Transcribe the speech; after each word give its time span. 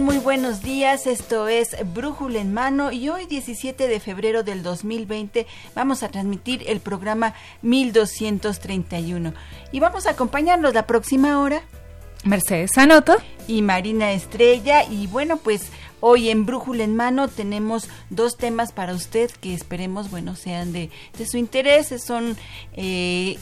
Muy 0.00 0.18
buenos 0.18 0.62
días, 0.62 1.06
esto 1.06 1.48
es 1.48 1.74
Brújula 1.94 2.38
en 2.38 2.52
Mano 2.52 2.92
y 2.92 3.08
hoy 3.08 3.24
17 3.24 3.88
de 3.88 3.98
febrero 3.98 4.42
del 4.42 4.62
2020 4.62 5.46
vamos 5.74 6.02
a 6.02 6.08
transmitir 6.08 6.64
el 6.66 6.80
programa 6.80 7.34
1231 7.62 9.32
y 9.72 9.80
vamos 9.80 10.06
a 10.06 10.10
acompañarnos 10.10 10.74
la 10.74 10.86
próxima 10.86 11.40
hora. 11.40 11.62
Mercedes 12.24 12.72
Sanoto 12.74 13.16
y 13.48 13.62
Marina 13.62 14.12
Estrella 14.12 14.84
y 14.84 15.06
bueno 15.06 15.38
pues 15.38 15.70
Hoy 16.00 16.28
en 16.28 16.44
Brújula 16.44 16.84
en 16.84 16.94
Mano 16.94 17.28
tenemos 17.28 17.88
dos 18.10 18.36
temas 18.36 18.72
para 18.72 18.92
usted 18.92 19.30
que 19.40 19.54
esperemos, 19.54 20.10
bueno, 20.10 20.36
sean 20.36 20.72
de, 20.72 20.90
su 21.26 21.38
interés. 21.38 21.94
Son, 22.04 22.36
eh, 22.74 23.38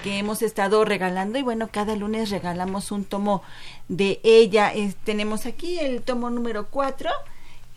que 0.04 0.20
hemos 0.20 0.42
estado 0.42 0.86
regalando 0.86 1.38
y 1.38 1.42
bueno, 1.42 1.68
cada 1.72 1.96
lunes 1.96 2.30
regalamos 2.30 2.92
un 2.92 3.04
tomo 3.04 3.44
de 3.90 4.22
ella. 4.24 4.72
tenemos 5.04 5.46
aquí 5.46 5.80
el 5.80 6.02
tomo 6.04 6.30
número 6.30 6.68
4 6.70 7.10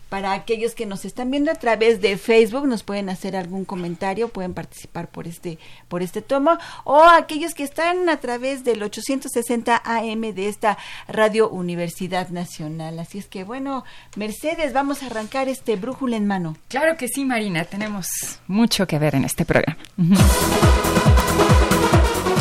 para 0.09 0.33
aquellos 0.33 0.75
que 0.75 0.85
nos 0.85 1.05
están 1.05 1.31
viendo 1.31 1.51
a 1.51 1.55
través 1.55 2.01
de 2.01 2.17
Facebook, 2.17 2.67
nos 2.67 2.83
pueden 2.83 3.09
hacer 3.09 3.35
algún 3.35 3.65
comentario, 3.65 4.29
pueden 4.29 4.53
participar 4.53 5.07
por 5.07 5.27
este, 5.27 5.59
por 5.87 6.01
este 6.01 6.21
tomo, 6.21 6.57
o 6.83 7.01
aquellos 7.01 7.53
que 7.53 7.63
están 7.63 8.09
a 8.09 8.17
través 8.17 8.63
del 8.63 8.83
860 8.83 9.81
AM 9.83 10.21
de 10.33 10.47
esta 10.47 10.77
Radio 11.07 11.49
Universidad 11.49 12.29
Nacional. 12.29 12.99
Así 12.99 13.17
es 13.17 13.27
que 13.27 13.43
bueno, 13.43 13.83
Mercedes, 14.15 14.73
vamos 14.73 15.03
a 15.03 15.07
arrancar 15.07 15.49
este 15.49 15.75
brújula 15.75 16.17
en 16.17 16.27
mano. 16.27 16.57
Claro 16.67 16.97
que 16.97 17.07
sí, 17.07 17.25
Marina, 17.25 17.65
tenemos 17.65 18.07
mucho 18.47 18.87
que 18.87 18.99
ver 18.99 19.15
en 19.15 19.25
este 19.25 19.45
programa. 19.45 19.77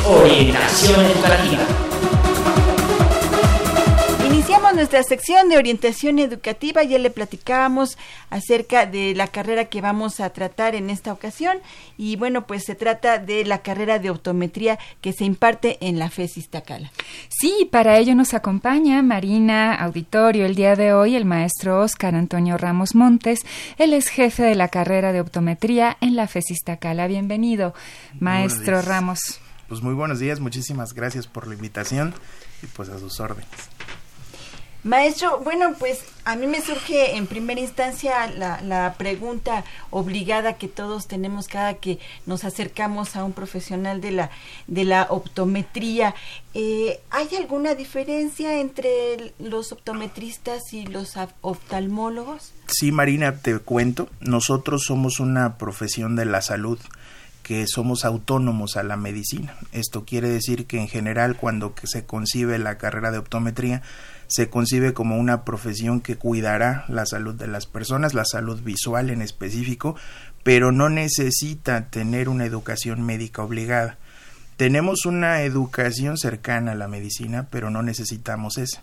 Orientación 0.07 1.05
educativa. 1.05 1.86
Iniciamos 4.47 4.75
nuestra 4.77 5.03
sección 5.03 5.49
de 5.49 5.59
orientación 5.59 6.21
educativa, 6.21 6.85
ya 6.85 7.01
le 7.01 7.11
platicábamos 7.11 7.99
acerca 8.31 8.87
de 8.87 9.13
la 9.13 9.27
carrera 9.27 9.65
que 9.65 9.81
vamos 9.81 10.21
a 10.21 10.31
tratar 10.31 10.77
en 10.77 10.89
esta 10.89 11.13
ocasión 11.13 11.59
y 11.99 12.15
bueno, 12.15 12.47
pues 12.47 12.63
se 12.63 12.77
trata 12.77 13.19
de 13.19 13.45
la 13.45 13.63
carrera 13.63 13.99
de 13.99 14.09
optometría 14.09 14.79
que 15.01 15.13
se 15.13 15.25
imparte 15.25 15.79
en 15.81 15.99
la 15.99 16.11
FES 16.11 16.37
Iztacala. 16.37 16.93
Sí, 17.29 17.69
para 17.73 17.99
ello 17.99 18.15
nos 18.15 18.35
acompaña 18.35 19.03
Marina 19.03 19.75
Auditorio 19.75 20.47
el 20.47 20.55
día 20.55 20.77
de 20.77 20.93
hoy 20.93 21.17
el 21.17 21.25
maestro 21.25 21.81
Oscar 21.81 22.15
Antonio 22.15 22.57
Ramos 22.57 22.95
Montes, 22.95 23.41
él 23.79 23.95
es 23.95 24.07
jefe 24.07 24.45
de 24.45 24.55
la 24.55 24.69
carrera 24.69 25.13
de 25.13 25.23
optometría 25.23 25.97
en 26.01 26.15
la 26.15 26.29
FES 26.29 26.53
Iztacala. 26.53 27.09
Bienvenido, 27.09 27.75
maestro 28.21 28.81
Ramos. 28.81 29.41
Pues 29.67 29.83
muy 29.83 29.95
buenos 29.95 30.21
días, 30.21 30.39
muchísimas 30.39 30.93
gracias 30.95 31.27
por 31.27 31.49
la 31.49 31.55
invitación 31.55 32.15
y 32.63 32.67
pues 32.69 32.91
a 32.91 33.01
sus 33.01 33.19
órdenes. 33.19 33.76
Maestro, 34.87 35.41
bueno, 35.41 35.75
pues 35.81 35.99
a 36.25 36.37
mí 36.37 36.47
me 36.47 36.61
surge 36.61 37.17
en 37.17 37.27
primera 37.27 37.61
instancia 37.61 38.29
la, 38.29 38.95
pregunta 38.97 39.65
obligada 39.91 40.59
que 40.59 40.69
todos 40.69 41.09
tenemos 41.09 41.49
cada 41.49 41.75
que 41.75 41.99
nos 42.25 42.45
acercamos 42.45 43.17
a 43.17 43.25
un 43.25 43.33
profesional 43.33 44.01
de 44.01 44.13
la, 44.13 44.31
de 44.69 44.85
la 44.85 45.09
optometría. 45.11 46.15
Eh, 46.55 47.01
¿Hay 47.11 47.29
alguna 47.37 47.75
diferencia 47.75 48.61
entre 48.61 49.35
los 49.41 49.73
optometristas 49.73 50.73
y 50.73 50.87
los 50.87 51.15
oftalmólogos? 51.41 52.53
Sí, 52.69 52.93
Marina, 52.93 53.39
te 53.39 53.59
cuento. 53.59 54.09
Nosotros 54.21 54.85
somos 54.85 55.19
una 55.19 55.59
profesión 55.59 56.15
de 56.15 56.27
la 56.27 56.43
salud 56.43 56.79
que 57.43 57.67
somos 57.67 58.05
autónomos 58.05 58.77
a 58.77 58.85
la 58.85 58.97
medicina. 58.97 59.57
Esto 59.73 60.05
quiere 60.05 60.29
decir 60.29 60.67
que 60.67 60.79
en 60.79 60.89
general 60.89 61.37
cuando 61.37 61.75
se 61.85 62.05
concibe 62.05 62.59
la 62.59 62.79
carrera 62.79 63.11
de 63.11 63.19
optometría 63.19 63.83
se 64.29 64.49
concibe 64.51 64.93
como 64.93 65.17
una 65.17 65.45
profesión 65.45 66.01
que 66.01 66.17
cuidará 66.17 66.85
la 66.89 67.07
salud 67.07 67.35
de 67.35 67.47
las 67.47 67.67
personas, 67.67 68.15
la 68.15 68.25
salud 68.25 68.61
visual 68.63 69.11
en 69.11 69.23
específico, 69.23 69.97
pero 70.43 70.73
no 70.73 70.89
necesita 70.89 71.91
tener 71.91 72.29
una 72.29 72.45
educación 72.45 73.03
médica 73.03 73.43
obligada. 73.43 73.99
Tenemos 74.57 75.05
una 75.05 75.43
educación 75.43 76.17
cercana 76.17 76.73
a 76.73 76.77
la 76.77 76.89
medicina, 76.89 77.47
pero 77.51 77.71
no 77.71 77.83
necesitamos 77.83 78.57
esa. 78.59 78.83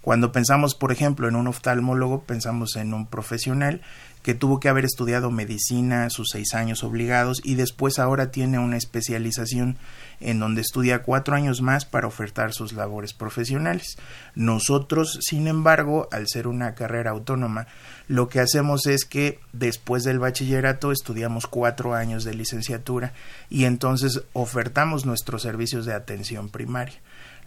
Cuando 0.00 0.32
pensamos, 0.32 0.74
por 0.74 0.92
ejemplo, 0.92 1.28
en 1.28 1.36
un 1.36 1.46
oftalmólogo, 1.46 2.22
pensamos 2.22 2.76
en 2.76 2.94
un 2.94 3.06
profesional 3.06 3.82
que 4.22 4.34
tuvo 4.34 4.60
que 4.60 4.68
haber 4.68 4.84
estudiado 4.84 5.30
medicina 5.30 6.10
sus 6.10 6.28
seis 6.30 6.54
años 6.54 6.84
obligados 6.84 7.40
y 7.42 7.54
después 7.54 7.98
ahora 7.98 8.30
tiene 8.30 8.58
una 8.58 8.76
especialización 8.76 9.78
en 10.20 10.38
donde 10.38 10.60
estudia 10.60 11.02
cuatro 11.02 11.34
años 11.34 11.62
más 11.62 11.86
para 11.86 12.06
ofertar 12.06 12.52
sus 12.52 12.74
labores 12.74 13.14
profesionales. 13.14 13.96
Nosotros, 14.34 15.18
sin 15.22 15.46
embargo, 15.46 16.08
al 16.12 16.28
ser 16.28 16.46
una 16.46 16.74
carrera 16.74 17.12
autónoma, 17.12 17.66
lo 18.06 18.28
que 18.28 18.40
hacemos 18.40 18.86
es 18.86 19.04
que 19.04 19.40
después 19.52 20.02
del 20.02 20.18
bachillerato 20.18 20.92
estudiamos 20.92 21.46
cuatro 21.46 21.94
años 21.94 22.24
de 22.24 22.34
licenciatura 22.34 23.14
y 23.48 23.64
entonces 23.64 24.22
ofertamos 24.34 25.06
nuestros 25.06 25.42
servicios 25.42 25.86
de 25.86 25.94
atención 25.94 26.50
primaria. 26.50 27.00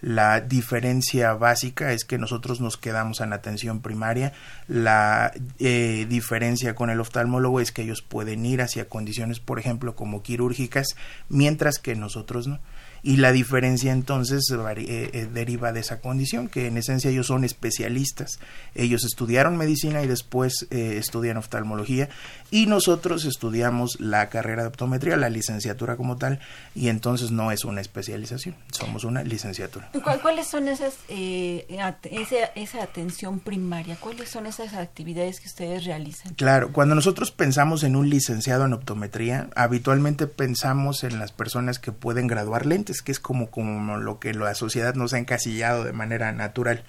La 0.04 0.42
diferencia 0.42 1.34
básica 1.34 1.94
es 1.94 2.04
que 2.04 2.18
nosotros 2.18 2.60
nos 2.60 2.76
quedamos 2.76 3.22
en 3.22 3.32
atención 3.32 3.80
primaria. 3.80 4.34
La 4.68 5.32
eh, 5.60 6.06
diferencia 6.10 6.76
con 6.76 6.90
el 6.90 7.00
oftalmólogo 7.00 7.62
es 7.62 7.72
que 7.72 7.84
ellos 7.84 8.02
pueden 8.02 8.46
ir 8.46 8.62
hacia 8.62 8.90
condiciones, 8.90 9.40
por 9.40 9.60
ejemplo, 9.60 9.96
como 9.96 10.22
quirúrgicas, 10.22 10.88
mientras 11.30 11.80
que 11.80 11.96
nosotros 11.96 12.48
no 12.48 12.60
y 13.06 13.18
la 13.18 13.34
diferencia 13.34 13.92
entonces 13.92 14.50
eh, 14.50 15.10
eh, 15.14 15.28
deriva 15.34 15.74
de 15.74 15.82
esa 15.82 16.00
condición, 16.00 16.48
que 16.48 16.68
en 16.68 16.78
esencia 16.78 17.12
ellos 17.12 17.28
son 17.28 17.44
especialistas. 17.44 18.40
Ellos 18.76 19.04
estudiaron 19.04 19.58
medicina 19.58 20.02
y 20.04 20.08
después 20.08 20.68
estudian 20.70 21.36
oftalmología 21.36 22.08
y 22.54 22.68
nosotros 22.68 23.26
estudiamos 23.26 24.00
la 24.00 24.30
carrera 24.30 24.62
de 24.62 24.68
optometría, 24.68 25.18
la 25.18 25.32
licenciatura 25.32 25.98
como 25.98 26.18
tal, 26.18 26.40
y 26.76 26.90
entonces 26.90 27.32
no 27.32 27.52
es 27.52 27.66
una 27.66 27.82
especialización, 27.82 28.54
somos 28.72 29.06
una 29.06 29.24
licenciatura. 29.24 29.90
¿Cuáles 30.22 30.50
son 30.50 30.68
esas, 30.68 30.94
esa, 31.10 32.46
esa 32.54 32.84
atención 32.84 33.40
primaria? 33.40 33.98
¿Cuáles 34.00 34.30
son 34.30 34.46
esas 34.46 34.76
actividades 34.76 35.40
que 35.40 35.48
ustedes 35.48 35.86
realizan? 35.86 36.36
Claro, 36.36 36.72
cuando 36.72 36.94
nosotros 36.94 37.32
pensamos 37.32 37.84
en 37.84 37.96
un 37.96 38.12
licenciado 38.12 38.66
en 38.66 38.74
optometría, 38.74 39.50
habitualmente 39.56 40.28
pensamos 40.28 41.04
en 41.04 41.18
las 41.18 41.32
personas 41.32 41.80
que 41.80 41.92
pueden 41.92 42.28
graduar 42.28 42.68
lentes 42.68 43.02
que 43.02 43.12
es 43.12 43.20
como, 43.20 43.50
como 43.50 43.98
lo 43.98 44.20
que 44.20 44.32
la 44.36 44.54
sociedad 44.54 44.94
nos 44.94 45.14
ha 45.14 45.18
encasillado 45.18 45.86
de 45.86 45.94
manera 45.94 46.32
natural. 46.34 46.84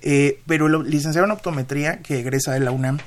Eh, 0.00 0.40
pero 0.48 0.66
el 0.66 0.90
licenciado 0.90 1.24
en 1.24 1.30
optometría 1.30 2.02
que 2.02 2.18
egresa 2.18 2.52
de 2.52 2.58
la 2.58 2.72
UNAM 2.72 2.98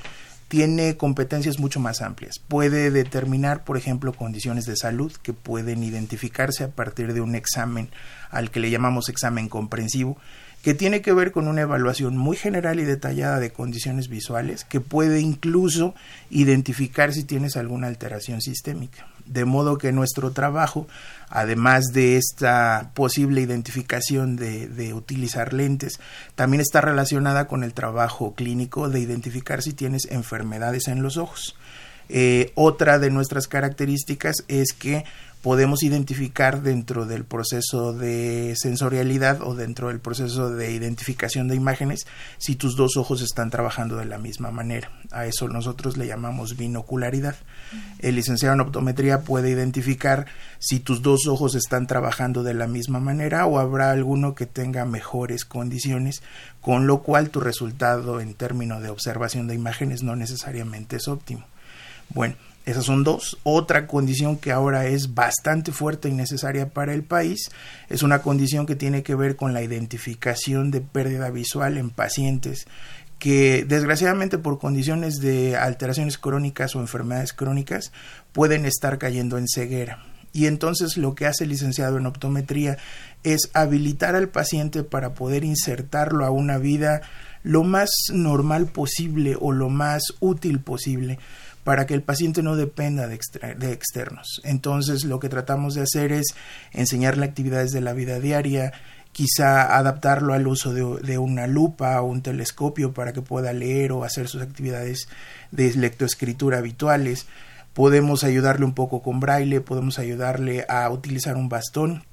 tiene 0.52 0.98
competencias 0.98 1.60
mucho 1.60 1.80
más 1.80 2.02
amplias. 2.02 2.38
Puede 2.38 2.92
determinar, 2.92 3.64
por 3.64 3.78
ejemplo, 3.78 4.12
condiciones 4.12 4.66
de 4.66 4.76
salud 4.76 5.10
que 5.24 5.32
pueden 5.32 5.82
identificarse 5.82 6.66
a 6.66 6.72
partir 6.72 7.14
de 7.14 7.22
un 7.22 7.36
examen 7.36 7.90
al 8.32 8.52
que 8.52 8.60
le 8.60 8.70
llamamos 8.70 9.08
examen 9.08 9.48
comprensivo, 9.48 10.18
que 10.62 10.74
tiene 10.74 11.02
que 11.02 11.14
ver 11.14 11.32
con 11.32 11.48
una 11.48 11.62
evaluación 11.62 12.18
muy 12.18 12.36
general 12.36 12.82
y 12.82 12.84
detallada 12.84 13.40
de 13.40 13.54
condiciones 13.54 14.10
visuales, 14.10 14.66
que 14.66 14.82
puede 14.82 15.22
incluso 15.22 15.96
identificar 16.30 17.14
si 17.14 17.24
tienes 17.24 17.56
alguna 17.56 17.88
alteración 17.88 18.42
sistémica. 18.42 19.08
De 19.32 19.46
modo 19.46 19.78
que 19.78 19.94
nuestro 19.94 20.32
trabajo, 20.32 20.88
además 21.30 21.86
de 21.94 22.18
esta 22.18 22.92
posible 22.94 23.40
identificación 23.40 24.36
de, 24.36 24.94
utilizar 24.94 25.54
lentes, 25.54 26.02
también 26.36 26.60
está 26.60 26.82
relacionada 26.82 27.48
con 27.48 27.64
el 27.64 27.74
trabajo 27.74 28.36
clínico 28.36 28.90
de 28.90 29.00
identificar 29.00 29.62
si 29.62 29.72
tienes 29.72 30.06
enfermedades 30.12 30.90
en 30.90 31.02
los 31.02 31.16
ojos. 31.16 31.56
Eh, 32.10 32.52
otra 32.56 33.00
de 33.00 33.10
nuestras 33.10 33.48
características 33.48 34.44
es 34.50 34.74
que 34.74 35.06
podemos 35.42 35.82
identificar 35.84 36.62
dentro 36.62 37.06
del 37.06 37.26
proceso 37.26 37.94
de 37.94 38.54
sensorialidad 38.56 39.42
o 39.42 39.56
dentro 39.56 39.88
del 39.88 40.00
proceso 40.00 40.50
de 40.52 40.72
identificación 40.72 41.48
de 41.48 41.56
imágenes 41.56 42.06
si 42.38 42.56
tus 42.56 42.76
dos 42.76 42.96
ojos 42.96 43.22
están 43.22 43.50
trabajando 43.50 43.98
de 43.98 44.06
la 44.06 44.20
misma 44.20 44.52
manera. 44.52 44.92
A 45.12 45.26
eso 45.26 45.48
nosotros 45.48 45.98
le 45.98 46.08
llamamos 46.08 46.58
binocularidad. 46.58 47.36
El 48.00 48.16
licenciado 48.16 48.54
en 48.54 48.62
optometría 48.62 49.22
puede 49.22 49.50
identificar 49.50 50.28
si 50.60 50.80
tus 50.80 51.02
dos 51.02 51.28
ojos 51.28 51.56
están 51.56 51.88
trabajando 51.88 52.44
de 52.44 52.54
la 52.54 52.68
misma 52.68 53.00
manera 53.00 53.46
o 53.48 53.58
habrá 53.58 53.92
alguno 53.92 54.36
que 54.36 54.46
tenga 54.46 54.86
mejores 54.86 55.44
condiciones, 55.44 56.22
con 56.62 56.86
lo 56.86 57.02
cual 57.02 57.32
tu 57.32 57.40
resultado 57.40 58.22
en 58.22 58.36
términos 58.36 58.84
de 58.84 58.90
observación 58.90 59.48
de 59.48 59.56
imágenes 59.56 60.04
no 60.04 60.16
necesariamente 60.16 60.98
es 60.98 61.08
óptimo. 61.08 61.46
Bueno, 62.10 62.36
esas 62.66 62.86
son 62.86 63.04
dos. 63.04 63.38
Otra 63.44 63.88
condición 63.88 64.38
que 64.38 64.52
ahora 64.52 64.86
es 64.86 65.16
bastante 65.16 65.72
fuerte 65.72 66.10
y 66.10 66.14
necesaria 66.14 66.70
para 66.70 66.94
el 66.94 67.04
país 67.04 67.50
es 67.90 68.04
una 68.04 68.22
condición 68.22 68.66
que 68.66 68.76
tiene 68.76 69.04
que 69.04 69.16
ver 69.16 69.36
con 69.36 69.54
la 69.54 69.64
identificación 69.64 70.70
de 70.72 70.82
pérdida 70.82 71.30
visual 71.32 71.78
en 71.78 71.90
pacientes 71.90 72.68
que 73.22 73.66
desgraciadamente 73.68 74.40
por 74.40 74.58
condiciones 74.58 75.20
de 75.20 75.56
alteraciones 75.56 76.18
crónicas 76.18 76.76
o 76.76 76.80
enfermedades 76.80 77.34
crónicas 77.34 77.92
pueden 78.32 78.66
estar 78.66 78.98
cayendo 78.98 79.38
en 79.38 79.48
ceguera. 79.48 80.04
Y 80.34 80.48
entonces 80.48 80.98
lo 80.98 81.14
que 81.14 81.28
hace 81.28 81.44
el 81.44 81.52
licenciado 81.52 81.98
en 81.98 82.08
optometría 82.08 82.78
es 83.24 83.52
habilitar 83.54 84.16
al 84.16 84.30
paciente 84.30 84.84
para 84.84 85.14
poder 85.14 85.44
insertarlo 85.44 86.26
a 86.26 86.32
una 86.32 86.58
vida 86.58 87.02
lo 87.44 87.64
más 87.64 87.90
normal 88.14 88.68
posible 88.68 89.36
o 89.40 89.52
lo 89.52 89.70
más 89.70 90.04
útil 90.20 90.60
posible 90.60 91.20
para 91.64 91.86
que 91.86 91.94
el 91.94 92.02
paciente 92.02 92.42
no 92.42 92.56
dependa 92.56 93.08
de, 93.08 93.16
externos. 93.16 94.42
Entonces 94.44 95.04
lo 95.04 95.20
que 95.20 95.30
tratamos 95.30 95.76
de 95.76 95.82
hacer 95.82 96.12
es 96.12 96.28
enseñarle 96.72 97.26
actividades 97.26 97.72
de 97.72 97.82
la 97.82 97.94
vida 97.94 98.20
diaria, 98.20 98.74
quizá 99.12 99.78
adaptarlo 99.78 100.34
al 100.34 100.48
uso 100.48 100.74
de, 100.74 101.18
una 101.18 101.48
lupa 101.48 102.02
o 102.02 102.06
un 102.06 102.22
telescopio 102.22 102.94
para 102.94 103.14
que 103.14 103.22
pueda 103.22 103.54
leer 103.54 103.92
o 103.92 104.04
hacer 104.04 104.28
sus 104.28 104.42
actividades 104.42 105.08
de 105.52 105.74
lectoescritura 105.76 106.58
habituales. 106.58 107.28
Podemos 107.74 108.24
ayudarle 108.24 108.66
un 108.66 108.74
poco 108.74 109.02
con 109.02 109.20
braille, 109.20 109.62
podemos 109.62 110.00
ayudarle 110.00 110.66
a 110.68 110.90
utilizar 110.90 111.36
un 111.38 111.48
bastón 111.48 112.04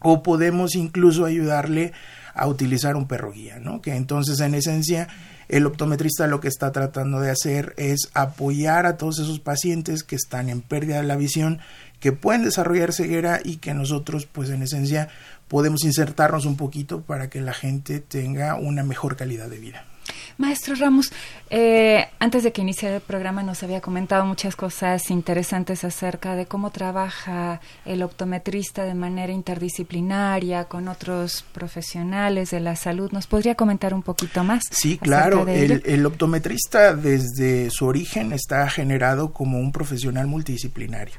o 0.00 0.22
podemos 0.22 0.74
incluso 0.74 1.24
ayudarle 1.24 1.92
a 2.34 2.46
utilizar 2.46 2.96
un 2.96 3.06
perro 3.06 3.32
guía, 3.32 3.58
¿no? 3.58 3.80
Que 3.80 3.96
entonces 3.96 4.40
en 4.40 4.54
esencia 4.54 5.08
el 5.48 5.64
optometrista 5.64 6.26
lo 6.26 6.40
que 6.40 6.48
está 6.48 6.72
tratando 6.72 7.20
de 7.20 7.30
hacer 7.30 7.72
es 7.78 8.10
apoyar 8.12 8.84
a 8.84 8.98
todos 8.98 9.18
esos 9.18 9.40
pacientes 9.40 10.02
que 10.02 10.14
están 10.14 10.50
en 10.50 10.60
pérdida 10.60 10.98
de 10.98 11.06
la 11.06 11.16
visión, 11.16 11.60
que 12.00 12.12
pueden 12.12 12.44
desarrollar 12.44 12.92
ceguera 12.92 13.40
y 13.42 13.56
que 13.56 13.72
nosotros, 13.72 14.26
pues 14.30 14.50
en 14.50 14.62
esencia, 14.62 15.08
podemos 15.48 15.84
insertarnos 15.84 16.44
un 16.44 16.56
poquito 16.56 17.00
para 17.00 17.30
que 17.30 17.40
la 17.40 17.54
gente 17.54 18.00
tenga 18.00 18.56
una 18.56 18.82
mejor 18.82 19.16
calidad 19.16 19.48
de 19.48 19.58
vida. 19.58 19.87
Maestro 20.36 20.74
Ramos, 20.74 21.12
eh, 21.50 22.06
antes 22.18 22.42
de 22.42 22.52
que 22.52 22.62
iniciara 22.62 22.96
el 22.96 23.02
programa 23.02 23.42
nos 23.42 23.62
había 23.62 23.80
comentado 23.80 24.24
muchas 24.24 24.56
cosas 24.56 25.10
interesantes 25.10 25.84
acerca 25.84 26.36
de 26.36 26.46
cómo 26.46 26.70
trabaja 26.70 27.60
el 27.84 28.02
optometrista 28.02 28.84
de 28.84 28.94
manera 28.94 29.32
interdisciplinaria 29.32 30.64
con 30.64 30.88
otros 30.88 31.44
profesionales 31.52 32.50
de 32.50 32.60
la 32.60 32.76
salud. 32.76 33.10
¿Nos 33.12 33.26
podría 33.26 33.54
comentar 33.54 33.94
un 33.94 34.02
poquito 34.02 34.44
más? 34.44 34.62
Sí, 34.70 34.98
claro. 34.98 35.46
El, 35.48 35.82
el 35.84 36.06
optometrista 36.06 36.94
desde 36.94 37.70
su 37.70 37.86
origen 37.86 38.32
está 38.32 38.68
generado 38.68 39.32
como 39.32 39.58
un 39.58 39.72
profesional 39.72 40.26
multidisciplinario. 40.26 41.16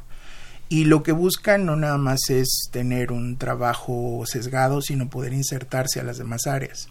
Y 0.70 0.86
lo 0.86 1.02
que 1.02 1.12
busca 1.12 1.58
no 1.58 1.76
nada 1.76 1.98
más 1.98 2.30
es 2.30 2.70
tener 2.72 3.12
un 3.12 3.38
trabajo 3.38 4.24
sesgado, 4.28 4.82
sino 4.82 5.10
poder 5.10 5.34
insertarse 5.34 6.00
a 6.00 6.04
las 6.04 6.20
demás 6.20 6.46
áreas. 6.46 6.90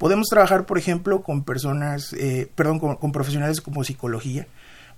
Podemos 0.00 0.28
trabajar, 0.28 0.64
por 0.64 0.78
ejemplo, 0.78 1.22
con 1.22 1.44
personas, 1.44 2.14
eh, 2.14 2.50
perdón, 2.54 2.78
con, 2.78 3.12
profesionales 3.12 3.60
como 3.60 3.84
psicología, 3.84 4.46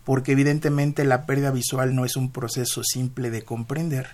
porque 0.04 0.30
evidentemente 0.30 1.04
la 1.04 1.26
pérdida 1.26 1.50
visual 1.50 1.96
no 1.96 2.04
es 2.04 2.14
un 2.14 2.30
proceso 2.30 2.84
simple 2.84 3.32
de 3.32 3.42
comprender. 3.42 4.06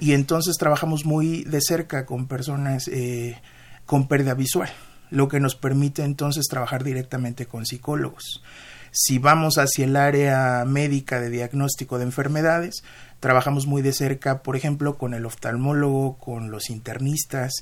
Y 0.00 0.12
entonces 0.12 0.56
trabajamos 0.58 1.04
muy 1.04 1.44
de 1.44 1.60
cerca 1.60 2.04
con 2.04 2.26
personas 2.26 2.88
eh, 2.88 3.40
con 3.86 4.08
pérdida 4.08 4.34
visual, 4.34 4.70
lo 5.08 5.28
que 5.28 5.38
nos 5.38 5.54
permite 5.54 6.02
entonces 6.02 6.46
trabajar 6.50 6.82
directamente 6.82 7.46
con 7.46 7.64
psicólogos. 7.64 8.42
Si 8.90 9.18
vamos 9.18 9.58
hacia 9.58 9.84
el 9.84 9.94
área 9.94 10.64
médica 10.64 11.20
de 11.20 11.30
diagnóstico 11.30 11.98
de 11.98 12.04
enfermedades, 12.04 12.82
trabajamos 13.18 13.66
muy 13.66 13.82
de 13.82 13.92
cerca, 13.92 14.42
por 14.42 14.54
ejemplo, 14.54 14.98
con 14.98 15.14
el 15.14 15.26
oftalmólogo, 15.26 16.16
con 16.18 16.52
los 16.52 16.70
internistas, 16.70 17.52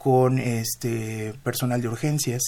con 0.00 0.38
este 0.38 1.34
personal 1.44 1.82
de 1.82 1.88
urgencias, 1.88 2.40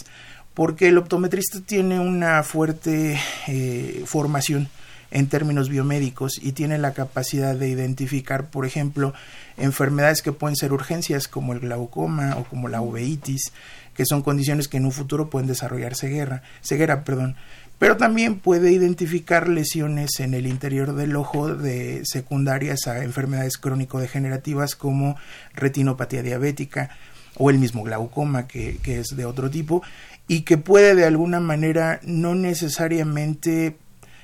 porque 0.55 0.89
el 0.89 0.97
optometrista 0.97 1.61
tiene 1.61 2.01
una 2.01 2.43
fuerte 2.45 3.21
eh, 3.47 4.05
formación 4.07 4.71
en 5.11 5.27
términos 5.27 5.69
biomédicos 5.69 6.41
y 6.41 6.53
tiene 6.53 6.79
la 6.79 6.95
capacidad 6.95 7.55
de 7.55 7.69
identificar, 7.69 8.49
por 8.49 8.65
ejemplo, 8.65 9.13
enfermedades 9.59 10.23
que 10.23 10.33
pueden 10.33 10.57
ser 10.57 10.73
urgencias 10.73 11.29
como 11.29 11.53
el 11.53 11.61
glaucoma 11.61 12.39
o 12.39 12.45
como 12.45 12.69
la 12.69 12.81
uveitis, 12.81 13.53
que 13.95 14.07
son 14.07 14.23
condiciones 14.23 14.67
que 14.67 14.79
en 14.79 14.87
un 14.87 14.93
futuro 14.93 15.29
pueden 15.29 15.47
desarrollar 15.47 15.95
ceguera, 15.95 16.43
ceguera, 16.63 17.05
perdón. 17.05 17.37
Pero 17.79 17.99
también 17.99 18.39
puede 18.39 18.73
identificar 18.73 19.49
lesiones 19.49 20.21
en 20.21 20.33
el 20.33 20.47
interior 20.47 20.95
del 20.95 21.17
ojo 21.17 21.55
de 21.55 22.01
secundarias 22.05 22.87
a 22.87 23.05
enfermedades 23.05 23.59
crónico-degenerativas 23.59 24.75
como 24.75 25.17
retinopatía 25.53 26.23
diabética, 26.23 26.97
o 27.37 27.51
el 27.51 27.59
mismo 27.59 27.83
glaucoma 27.83 28.47
que, 28.47 28.79
es 28.85 29.09
de 29.17 29.25
otro 29.25 29.51
tipo 29.51 29.83
y 30.29 30.43
que 30.43 30.59
puede 30.59 30.95
de 30.95 31.05
alguna 31.05 31.41
manera 31.41 32.01
no 32.05 32.35
necesariamente 32.35 33.77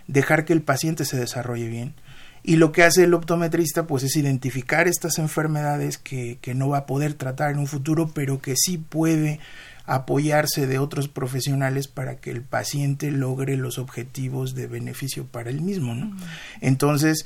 dejar 0.07 0.45
que 0.45 0.53
el 0.53 0.63
paciente 0.63 1.05
se 1.05 1.19
desarrolle 1.19 1.69
bien. 1.69 1.95
Y 2.43 2.57
lo 2.57 2.73
que 2.73 2.85
hace 2.85 3.05
el 3.05 3.15
optometrista 3.15 3.87
pues 3.87 4.05
es 4.05 4.17
identificar 4.17 4.89
estas 4.89 5.19
enfermedades 5.19 5.99
que, 5.99 6.39
que 6.41 6.55
no 6.55 6.69
va 6.69 6.79
a 6.79 6.87
poder 6.87 7.15
tratar 7.15 7.51
en 7.51 7.59
un 7.59 7.67
futuro, 7.67 8.11
pero 8.15 8.41
que 8.41 8.55
sí 8.57 8.79
puede 8.79 9.41
apoyarse 9.89 10.67
de 10.67 10.79
otros 10.79 11.09
profesionales 11.09 11.89
para 11.89 12.17
que 12.17 12.31
el 12.31 12.43
paciente 12.43 13.11
logre 13.11 13.57
los 13.57 13.79
objetivos 13.79 14.55
de 14.55 14.67
beneficio 14.67 15.25
para 15.25 15.49
él 15.49 15.63
mismo, 15.63 15.95
¿no? 15.95 16.15
Entonces, 16.61 17.25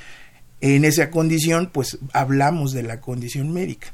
en 0.61 0.85
esa 0.85 1.11
condición, 1.11 1.71
pues 1.73 1.99
hablamos 2.12 2.73
de 2.73 2.85
la 2.85 3.01
condición 3.01 3.53
médica. 3.53 3.89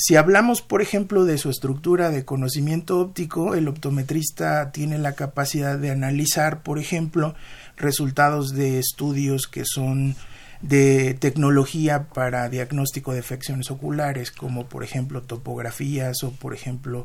Si 0.00 0.14
hablamos, 0.14 0.62
por 0.62 0.80
ejemplo, 0.80 1.24
de 1.24 1.38
su 1.38 1.50
estructura 1.50 2.10
de 2.10 2.24
conocimiento 2.24 3.00
óptico, 3.00 3.56
el 3.56 3.66
optometrista 3.66 4.70
tiene 4.70 4.96
la 4.96 5.14
capacidad 5.14 5.76
de 5.76 5.90
analizar, 5.90 6.62
por 6.62 6.78
ejemplo, 6.78 7.34
resultados 7.76 8.54
de 8.54 8.78
estudios 8.78 9.48
que 9.48 9.64
son 9.64 10.14
de 10.62 11.14
tecnología 11.14 12.04
para 12.14 12.48
diagnóstico 12.48 13.12
de 13.12 13.18
afecciones 13.18 13.72
oculares, 13.72 14.30
como 14.30 14.66
por 14.68 14.84
ejemplo 14.84 15.22
topografías 15.22 16.22
o 16.22 16.30
por 16.30 16.54
ejemplo 16.54 17.04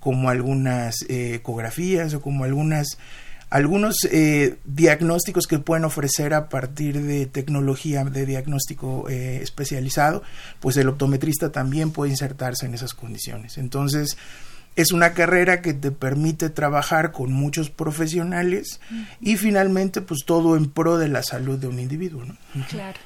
como 0.00 0.28
algunas 0.28 1.02
eh, 1.08 1.34
ecografías 1.34 2.12
o 2.12 2.20
como 2.20 2.42
algunas 2.42 2.98
algunos 3.52 3.96
eh, 4.10 4.56
diagnósticos 4.64 5.46
que 5.46 5.58
pueden 5.58 5.84
ofrecer 5.84 6.32
a 6.32 6.48
partir 6.48 7.02
de 7.02 7.26
tecnología 7.26 8.02
de 8.02 8.24
diagnóstico 8.24 9.10
eh, 9.10 9.40
especializado, 9.42 10.22
pues 10.58 10.78
el 10.78 10.88
optometrista 10.88 11.52
también 11.52 11.90
puede 11.90 12.12
insertarse 12.12 12.64
en 12.64 12.72
esas 12.72 12.94
condiciones. 12.94 13.58
Entonces, 13.58 14.16
es 14.74 14.92
una 14.92 15.12
carrera 15.12 15.60
que 15.60 15.74
te 15.74 15.90
permite 15.90 16.48
trabajar 16.48 17.12
con 17.12 17.30
muchos 17.30 17.68
profesionales 17.68 18.80
y 19.20 19.36
finalmente, 19.36 20.00
pues 20.00 20.20
todo 20.24 20.56
en 20.56 20.70
pro 20.70 20.96
de 20.96 21.08
la 21.08 21.22
salud 21.22 21.58
de 21.58 21.66
un 21.66 21.78
individuo. 21.78 22.24
¿no? 22.24 22.38
Claro. 22.70 22.98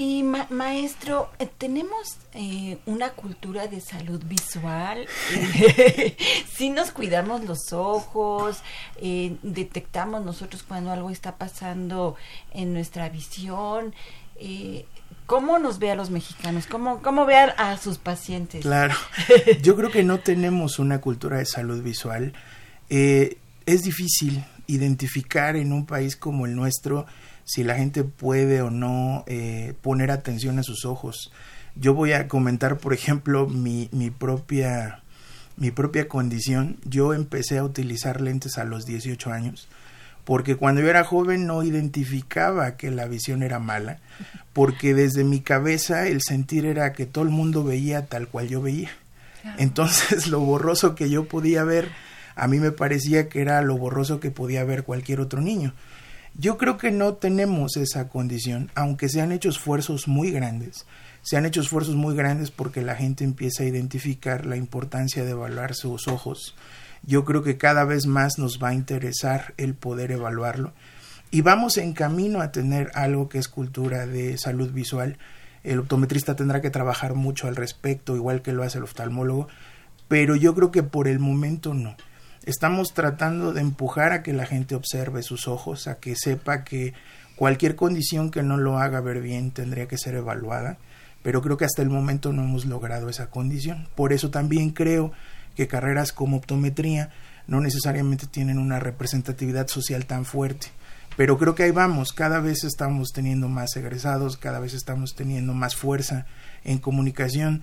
Y 0.00 0.22
maestro, 0.22 1.28
eh, 1.40 1.48
tenemos 1.58 2.18
eh, 2.32 2.78
una 2.86 3.10
cultura 3.10 3.66
de 3.66 3.80
salud 3.80 4.22
visual. 4.26 5.08
si 6.56 6.70
nos 6.70 6.92
cuidamos 6.92 7.44
los 7.44 7.72
ojos, 7.72 8.58
eh, 9.02 9.36
detectamos 9.42 10.24
nosotros 10.24 10.62
cuando 10.62 10.92
algo 10.92 11.10
está 11.10 11.36
pasando 11.36 12.14
en 12.52 12.72
nuestra 12.72 13.08
visión. 13.08 13.92
¿Cómo 15.26 15.58
nos 15.58 15.80
ve 15.80 15.90
a 15.90 15.96
los 15.96 16.10
mexicanos? 16.10 16.68
¿Cómo, 16.68 17.02
cómo 17.02 17.26
ve 17.26 17.34
a, 17.34 17.76
sus 17.76 17.98
pacientes? 17.98 18.62
Claro, 18.62 18.94
yo 19.62 19.74
creo 19.74 19.90
que 19.90 20.04
no 20.04 20.20
tenemos 20.20 20.78
una 20.78 21.00
cultura 21.00 21.38
de 21.38 21.44
salud 21.44 21.82
visual. 21.82 22.34
es 22.88 23.82
difícil 23.82 24.44
identificar 24.68 25.56
en 25.56 25.72
un 25.72 25.86
país 25.86 26.14
como 26.14 26.46
el 26.46 26.54
nuestro 26.54 27.06
si 27.48 27.64
la 27.64 27.76
gente 27.76 28.04
puede 28.04 28.60
o 28.60 28.70
no 28.70 29.24
eh, 29.26 29.72
poner 29.80 30.10
atención 30.10 30.58
a 30.58 30.62
sus 30.62 30.84
ojos. 30.84 31.32
Yo 31.74 31.94
voy 31.94 32.12
a 32.12 32.28
comentar, 32.28 32.76
por 32.76 32.92
ejemplo, 32.92 33.46
mi, 33.46 33.88
mi, 33.90 34.10
propia, 34.10 35.00
mi 35.56 35.70
propia 35.70 36.08
condición. 36.08 36.76
Yo 36.84 37.14
empecé 37.14 37.56
a 37.56 37.64
utilizar 37.64 38.20
lentes 38.20 38.58
a 38.58 38.64
los 38.64 38.84
18 38.84 39.32
años 39.32 39.68
porque 40.28 40.56
cuando 40.56 40.82
yo 40.82 40.90
era 40.90 41.04
joven 41.04 41.46
no 41.46 41.62
identificaba 41.62 42.76
que 42.76 42.90
la 42.90 43.06
visión 43.06 43.42
era 43.42 43.60
mala, 43.60 43.98
porque 44.52 44.92
desde 44.92 45.24
mi 45.24 45.40
cabeza 45.40 46.06
el 46.06 46.20
sentir 46.20 46.66
era 46.66 46.92
que 46.92 47.06
todo 47.06 47.24
el 47.24 47.30
mundo 47.30 47.64
veía 47.64 48.04
tal 48.04 48.28
cual 48.28 48.46
yo 48.46 48.60
veía. 48.60 48.90
Entonces 49.56 50.26
lo 50.26 50.40
borroso 50.40 50.94
que 50.94 51.08
yo 51.08 51.24
podía 51.24 51.64
ver, 51.64 51.88
a 52.36 52.46
mí 52.46 52.60
me 52.60 52.72
parecía 52.72 53.30
que 53.30 53.40
era 53.40 53.62
lo 53.62 53.78
borroso 53.78 54.20
que 54.20 54.30
podía 54.30 54.64
ver 54.64 54.84
cualquier 54.84 55.20
otro 55.20 55.40
niño. 55.40 55.72
Yo 56.40 56.56
creo 56.56 56.78
que 56.78 56.92
no 56.92 57.14
tenemos 57.14 57.76
esa 57.76 58.08
condición, 58.08 58.70
aunque 58.76 59.08
se 59.08 59.20
han 59.20 59.32
hecho 59.32 59.48
esfuerzos 59.48 60.06
muy 60.06 60.30
grandes. 60.30 60.86
Se 61.20 61.36
han 61.36 61.46
hecho 61.46 61.60
esfuerzos 61.60 61.96
muy 61.96 62.14
grandes 62.14 62.52
porque 62.52 62.80
la 62.80 62.94
gente 62.94 63.24
empieza 63.24 63.64
a 63.64 63.66
identificar 63.66 64.46
la 64.46 64.56
importancia 64.56 65.24
de 65.24 65.32
evaluar 65.32 65.74
sus 65.74 66.06
ojos. 66.06 66.54
Yo 67.02 67.24
creo 67.24 67.42
que 67.42 67.58
cada 67.58 67.82
vez 67.82 68.06
más 68.06 68.38
nos 68.38 68.62
va 68.62 68.68
a 68.68 68.74
interesar 68.74 69.52
el 69.56 69.74
poder 69.74 70.12
evaluarlo. 70.12 70.74
Y 71.32 71.40
vamos 71.40 71.76
en 71.76 71.92
camino 71.92 72.40
a 72.40 72.52
tener 72.52 72.92
algo 72.94 73.28
que 73.28 73.38
es 73.38 73.48
cultura 73.48 74.06
de 74.06 74.38
salud 74.38 74.70
visual. 74.70 75.18
El 75.64 75.80
optometrista 75.80 76.36
tendrá 76.36 76.60
que 76.60 76.70
trabajar 76.70 77.14
mucho 77.16 77.48
al 77.48 77.56
respecto, 77.56 78.14
igual 78.14 78.42
que 78.42 78.52
lo 78.52 78.62
hace 78.62 78.78
el 78.78 78.84
oftalmólogo, 78.84 79.48
pero 80.06 80.36
yo 80.36 80.54
creo 80.54 80.70
que 80.70 80.84
por 80.84 81.08
el 81.08 81.18
momento 81.18 81.74
no. 81.74 81.96
Estamos 82.48 82.94
tratando 82.94 83.52
de 83.52 83.60
empujar 83.60 84.12
a 84.12 84.22
que 84.22 84.32
la 84.32 84.46
gente 84.46 84.74
observe 84.74 85.22
sus 85.22 85.48
ojos, 85.48 85.86
a 85.86 85.98
que 85.98 86.16
sepa 86.16 86.64
que 86.64 86.94
cualquier 87.36 87.76
condición 87.76 88.30
que 88.30 88.42
no 88.42 88.56
lo 88.56 88.78
haga 88.78 89.02
ver 89.02 89.20
bien 89.20 89.50
tendría 89.50 89.86
que 89.86 89.98
ser 89.98 90.14
evaluada, 90.14 90.78
pero 91.22 91.42
creo 91.42 91.58
que 91.58 91.66
hasta 91.66 91.82
el 91.82 91.90
momento 91.90 92.32
no 92.32 92.44
hemos 92.44 92.64
logrado 92.64 93.10
esa 93.10 93.28
condición. 93.28 93.86
Por 93.94 94.14
eso 94.14 94.30
también 94.30 94.70
creo 94.70 95.12
que 95.56 95.68
carreras 95.68 96.14
como 96.14 96.38
optometría 96.38 97.10
no 97.46 97.60
necesariamente 97.60 98.26
tienen 98.26 98.56
una 98.56 98.80
representatividad 98.80 99.68
social 99.68 100.06
tan 100.06 100.24
fuerte. 100.24 100.68
Pero 101.18 101.36
creo 101.36 101.54
que 101.54 101.64
ahí 101.64 101.70
vamos, 101.70 102.14
cada 102.14 102.40
vez 102.40 102.64
estamos 102.64 103.12
teniendo 103.12 103.50
más 103.50 103.76
egresados, 103.76 104.38
cada 104.38 104.58
vez 104.58 104.72
estamos 104.72 105.14
teniendo 105.14 105.52
más 105.52 105.76
fuerza 105.76 106.24
en 106.64 106.78
comunicación 106.78 107.62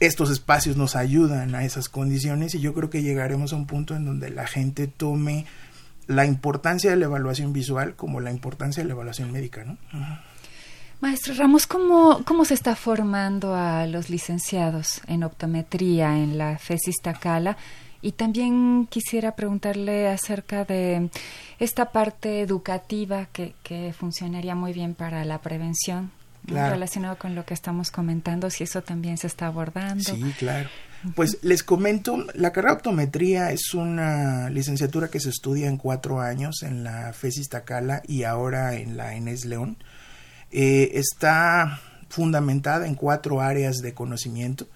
estos 0.00 0.30
espacios 0.30 0.76
nos 0.76 0.96
ayudan 0.96 1.54
a 1.54 1.64
esas 1.64 1.88
condiciones 1.88 2.54
y 2.54 2.60
yo 2.60 2.74
creo 2.74 2.90
que 2.90 3.02
llegaremos 3.02 3.52
a 3.52 3.56
un 3.56 3.66
punto 3.66 3.94
en 3.94 4.04
donde 4.04 4.30
la 4.30 4.46
gente 4.46 4.86
tome 4.86 5.46
la 6.06 6.26
importancia 6.26 6.90
de 6.90 6.96
la 6.96 7.06
evaluación 7.06 7.52
visual 7.52 7.94
como 7.94 8.20
la 8.20 8.30
importancia 8.30 8.82
de 8.82 8.88
la 8.88 8.94
evaluación 8.94 9.32
médica, 9.32 9.64
¿no? 9.64 9.78
Maestro 11.00 11.34
Ramos, 11.34 11.66
¿cómo, 11.66 12.22
¿cómo 12.24 12.44
se 12.44 12.54
está 12.54 12.76
formando 12.76 13.54
a 13.54 13.86
los 13.86 14.10
licenciados 14.10 15.00
en 15.06 15.22
optometría 15.22 16.16
en 16.16 16.38
la 16.38 16.58
FESIS 16.58 16.96
Tacala? 17.02 17.56
Y 18.00 18.12
también 18.12 18.86
quisiera 18.90 19.34
preguntarle 19.34 20.08
acerca 20.08 20.64
de 20.64 21.10
esta 21.58 21.90
parte 21.90 22.40
educativa 22.40 23.26
que, 23.32 23.54
que 23.62 23.94
funcionaría 23.94 24.54
muy 24.54 24.72
bien 24.72 24.94
para 24.94 25.24
la 25.24 25.40
prevención 25.40 26.10
relacionado 26.46 27.18
con 27.18 27.34
lo 27.34 27.44
que 27.44 27.54
estamos 27.54 27.90
comentando, 27.90 28.50
si 28.50 28.64
eso 28.64 28.82
también 28.82 29.18
se 29.18 29.26
está 29.26 29.46
abordando. 29.46 30.04
Sí, 30.04 30.34
claro. 30.38 30.68
Pues 31.14 31.38
les 31.42 31.62
comento, 31.62 32.24
la 32.34 32.52
carrera 32.52 32.72
de 32.72 32.78
optometría 32.78 33.50
es 33.50 33.74
una 33.74 34.48
licenciatura 34.48 35.08
que 35.08 35.20
se 35.20 35.28
estudia 35.28 35.68
en 35.68 35.76
cuatro 35.76 36.20
años 36.20 36.62
en 36.62 36.82
la 36.82 37.12
FESIS 37.12 37.50
Tacala 37.50 38.02
y 38.08 38.22
ahora 38.22 38.74
en 38.74 38.96
la 38.96 39.14
ENES 39.14 39.44
León. 39.44 39.76
Eh, 40.50 40.92
está 40.94 41.80
fundamentada 42.08 42.86
en 42.86 42.94
cuatro 42.94 43.40
áreas 43.42 43.78
de 43.78 43.92
conocimiento 43.92 44.66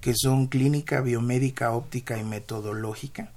que 0.00 0.12
son 0.14 0.48
clínica, 0.48 1.00
biomédica, 1.00 1.72
óptica 1.72 2.18
y 2.18 2.24
metodológica. 2.24 3.30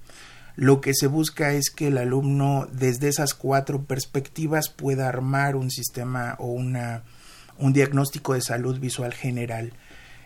Lo 0.56 0.80
que 0.80 0.92
se 0.94 1.06
busca 1.06 1.52
es 1.52 1.70
que 1.70 1.88
el 1.88 1.98
alumno 1.98 2.68
desde 2.72 3.08
esas 3.08 3.34
cuatro 3.34 3.84
perspectivas 3.84 4.68
pueda 4.68 5.08
armar 5.08 5.56
un 5.56 5.70
sistema 5.70 6.36
o 6.38 6.46
una 6.46 7.02
un 7.58 7.72
diagnóstico 7.72 8.34
de 8.34 8.40
salud 8.40 8.78
visual 8.78 9.12
general, 9.12 9.72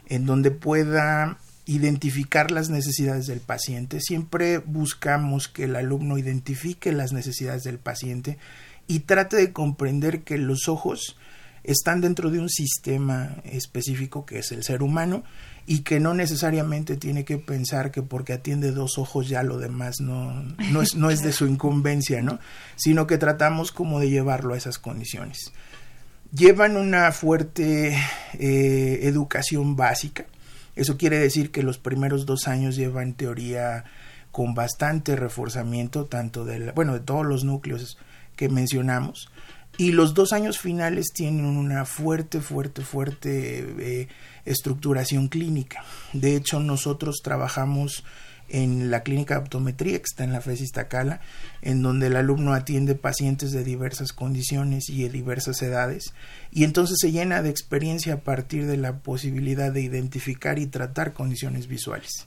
en 0.09 0.27
donde 0.27 0.51
pueda 0.51 1.39
identificar 1.69 2.51
las 2.51 2.71
necesidades 2.71 3.27
del 3.27 3.41
paciente. 3.41 4.01
Siempre 4.01 4.59
buscamos 4.59 5.49
que 5.49 5.65
el 5.65 5.77
alumno 5.77 6.17
identifique 6.17 6.93
las 6.93 7.13
necesidades 7.13 7.63
del 7.63 7.79
paciente 7.79 8.39
y 8.87 9.01
trate 9.01 9.37
de 9.37 9.53
comprender 9.53 10.23
que 10.23 10.39
los 10.39 10.67
ojos 10.69 11.19
están 11.65 12.01
dentro 12.01 12.31
de 12.31 12.39
un 12.39 12.49
sistema 12.49 13.37
específico 13.45 14.25
que 14.25 14.39
es 14.39 14.51
el 14.53 14.65
ser 14.65 14.83
humano 14.83 15.25
y 15.67 15.81
que 15.81 16.01
no 16.01 16.15
necesariamente 16.15 16.97
tiene 16.97 17.27
que 17.27 17.37
pensar 17.37 17.91
que 17.91 18.01
porque 18.01 18.33
atiende 18.33 18.73
dos 18.73 18.97
ojos 18.97 19.29
ya 19.29 19.43
lo 19.43 19.59
demás 19.59 19.97
no, 20.01 20.43
no, 20.73 20.81
es, 20.81 20.95
no 20.95 21.11
es 21.11 21.23
de 21.23 21.33
su 21.33 21.47
incumbencia, 21.49 22.23
¿no? 22.23 22.39
Sino 22.77 23.07
que 23.07 23.19
tratamos 23.19 23.73
como 23.73 24.01
de 24.01 24.09
llevarlo 24.09 24.55
a 24.55 24.57
esas 24.57 24.79
condiciones 24.79 25.53
llevan 26.33 26.77
una 26.77 27.11
fuerte 27.13 27.97
eh, 28.35 29.01
educación 29.03 29.77
básica. 29.77 30.27
Eso 30.77 30.97
quiere 30.97 31.19
decir 31.19 31.51
que 31.51 31.63
los 31.63 31.79
primeros 31.79 32.27
dos 32.27 32.47
años 32.47 32.77
llevan 32.77 33.15
teoría 33.15 33.85
con 34.31 34.55
bastante 34.55 35.17
reforzamiento, 35.17 36.05
tanto 36.05 36.45
de, 36.45 36.71
bueno, 36.73 36.95
de 36.95 37.01
todos 37.01 37.27
los 37.27 37.45
núcleos 37.45 37.99
que 38.37 38.49
mencionamos. 38.49 39.31
Y 39.77 39.93
los 39.93 40.15
dos 40.15 40.33
años 40.33 40.59
finales 40.59 41.13
tienen 41.13 41.45
una 41.45 41.85
fuerte, 41.85 42.41
fuerte, 42.41 42.83
fuerte 42.83 44.01
eh, 44.03 44.09
estructuración 44.45 45.29
clínica. 45.29 45.85
De 46.13 46.37
hecho, 46.37 46.61
nosotros 46.61 47.21
trabajamos 47.23 48.05
en 48.49 48.91
la 48.91 49.03
clínica 49.03 49.35
de 49.35 49.41
optometría 49.41 49.99
que 49.99 50.05
está 50.05 50.25
en 50.25 50.33
la 50.33 50.41
FESIS 50.41 50.73
Tacala, 50.73 51.21
en 51.63 51.83
donde 51.83 52.07
el 52.07 52.17
alumno 52.17 52.55
atiende 52.55 52.95
pacientes 52.95 53.53
de 53.53 53.65
diversas 53.65 54.13
condiciones 54.13 54.89
y 54.89 55.03
de 55.03 55.11
diversas 55.11 55.61
edades, 55.63 56.15
y 56.51 56.65
entonces 56.65 56.97
se 57.01 57.13
llena 57.13 57.43
de 57.43 57.51
experiencia 57.51 58.15
a 58.15 58.21
partir 58.21 58.67
de 58.67 58.77
la 58.77 58.99
posibilidad 58.99 59.73
de 59.73 59.83
identificar 59.83 60.59
y 60.59 60.67
tratar 60.67 61.13
condiciones 61.13 61.67
visuales. 61.67 62.27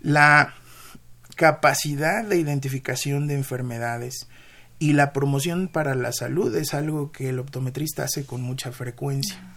La 0.00 0.54
capacidad 1.36 2.24
de 2.24 2.36
identificación 2.36 3.26
de 3.26 3.34
enfermedades 3.34 4.28
y 4.78 4.92
la 4.92 5.12
promoción 5.12 5.68
para 5.68 5.94
la 5.94 6.12
salud 6.12 6.54
es 6.56 6.74
algo 6.74 7.12
que 7.12 7.30
el 7.30 7.38
optometrista 7.38 8.04
hace 8.04 8.26
con 8.26 8.42
mucha 8.42 8.72
frecuencia. 8.72 9.53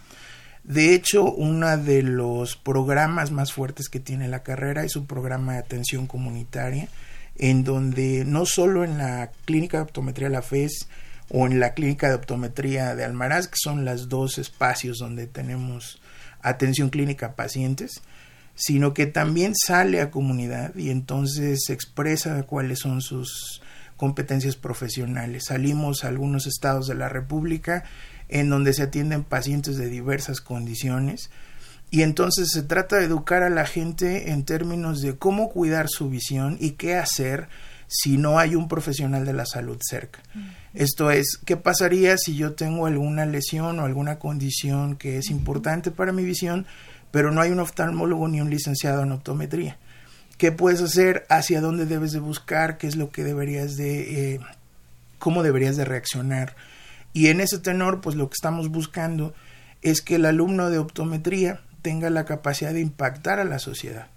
De 0.68 0.94
hecho, 0.94 1.24
uno 1.32 1.78
de 1.78 2.02
los 2.02 2.56
programas 2.56 3.30
más 3.30 3.54
fuertes 3.54 3.88
que 3.88 4.00
tiene 4.00 4.28
la 4.28 4.42
carrera 4.42 4.84
es 4.84 4.96
un 4.96 5.06
programa 5.06 5.54
de 5.54 5.60
atención 5.60 6.06
comunitaria, 6.06 6.88
en 7.36 7.64
donde 7.64 8.26
no 8.26 8.44
solo 8.44 8.84
en 8.84 8.98
la 8.98 9.30
clínica 9.46 9.78
de 9.78 9.84
optometría 9.84 10.28
La 10.28 10.42
FES 10.42 10.86
o 11.30 11.46
en 11.46 11.58
la 11.58 11.72
clínica 11.72 12.10
de 12.10 12.16
optometría 12.16 12.94
de 12.94 13.02
Almaraz, 13.06 13.48
que 13.48 13.56
son 13.56 13.86
los 13.86 14.10
dos 14.10 14.36
espacios 14.36 14.98
donde 14.98 15.26
tenemos 15.26 16.02
atención 16.42 16.90
clínica 16.90 17.28
a 17.28 17.34
pacientes, 17.34 18.02
sino 18.54 18.92
que 18.92 19.06
también 19.06 19.54
sale 19.56 20.02
a 20.02 20.10
comunidad 20.10 20.76
y 20.76 20.90
entonces 20.90 21.70
expresa 21.70 22.42
cuáles 22.42 22.80
son 22.80 23.00
sus 23.00 23.62
competencias 23.96 24.56
profesionales. 24.56 25.46
Salimos 25.46 26.04
a 26.04 26.08
algunos 26.08 26.46
estados 26.46 26.88
de 26.88 26.94
la 26.94 27.08
República 27.08 27.84
en 28.28 28.50
donde 28.50 28.72
se 28.72 28.82
atienden 28.82 29.24
pacientes 29.24 29.76
de 29.76 29.88
diversas 29.88 30.40
condiciones 30.40 31.30
y 31.90 32.02
entonces 32.02 32.50
se 32.50 32.62
trata 32.62 32.96
de 32.96 33.04
educar 33.04 33.42
a 33.42 33.50
la 33.50 33.64
gente 33.64 34.30
en 34.30 34.44
términos 34.44 35.00
de 35.00 35.16
cómo 35.16 35.50
cuidar 35.50 35.88
su 35.88 36.10
visión 36.10 36.56
y 36.60 36.72
qué 36.72 36.96
hacer 36.96 37.48
si 37.86 38.18
no 38.18 38.38
hay 38.38 38.54
un 38.54 38.68
profesional 38.68 39.24
de 39.24 39.32
la 39.32 39.46
salud 39.46 39.78
cerca. 39.80 40.20
Esto 40.74 41.10
es, 41.10 41.38
¿qué 41.46 41.56
pasaría 41.56 42.18
si 42.18 42.36
yo 42.36 42.52
tengo 42.52 42.84
alguna 42.84 43.24
lesión 43.24 43.78
o 43.78 43.86
alguna 43.86 44.18
condición 44.18 44.96
que 44.96 45.16
es 45.16 45.30
importante 45.30 45.90
para 45.90 46.12
mi 46.12 46.24
visión? 46.24 46.66
pero 47.10 47.30
no 47.30 47.40
hay 47.40 47.50
un 47.50 47.60
oftalmólogo 47.60 48.28
ni 48.28 48.40
un 48.40 48.50
licenciado 48.50 49.02
en 49.02 49.12
optometría. 49.12 49.78
¿Qué 50.36 50.52
puedes 50.52 50.80
hacer? 50.80 51.26
¿Hacia 51.28 51.60
dónde 51.60 51.86
debes 51.86 52.12
de 52.12 52.20
buscar? 52.20 52.78
¿Qué 52.78 52.86
es 52.86 52.96
lo 52.96 53.10
que 53.10 53.24
deberías 53.24 53.76
de... 53.76 54.34
Eh, 54.34 54.40
cómo 55.18 55.42
deberías 55.42 55.76
de 55.76 55.84
reaccionar? 55.84 56.54
Y 57.12 57.28
en 57.28 57.40
ese 57.40 57.58
tenor, 57.58 58.00
pues 58.00 58.16
lo 58.16 58.28
que 58.28 58.34
estamos 58.34 58.68
buscando 58.68 59.34
es 59.82 60.02
que 60.02 60.16
el 60.16 60.26
alumno 60.26 60.70
de 60.70 60.78
optometría 60.78 61.60
tenga 61.82 62.10
la 62.10 62.24
capacidad 62.24 62.72
de 62.72 62.80
impactar 62.80 63.40
a 63.40 63.44
la 63.44 63.58
sociedad. 63.58 64.08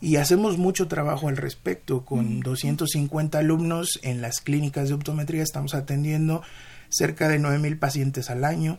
Y 0.00 0.16
hacemos 0.16 0.58
mucho 0.58 0.86
trabajo 0.86 1.28
al 1.28 1.36
respecto. 1.36 2.04
Con 2.04 2.40
250 2.40 3.38
alumnos 3.38 3.98
en 4.02 4.20
las 4.20 4.40
clínicas 4.40 4.88
de 4.88 4.94
optometría 4.94 5.42
estamos 5.42 5.74
atendiendo 5.74 6.42
cerca 6.88 7.28
de 7.28 7.40
9.000 7.40 7.78
pacientes 7.78 8.30
al 8.30 8.44
año 8.44 8.78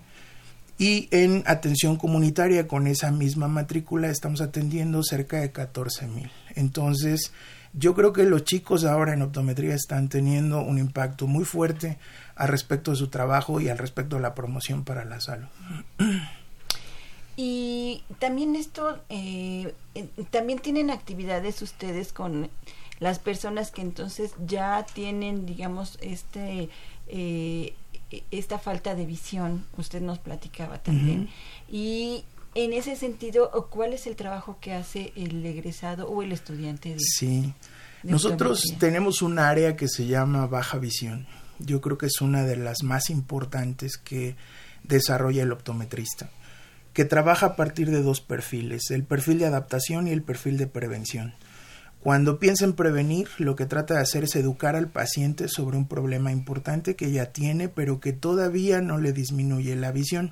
y 0.80 1.10
en 1.12 1.44
atención 1.46 1.98
comunitaria 1.98 2.66
con 2.66 2.88
esa 2.88 3.12
misma 3.12 3.50
matrícula 3.50 4.10
estamos 4.10 4.40
atendiendo 4.40 5.04
cerca 5.04 5.42
de 5.42 5.52
14 5.52 6.08
mil. 6.08 6.32
Entonces, 6.56 7.34
yo 7.74 7.94
creo 7.94 8.14
que 8.14 8.24
los 8.24 8.46
chicos 8.46 8.86
ahora 8.86 9.14
en 9.14 9.22
optometría 9.22 9.76
están 9.76 10.08
teniendo 10.08 10.62
un 10.62 10.80
impacto 10.80 11.28
muy 11.28 11.44
fuerte 11.44 11.98
al 12.40 12.48
respecto 12.48 12.92
de 12.92 12.98
su 12.98 13.10
trabajo 13.10 13.60
y 13.60 13.68
al 13.68 13.78
respecto 13.78 14.16
de 14.16 14.22
la 14.22 14.34
promoción 14.34 14.86
para 14.86 15.04
la 15.04 15.20
salud. 15.20 15.50
Y 17.36 18.04
también 18.20 18.56
esto, 18.56 18.98
eh, 19.10 19.74
también 20.32 20.60
tienen 20.60 20.90
actividades 20.90 21.62
ustedes 21.62 22.14
con 22.14 22.50
las 23.00 23.20
personas 23.20 23.72
que 23.72 23.82
entonces 23.82 24.32
ya 24.46 24.86
tienen, 24.94 25.46
digamos, 25.46 25.98
este 26.02 26.70
eh, 27.08 27.74
esta 28.32 28.58
falta 28.58 28.96
de 28.96 29.06
visión, 29.06 29.66
usted 29.78 30.02
nos 30.02 30.18
platicaba 30.18 30.80
también, 30.80 31.30
y 31.70 32.24
en 32.56 32.74
ese 32.74 32.96
sentido, 32.96 33.52
¿cuál 33.70 33.94
es 33.94 34.08
el 34.08 34.16
trabajo 34.16 34.58
que 34.60 34.74
hace 34.74 35.14
el 35.16 35.46
egresado 35.46 36.08
o 36.10 36.24
el 36.24 36.32
estudiante? 36.32 36.96
De, 36.96 37.00
sí, 37.00 37.54
nosotros 38.04 38.64
tenemos 38.80 39.22
un 39.22 39.40
área 39.40 39.76
que 39.76 39.88
se 39.88 40.08
llama 40.08 40.48
baja 40.48 40.78
visión. 40.78 41.28
Yo 41.60 41.82
creo 41.82 41.98
que 41.98 42.08
es 42.08 42.22
una 42.22 42.44
de 42.44 42.56
las 42.56 42.84
más 42.84 43.10
importantes 43.10 43.98
que 43.98 44.36
desarrolla 44.84 45.44
el 45.44 45.52
optometrista, 45.52 46.30
que 46.94 47.06
trabaja 47.06 47.48
a 47.48 47.56
partir 47.56 47.92
de 47.92 48.02
dos 48.02 48.22
perfiles, 48.22 48.92
el 48.92 49.04
perfil 49.04 49.40
de 49.40 49.46
adaptación 49.46 50.08
y 50.08 50.12
el 50.12 50.24
perfil 50.24 50.58
de 50.58 50.68
prevención. 50.68 51.34
Cuando 52.02 52.40
piensa 52.40 52.64
en 52.64 52.74
prevenir, 52.74 53.28
lo 53.40 53.58
que 53.58 53.66
trata 53.66 53.96
de 53.96 54.00
hacer 54.00 54.24
es 54.24 54.36
educar 54.38 54.78
al 54.78 54.88
paciente 54.88 55.50
sobre 55.50 55.76
un 55.76 55.86
problema 55.86 56.32
importante 56.32 56.96
que 56.96 57.12
ya 57.12 57.34
tiene, 57.34 57.68
pero 57.68 58.00
que 58.00 58.14
todavía 58.14 58.80
no 58.80 59.00
le 59.00 59.12
disminuye 59.12 59.76
la 59.76 59.92
visión. 59.92 60.32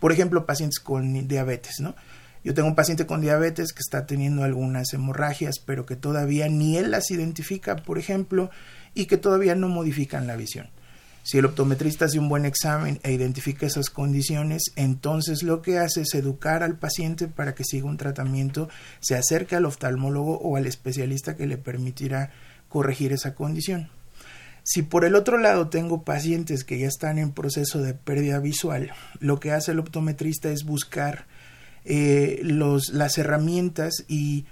Por 0.00 0.10
ejemplo, 0.10 0.44
pacientes 0.44 0.80
con 0.80 1.28
diabetes, 1.28 1.76
¿no? 1.80 1.94
Yo 2.42 2.52
tengo 2.54 2.68
un 2.68 2.74
paciente 2.74 3.06
con 3.06 3.20
diabetes 3.20 3.72
que 3.72 3.80
está 3.80 4.06
teniendo 4.06 4.42
algunas 4.42 4.92
hemorragias, 4.92 5.60
pero 5.64 5.86
que 5.86 5.96
todavía 5.96 6.48
ni 6.48 6.76
él 6.76 6.90
las 6.90 7.10
identifica, 7.10 7.76
por 7.76 7.98
ejemplo, 7.98 8.50
y 8.94 9.06
que 9.06 9.16
todavía 9.16 9.54
no 9.54 9.68
modifican 9.68 10.26
la 10.26 10.36
visión. 10.36 10.70
Si 11.22 11.36
el 11.36 11.44
optometrista 11.44 12.06
hace 12.06 12.18
un 12.18 12.30
buen 12.30 12.46
examen 12.46 13.00
e 13.02 13.12
identifica 13.12 13.66
esas 13.66 13.90
condiciones, 13.90 14.72
entonces 14.76 15.42
lo 15.42 15.60
que 15.60 15.78
hace 15.78 16.00
es 16.00 16.14
educar 16.14 16.62
al 16.62 16.78
paciente 16.78 17.28
para 17.28 17.54
que 17.54 17.64
siga 17.64 17.86
un 17.86 17.98
tratamiento, 17.98 18.70
se 19.00 19.14
acerque 19.14 19.54
al 19.54 19.66
oftalmólogo 19.66 20.38
o 20.38 20.56
al 20.56 20.66
especialista 20.66 21.36
que 21.36 21.46
le 21.46 21.58
permitirá 21.58 22.32
corregir 22.70 23.12
esa 23.12 23.34
condición. 23.34 23.90
Si 24.62 24.82
por 24.82 25.04
el 25.04 25.14
otro 25.14 25.36
lado 25.36 25.68
tengo 25.68 26.02
pacientes 26.02 26.64
que 26.64 26.78
ya 26.78 26.88
están 26.88 27.18
en 27.18 27.32
proceso 27.32 27.82
de 27.82 27.94
pérdida 27.94 28.38
visual, 28.38 28.92
lo 29.18 29.38
que 29.38 29.52
hace 29.52 29.72
el 29.72 29.80
optometrista 29.80 30.50
es 30.50 30.64
buscar 30.64 31.26
eh, 31.84 32.40
los, 32.42 32.90
las 32.90 33.18
herramientas 33.18 34.04
y 34.08 34.46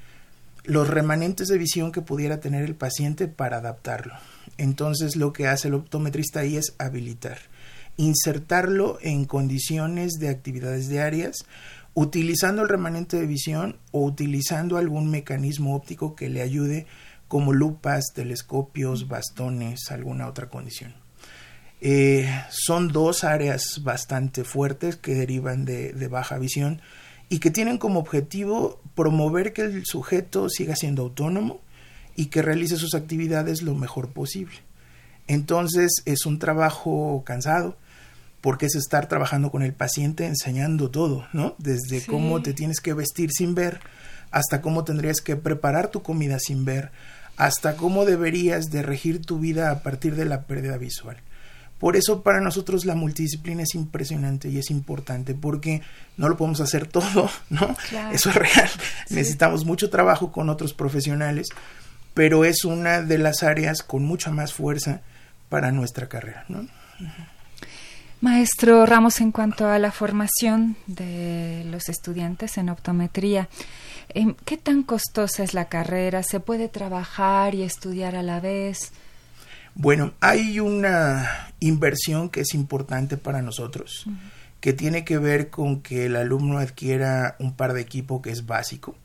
los 0.67 0.89
remanentes 0.89 1.49
de 1.49 1.59
visión 1.59 1.93
que 1.93 2.03
pudiera 2.03 2.41
tener 2.41 2.65
el 2.65 2.75
paciente 2.75 3.29
para 3.29 3.59
adaptarlo. 3.59 4.15
Entonces 4.59 5.17
lo 5.17 5.33
que 5.33 5.47
hace 5.47 5.69
el 5.69 5.75
optometrista 5.75 6.41
ahí 6.41 6.57
es 6.57 6.75
habilitar, 6.79 7.39
insertarlo 7.97 8.99
en 9.01 9.25
condiciones 9.25 10.15
de 10.19 10.29
actividades 10.29 10.89
diarias, 10.89 11.47
utilizando 11.95 12.63
el 12.63 12.69
remanente 12.69 13.19
de 13.19 13.27
visión 13.27 13.79
o 13.91 14.05
utilizando 14.05 14.77
algún 14.77 15.11
mecanismo 15.11 15.75
óptico 15.75 16.15
que 16.15 16.29
le 16.29 16.43
ayude 16.43 16.87
como 17.29 17.53
lupas, 17.53 18.05
telescopios, 18.15 19.09
bastones, 19.09 19.91
alguna 19.91 20.29
otra 20.29 20.49
condición. 20.49 20.95
Eh, 21.81 22.29
son 22.51 22.89
dos 22.89 23.25
áreas 23.25 23.81
bastante 23.83 24.45
fuertes 24.45 24.97
que 24.97 25.15
derivan 25.15 25.65
de, 25.65 25.93
de 25.93 26.09
baja 26.09 26.39
visión 26.39 26.81
y 27.29 27.39
que 27.39 27.51
tienen 27.51 27.79
como 27.79 28.01
objetivo 28.01 28.81
promover 28.95 29.53
que 29.53 29.63
el 29.63 29.85
sujeto 29.85 30.49
siga 30.49 30.77
siendo 30.77 31.03
autónomo, 31.03 31.61
y 32.17 32.27
que 32.27 32.43
realice 32.43 32.77
sus 32.77 32.95
actividades 32.95 33.63
lo 33.63 33.75
mejor 33.75 34.09
posible. 34.09 34.57
Entonces 35.29 36.03
es 36.07 36.25
un 36.27 36.39
trabajo 36.39 37.23
cansado 37.25 37.77
porque 38.41 38.67
es 38.67 38.75
estar 38.75 39.09
trabajando 39.09 39.51
con 39.51 39.63
el 39.63 39.75
paciente 39.75 40.27
enseñando 40.27 40.91
todo, 40.91 41.27
¿no? 41.33 41.55
Desde 41.59 42.05
cómo 42.07 42.43
te 42.43 42.55
tienes 42.55 42.81
que 42.81 42.95
vestir 42.95 43.31
sin 43.33 43.55
ver 43.55 43.81
hasta 44.31 44.61
cómo 44.61 44.85
tendrías 44.85 45.21
que 45.21 45.37
preparar 45.37 45.89
tu 45.91 46.03
comida 46.03 46.39
sin 46.39 46.65
ver, 46.65 46.91
hasta 47.37 47.77
cómo 47.77 48.05
deberías 48.05 48.67
de 48.67 48.83
regir 48.83 49.21
tu 49.21 49.39
vida 49.39 49.71
a 49.71 49.83
partir 49.83 50.15
de 50.15 50.25
la 50.25 50.43
pérdida 50.43 50.79
visual. 50.79 51.17
Por 51.79 51.97
eso 51.97 52.23
para 52.23 52.41
nosotros 52.41 52.85
la 52.87 52.95
multidisciplina 52.95 53.63
es 53.63 53.75
impresionante 53.75 54.49
y 54.49 54.59
es 54.59 54.71
importante 54.71 55.35
porque 55.35 55.83
no 56.17 56.29
lo 56.29 56.37
podemos 56.37 56.61
hacer 56.61 56.87
todo, 56.89 57.31
¿no? 57.51 57.77
Eso 58.13 58.31
es 58.31 58.35
real. 58.35 58.71
Necesitamos 59.11 59.65
mucho 59.65 59.91
trabajo 59.91 60.33
con 60.33 60.49
otros 60.49 60.73
profesionales 60.73 61.49
pero 62.17 62.47
es 62.47 62.65
una 62.65 63.03
de 63.03 63.19
las 63.19 63.43
áreas 63.43 63.83
con 63.83 64.03
mucha 64.03 64.31
más 64.31 64.55
fuerza 64.55 65.03
para 65.51 65.71
nuestra 65.71 66.09
carrera. 66.09 66.47
¿no? 66.49 66.67
Maestro 68.23 68.87
Ramos, 68.87 69.21
en 69.21 69.33
cuanto 69.33 69.69
a 69.69 69.79
la 69.79 69.93
formación 69.93 70.79
de 70.87 71.67
los 71.71 71.91
estudiantes 71.91 72.57
en 72.57 72.71
optometría, 72.71 73.51
em, 74.09 74.35
¿qué 74.47 74.57
tan 74.57 74.83
costosa 74.83 75.45
es 75.45 75.53
la 75.53 75.67
carrera? 75.67 76.23
¿Se 76.23 76.41
puede 76.41 76.69
trabajar 76.69 77.55
y 77.55 77.65
estudiar 77.65 78.17
a 78.17 78.23
la 78.23 78.41
vez? 78.41 78.93
Bueno, 79.79 80.15
hay 80.21 80.59
una 80.59 81.53
inversión 81.61 82.31
que 82.31 82.41
es 82.41 82.55
importante 82.55 83.19
para 83.19 83.43
nosotros, 83.43 84.07
que 84.59 84.73
tiene 84.73 85.05
que 85.05 85.19
ver 85.19 85.51
con 85.51 85.83
que 85.83 86.07
el 86.07 86.17
alumno 86.17 86.57
adquiera 86.57 87.37
un 87.41 87.55
par 87.55 87.75
de 87.75 87.83
equipo 87.83 88.23
que 88.23 88.31
es 88.31 88.47
básico. 88.47 88.97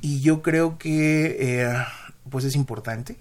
Y 0.00 0.20
yo 0.20 0.40
creo 0.40 0.78
que 0.78 1.36
eh, 1.38 1.74
pues 2.30 2.46
es 2.46 2.56
importante. 2.56 3.18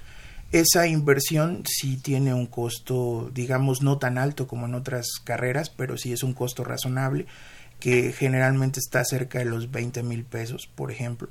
Esa 0.54 0.88
inversión 0.88 1.64
sí 1.66 1.98
tiene 1.98 2.34
un 2.34 2.46
costo, 2.46 3.32
digamos, 3.34 3.82
no 3.82 3.98
tan 3.98 4.18
alto 4.18 4.48
como 4.48 4.66
en 4.66 4.74
otras 4.74 5.08
carreras, 5.26 5.70
pero 5.70 5.98
sí 5.98 6.14
es 6.14 6.24
un 6.24 6.34
costo 6.34 6.64
razonable, 6.64 7.26
que 7.82 8.14
generalmente 8.14 8.80
está 8.80 9.04
cerca 9.04 9.40
de 9.40 9.46
los 9.46 9.72
20 9.72 10.04
mil 10.04 10.24
pesos, 10.24 10.68
por 10.74 10.90
ejemplo. 10.90 11.28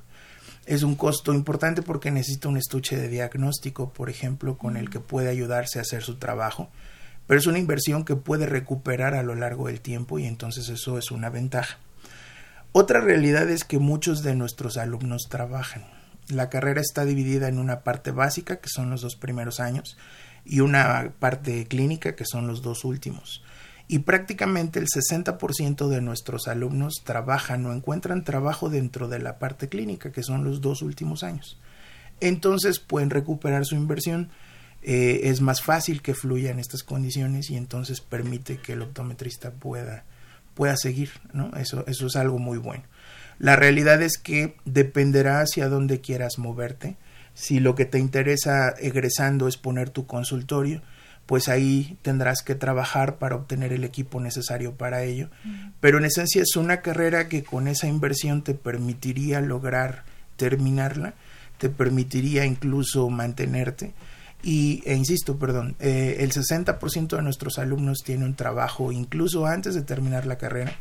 Es 0.66 0.82
un 0.82 0.96
costo 0.96 1.32
importante 1.32 1.80
porque 1.80 2.10
necesita 2.10 2.48
un 2.48 2.56
estuche 2.56 2.96
de 2.96 3.08
diagnóstico, 3.08 3.90
por 3.90 4.10
ejemplo, 4.10 4.58
con 4.58 4.76
el 4.76 4.90
que 4.90 4.98
puede 4.98 5.30
ayudarse 5.30 5.78
a 5.78 5.82
hacer 5.82 6.02
su 6.02 6.16
trabajo, 6.16 6.70
pero 7.28 7.38
es 7.38 7.46
una 7.46 7.60
inversión 7.60 8.04
que 8.04 8.16
puede 8.16 8.46
recuperar 8.46 9.14
a 9.14 9.22
lo 9.22 9.36
largo 9.36 9.68
del 9.68 9.80
tiempo 9.80 10.18
y 10.18 10.26
entonces 10.26 10.68
eso 10.68 10.98
es 10.98 11.12
una 11.12 11.30
ventaja. 11.30 11.78
Otra 12.72 13.00
realidad 13.00 13.48
es 13.48 13.62
que 13.62 13.78
muchos 13.78 14.24
de 14.24 14.34
nuestros 14.34 14.76
alumnos 14.76 15.28
trabajan 15.30 15.84
La 16.28 16.50
carrera 16.50 16.80
está 16.80 17.04
dividida 17.04 17.46
en 17.46 17.60
una 17.60 17.84
parte 17.84 18.10
básica, 18.10 18.56
que 18.56 18.68
son 18.68 18.90
los 18.90 19.02
dos 19.02 19.14
primeros 19.14 19.60
años, 19.60 19.96
y 20.44 20.58
una 20.58 21.12
parte 21.20 21.66
clínica, 21.68 22.16
que 22.16 22.24
son 22.24 22.48
los 22.48 22.62
dos 22.62 22.84
últimos. 22.84 23.44
Y 23.88 24.00
prácticamente 24.00 24.80
el 24.80 24.86
60% 24.86 25.88
de 25.88 26.00
nuestros 26.00 26.48
alumnos 26.48 27.02
trabajan 27.04 27.64
o 27.66 27.72
encuentran 27.72 28.24
trabajo 28.24 28.68
dentro 28.68 29.08
de 29.08 29.20
la 29.20 29.38
parte 29.38 29.68
clínica, 29.68 30.10
que 30.10 30.24
son 30.24 30.44
los 30.44 30.60
dos 30.60 30.82
últimos 30.82 31.22
años. 31.22 31.58
Entonces 32.20 32.80
pueden 32.80 33.10
recuperar 33.10 33.64
su 33.64 33.76
inversión. 33.76 34.30
Eh, 34.82 35.28
es 35.30 35.40
más 35.40 35.62
fácil 35.62 36.02
que 36.02 36.14
fluya 36.14 36.50
en 36.50 36.58
estas 36.58 36.82
condiciones 36.82 37.50
y 37.50 37.56
entonces 37.56 38.00
permite 38.00 38.58
que 38.58 38.72
el 38.72 38.82
optometrista 38.82 39.50
pueda, 39.52 40.04
pueda 40.54 40.76
seguir. 40.76 41.10
¿no? 41.32 41.50
Eso, 41.56 41.84
eso 41.86 42.06
es 42.06 42.16
algo 42.16 42.38
muy 42.38 42.58
bueno. 42.58 42.84
La 43.38 43.54
realidad 43.54 44.02
es 44.02 44.18
que 44.18 44.56
dependerá 44.64 45.40
hacia 45.40 45.68
dónde 45.68 46.00
quieras 46.00 46.38
moverte. 46.38 46.96
Si 47.34 47.60
lo 47.60 47.74
que 47.74 47.84
te 47.84 47.98
interesa 47.98 48.70
egresando 48.70 49.46
es 49.46 49.58
poner 49.58 49.90
tu 49.90 50.06
consultorio, 50.06 50.80
pues 51.26 51.48
ahí 51.48 51.98
tendrás 52.02 52.42
que 52.42 52.54
trabajar 52.54 53.16
para 53.16 53.34
obtener 53.34 53.72
el 53.72 53.84
equipo 53.84 54.20
necesario 54.20 54.74
para 54.74 55.02
ello. 55.02 55.28
Pero 55.80 55.98
en 55.98 56.04
esencia 56.04 56.40
es 56.40 56.56
una 56.56 56.80
carrera 56.80 57.28
que 57.28 57.42
con 57.42 57.66
esa 57.66 57.88
inversión 57.88 58.42
te 58.42 58.54
permitiría 58.54 59.40
lograr 59.40 60.04
terminarla, 60.36 61.14
te 61.58 61.68
permitiría 61.68 62.44
incluso 62.44 63.10
mantenerte. 63.10 63.92
Y, 64.42 64.82
e 64.86 64.94
insisto, 64.94 65.36
perdón, 65.36 65.74
eh, 65.80 66.18
el 66.20 66.30
60% 66.30 67.16
de 67.16 67.22
nuestros 67.22 67.58
alumnos 67.58 67.98
tiene 68.04 68.24
un 68.24 68.34
trabajo 68.34 68.92
incluso 68.92 69.46
antes 69.46 69.74
de 69.74 69.82
terminar 69.82 70.26
la 70.26 70.38
carrera 70.38 70.76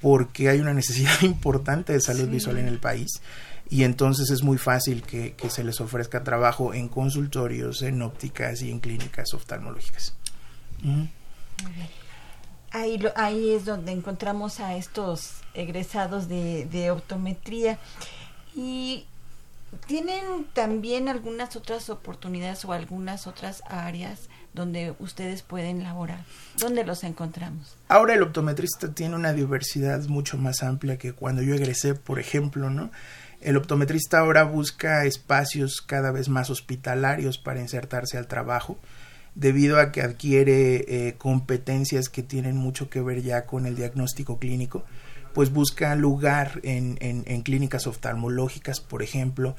porque 0.00 0.48
hay 0.48 0.60
una 0.60 0.74
necesidad 0.74 1.18
importante 1.22 1.92
de 1.92 2.00
salud 2.00 2.28
visual 2.28 2.58
en 2.58 2.68
el 2.68 2.78
país 2.78 3.20
y 3.68 3.82
entonces 3.82 4.30
es 4.30 4.42
muy 4.42 4.58
fácil 4.58 5.02
que, 5.02 5.34
se 5.48 5.64
les 5.64 5.80
ofrezca 5.80 6.22
trabajo 6.22 6.72
en 6.72 6.88
consultorios, 6.88 7.82
en 7.82 8.00
ópticas 8.02 8.62
y 8.62 8.70
en 8.70 8.78
clínicas 8.78 9.34
oftalmológicas. 9.34 10.14
Ahí, 12.70 13.02
ahí 13.16 13.50
es 13.50 13.64
donde 13.64 13.92
encontramos 13.92 14.60
a 14.60 14.76
estos 14.76 15.32
egresados 15.54 16.28
de, 16.28 16.66
de 16.66 16.92
optometría. 16.92 17.78
Y 18.54 19.06
tienen 19.86 20.44
también 20.52 21.08
algunas 21.08 21.56
otras 21.56 21.90
oportunidades 21.90 22.64
o 22.64 22.72
algunas 22.72 23.26
otras 23.26 23.62
áreas 23.68 24.28
donde 24.56 24.94
ustedes 24.98 25.42
pueden 25.42 25.84
laborar? 25.84 26.24
¿Dónde 26.58 26.84
los 26.84 27.04
encontramos? 27.04 27.76
Ahora 27.86 28.14
el 28.14 28.22
optometrista 28.22 28.92
tiene 28.92 29.14
una 29.14 29.32
diversidad 29.32 30.02
mucho 30.06 30.38
más 30.38 30.64
amplia 30.64 30.96
que 30.96 31.12
cuando 31.12 31.42
yo 31.42 31.54
egresé, 31.54 31.94
por 31.94 32.18
ejemplo, 32.18 32.70
¿no? 32.70 32.90
El 33.40 33.56
optometrista 33.56 34.18
ahora 34.18 34.42
busca 34.42 35.04
espacios 35.04 35.82
cada 35.82 36.10
vez 36.10 36.28
más 36.28 36.50
hospitalarios 36.50 37.38
para 37.38 37.60
insertarse 37.60 38.16
al 38.16 38.26
trabajo, 38.26 38.78
debido 39.34 39.78
a 39.78 39.92
que 39.92 40.00
adquiere 40.00 40.84
eh, 40.88 41.14
competencias 41.18 42.08
que 42.08 42.22
tienen 42.22 42.56
mucho 42.56 42.88
que 42.88 43.02
ver 43.02 43.22
ya 43.22 43.44
con 43.44 43.66
el 43.66 43.76
diagnóstico 43.76 44.38
clínico, 44.38 44.84
pues 45.34 45.52
busca 45.52 45.94
lugar 45.94 46.60
en, 46.62 46.96
en 47.00 47.42
clínicas 47.42 47.86
oftalmológicas, 47.86 48.80
por 48.80 49.02
ejemplo, 49.02 49.54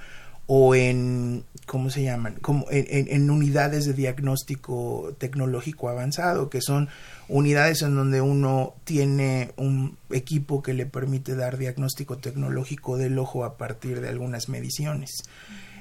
o 0.48 0.76
en, 0.76 1.44
¿cómo 1.66 1.90
se 1.90 2.04
llaman? 2.04 2.36
Como 2.42 2.66
en, 2.72 3.30
unidades 3.30 3.86
de 3.86 3.94
diagnóstico 3.94 5.14
tecnológico 5.18 5.90
avanzado, 5.90 6.50
que 6.50 6.62
son 6.62 6.88
unidades 7.28 7.82
en 7.82 7.96
donde 7.96 8.22
uno 8.22 8.74
tiene 8.86 9.52
un 9.58 9.98
equipo 10.10 10.64
que 10.64 10.74
le 10.74 10.86
permite 10.86 11.36
dar 11.36 11.58
diagnóstico 11.58 12.18
tecnológico 12.18 12.98
del 12.98 13.20
ojo 13.20 13.44
a 13.44 13.58
partir 13.58 14.00
de 14.00 14.08
algunas 14.08 14.48
mediciones. 14.48 15.12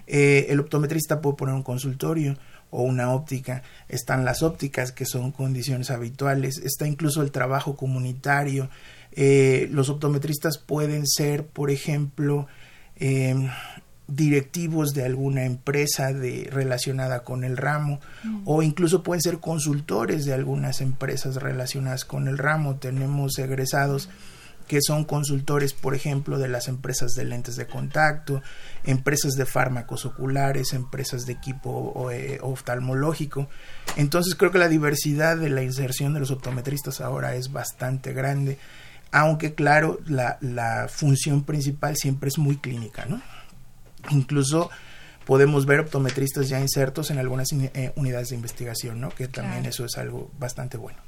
Eh, 0.08 0.46
el 0.50 0.58
optometrista 0.60 1.20
puede 1.20 1.36
poner 1.36 1.54
un 1.54 1.62
consultorio 1.62 2.36
o 2.70 2.82
una 2.82 3.12
óptica, 3.12 3.62
están 3.88 4.24
las 4.24 4.42
ópticas 4.42 4.90
que 4.90 5.06
son 5.06 5.30
condiciones 5.30 5.90
habituales, 5.90 6.58
está 6.58 6.88
incluso 6.88 7.22
el 7.22 7.30
trabajo 7.30 7.76
comunitario, 7.76 8.68
eh, 9.12 9.68
los 9.70 9.88
optometristas 9.88 10.58
pueden 10.58 11.06
ser, 11.06 11.46
por 11.46 11.70
ejemplo, 11.70 12.48
eh, 12.96 13.48
directivos 14.08 14.94
de 14.94 15.04
alguna 15.04 15.44
empresa 15.44 16.12
de, 16.12 16.48
relacionada 16.52 17.24
con 17.24 17.42
el 17.44 17.56
ramo 17.56 18.00
mm. 18.22 18.42
o 18.44 18.62
incluso 18.62 19.02
pueden 19.02 19.20
ser 19.20 19.38
consultores 19.38 20.24
de 20.24 20.34
algunas 20.34 20.80
empresas 20.80 21.36
relacionadas 21.36 22.04
con 22.04 22.28
el 22.28 22.38
ramo. 22.38 22.76
Tenemos 22.76 23.38
egresados 23.38 24.08
que 24.66 24.80
son 24.82 25.04
consultores, 25.04 25.72
por 25.72 25.94
ejemplo, 25.94 26.38
de 26.38 26.48
las 26.48 26.68
empresas 26.68 27.12
de 27.12 27.24
lentes 27.24 27.56
de 27.56 27.66
contacto, 27.66 28.42
empresas 28.84 29.34
de 29.34 29.46
fármacos 29.46 30.04
oculares, 30.04 30.72
empresas 30.72 31.24
de 31.24 31.34
equipo 31.34 32.10
eh, 32.10 32.38
oftalmológico. 32.42 33.48
Entonces 33.96 34.34
creo 34.34 34.50
que 34.50 34.58
la 34.58 34.68
diversidad 34.68 35.36
de 35.36 35.50
la 35.50 35.62
inserción 35.62 36.14
de 36.14 36.20
los 36.20 36.30
optometristas 36.30 37.00
ahora 37.00 37.34
es 37.36 37.52
bastante 37.52 38.12
grande, 38.12 38.58
aunque 39.12 39.54
claro, 39.54 40.00
la, 40.06 40.36
la 40.40 40.88
función 40.88 41.44
principal 41.44 41.96
siempre 41.96 42.28
es 42.28 42.38
muy 42.38 42.56
clínica, 42.56 43.06
¿no? 43.06 43.22
Incluso 44.10 44.70
podemos 45.26 45.66
ver 45.66 45.80
optometristas 45.80 46.48
ya 46.48 46.60
insertos 46.60 47.10
en 47.10 47.18
algunas 47.18 47.52
eh, 47.52 47.92
unidades 47.96 48.30
de 48.30 48.36
investigación, 48.36 49.00
¿no? 49.00 49.10
Que 49.10 49.28
también 49.28 49.66
eso 49.66 49.84
es 49.84 49.98
algo 49.98 50.30
bastante 50.38 50.76
bueno. 50.76 50.98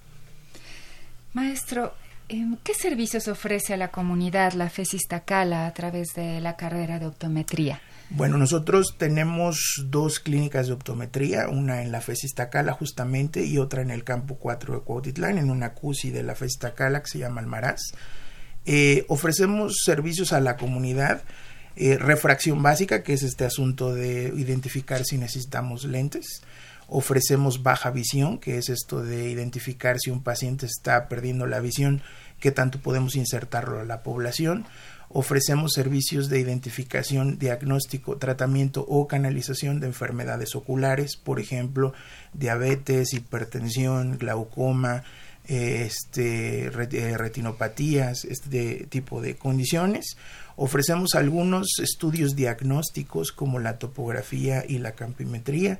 Maestro, 1.33 1.95
em, 2.29 2.57
¿qué 2.65 2.75
servicios 2.75 3.29
ofrece 3.29 3.75
a 3.75 3.77
la 3.77 3.89
comunidad 3.89 4.53
la 4.55 4.69
FESIS 4.69 5.07
Tacala 5.09 5.67
a 5.67 5.73
través 5.73 6.09
de 6.17 6.41
la 6.41 6.57
carrera 6.57 6.99
de 6.99 7.07
optometría? 7.07 7.81
Bueno, 8.11 8.39
nosotros 8.39 8.97
tenemos 8.97 9.85
dos 9.87 10.19
clínicas 10.19 10.67
de 10.67 10.73
optometría, 10.73 11.49
una 11.49 11.83
en 11.83 11.93
la 11.93 12.01
FESIS 12.01 12.35
Tacala 12.35 12.73
justamente 12.73 13.45
y 13.45 13.59
otra 13.59 13.83
en 13.83 13.91
el 13.91 14.03
campo 14.03 14.37
4 14.37 14.75
de 14.75 14.81
Cuautitlán, 14.81 15.37
en 15.37 15.51
una 15.51 15.75
CUSI 15.75 16.11
de 16.11 16.23
la 16.23 16.35
FESIS 16.35 16.59
Tacala 16.59 17.03
que 17.03 17.11
se 17.11 17.19
llama 17.19 17.43
Almaraz. 17.43 17.81
Eh, 18.65 19.05
ofrecemos 19.09 19.77
servicios 19.85 20.33
a 20.33 20.41
la 20.41 20.57
comunidad 20.57 21.23
eh, 21.81 21.97
refracción 21.97 22.61
básica, 22.61 23.05
que 23.05 23.13
es 23.13 23.23
este 23.23 23.45
asunto 23.45 23.95
de 23.95 24.33
identificar 24.37 25.05
si 25.05 25.17
necesitamos 25.17 25.85
lentes. 25.85 26.43
Ofrecemos 26.89 27.63
baja 27.63 27.91
visión, 27.93 28.39
que 28.39 28.59
es 28.59 28.69
esto 28.69 29.05
de 29.05 29.31
identificar 29.31 29.97
si 30.01 30.11
un 30.11 30.25
paciente 30.25 30.67
está 30.67 31.07
perdiendo 31.09 31.47
la 31.47 31.61
visión, 31.61 32.03
qué 32.41 32.51
tanto 32.51 32.81
podemos 32.81 33.15
insertarlo 33.15 33.79
a 33.79 33.85
la 33.85 34.03
población. 34.03 34.67
Ofrecemos 35.09 35.73
servicios 35.73 36.29
de 36.29 36.41
identificación, 36.41 37.39
diagnóstico, 37.39 38.17
tratamiento 38.17 38.85
o 38.89 39.07
canalización 39.07 39.79
de 39.79 39.87
enfermedades 39.87 40.57
oculares, 40.57 41.17
por 41.17 41.39
ejemplo, 41.39 41.93
diabetes, 42.33 43.15
hipertensión, 43.15 44.19
glaucoma, 44.19 45.05
este, 45.47 46.67
eh, 46.67 47.17
retinopatías, 47.17 48.25
este 48.25 48.87
tipo 48.91 49.23
de 49.23 49.37
condiciones. 49.37 50.17
Ofrecemos 50.61 51.15
algunos 51.15 51.79
estudios 51.81 52.35
diagnósticos 52.35 53.31
como 53.31 53.61
la 53.61 53.79
topografía 53.79 54.65
y 54.69 54.79
la 54.79 54.91
campimetría. 54.91 55.79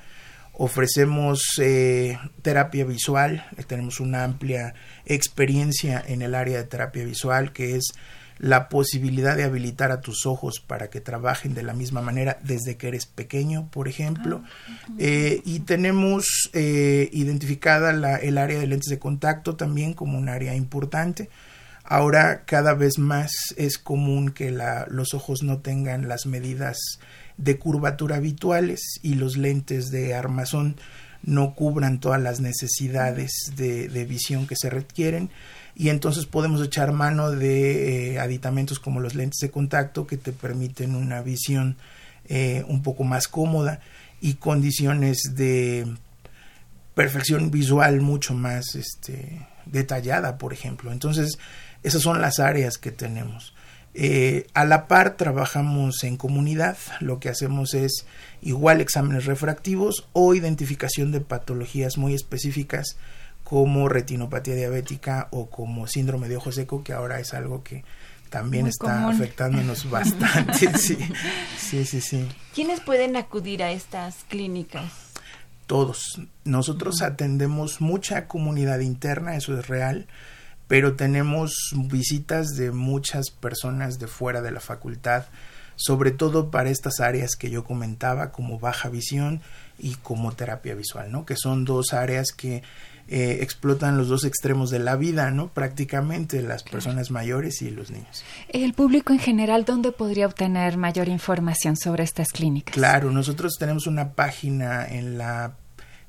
Ofrecemos 0.53 1.43
eh, 1.61 2.17
terapia 2.43 2.85
visual, 2.85 3.45
tenemos 3.67 3.99
una 3.99 4.23
amplia 4.23 4.75
experiencia 5.05 6.01
en 6.07 6.23
el 6.23 6.37
área 6.37 6.59
de 6.59 6.65
terapia 6.65 7.05
visual 7.05 7.53
que 7.53 7.75
es 7.75 7.93
la 8.39 8.69
posibilidad 8.69 9.37
de 9.37 9.43
habilitar 9.43 9.91
a 9.91 10.01
tus 10.01 10.27
ojos 10.27 10.61
para 10.65 10.91
que 10.91 11.01
trabajen 11.01 11.55
de 11.55 11.65
la 11.65 11.75
misma 11.75 12.01
manera 12.01 12.39
desde 12.45 12.77
que 12.77 12.87
eres 12.87 13.07
pequeño, 13.07 13.69
por 13.73 13.89
ejemplo. 13.89 14.45
Ah, 14.45 14.93
eh, 14.99 15.43
y 15.45 15.59
tenemos 15.61 16.51
eh, 16.53 17.11
identificada 17.13 17.93
la, 17.93 18.15
el 18.15 18.39
área 18.39 18.61
de 18.61 18.69
lentes 18.69 18.91
de 18.91 19.01
contacto 19.01 19.57
también 19.57 19.93
como 19.93 20.17
un 20.17 20.29
área 20.29 20.55
importante. 20.55 21.31
Ahora 21.91 22.43
cada 22.45 22.75
vez 22.75 22.99
más 22.99 23.33
es 23.57 23.79
común 23.79 24.31
que 24.31 24.51
los 24.91 25.15
ojos 25.15 25.43
no 25.43 25.61
tengan 25.61 26.07
las 26.07 26.27
medidas 26.27 26.77
de 27.39 27.59
curvatura 27.59 28.17
habituales 28.17 29.01
y 29.03 29.15
los 29.15 29.39
lentes 29.39 29.91
de 29.91 30.15
armazón 30.15 30.77
no 31.23 31.55
cubran 31.55 31.99
todas 31.99 32.21
las 32.21 32.41
necesidades 32.41 33.33
de, 33.57 34.05
visión 34.05 34.47
que 34.47 34.55
se 34.55 34.69
requieren 34.69 35.31
y 35.75 35.89
entonces 35.89 36.27
podemos 36.27 36.63
echar 36.63 36.93
mano 36.93 37.31
de 37.31 38.13
eh, 38.13 38.19
aditamentos 38.19 38.81
como 38.81 39.01
los 39.01 39.15
lentes 39.15 39.39
de 39.41 39.51
contacto 39.51 40.07
que 40.07 40.19
te 40.19 40.33
permiten 40.33 40.95
una 40.95 41.23
visión 41.23 41.79
eh, 42.29 42.67
un 42.69 42.83
poco 42.83 43.05
más 43.05 43.29
cómoda 43.29 43.81
y 44.21 44.35
condiciones 44.35 45.23
de 45.35 45.87
perfección 46.95 47.51
visual 47.51 48.03
mucho 48.03 48.35
más 48.35 48.75
este, 48.75 49.47
detallada, 49.65 50.37
por 50.37 50.53
ejemplo. 50.53 50.93
Entonces, 50.93 51.39
esas 51.83 52.03
son 52.03 52.21
las 52.21 52.39
áreas 52.39 52.79
que 52.79 52.91
tenemos. 52.91 53.55
Eh, 53.95 54.47
a 54.55 54.65
la 54.65 54.87
par 54.87 55.17
trabajamos 55.17 56.05
en 56.05 56.17
comunidad, 56.17 56.77
lo 57.01 57.19
que 57.19 57.31
hacemos 57.31 57.75
es 57.75 58.07
igual 58.43 58.81
exámenes 58.81 59.25
refractivos 59.25 60.07
o 60.13 60.35
identificación 60.35 61.11
de 61.11 61.21
patologías 61.21 61.97
muy 61.99 62.15
específicas 62.15 62.97
como 63.43 63.89
retinopatía 63.89 64.55
diabética 64.55 65.29
o 65.31 65.49
como 65.49 65.87
síndrome 65.87 66.29
de 66.29 66.37
ojo 66.37 66.53
seco, 66.53 66.85
que 66.85 66.93
ahora 66.93 67.19
es 67.19 67.33
algo 67.33 67.65
que 67.65 67.83
también 68.29 68.67
está 68.67 69.09
afectándonos 69.09 69.89
bastante. 69.91 70.77
sí, 70.77 70.99
sí, 71.57 71.85
sí, 71.85 72.01
sí. 72.01 72.29
¿Quiénes 72.55 72.81
pueden 72.81 73.17
acudir 73.17 73.63
a 73.63 73.73
estas 73.73 74.17
clínicas? 74.29 74.93
Todos. 75.67 76.21
Nosotros 76.45 77.03
atendemos 77.03 77.81
mucha 77.81 78.29
comunidad 78.29 78.81
interna, 78.81 79.35
eso 79.35 79.59
es 79.59 79.67
real, 79.67 80.07
pero 80.69 80.95
tenemos 80.95 81.73
visitas 81.75 82.49
de 82.57 82.71
muchas 82.71 83.31
personas 83.31 83.99
de 83.99 84.07
fuera 84.07 84.43
de 84.43 84.53
la 84.53 84.61
facultad, 84.61 85.25
sobre 85.77 86.11
todo 86.11 86.51
para 86.51 86.71
estas 86.71 87.01
áreas 87.01 87.37
que 87.37 87.51
yo 87.51 87.65
comentaba, 87.65 88.31
como 88.31 88.59
baja 88.59 88.89
visión 88.89 89.41
y 89.79 89.95
como 89.95 90.33
terapia 90.33 90.75
visual, 90.75 91.11
¿no? 91.11 91.25
Que 91.25 91.37
son 91.37 91.65
dos 91.65 91.93
áreas 91.93 92.33
que 92.33 92.63
eh, 93.11 93.39
explotan 93.41 93.97
los 93.97 94.09
dos 94.09 94.25
extremos 94.25 94.69
de 94.69 94.81
la 94.81 94.97
vida, 94.97 95.31
¿no? 95.31 95.49
Prácticamente 95.49 96.43
las 96.43 96.63
personas 96.63 97.11
mayores 97.11 97.63
y 97.63 97.71
los 97.71 97.91
niños. 97.91 98.23
El 98.51 98.75
público 98.75 99.15
en 99.15 99.19
general, 99.19 99.65
¿dónde 99.65 99.93
podría 99.93 100.27
obtener 100.27 100.77
mayor 100.77 101.09
información 101.09 101.77
sobre 101.77 102.05
estas 102.05 102.29
clínicas? 102.29 102.75
Claro, 102.75 103.11
nosotros 103.11 103.55
tenemos 103.59 103.87
una 103.87 104.13
página 104.13 104.87
en 104.87 105.17
la, 105.17 105.55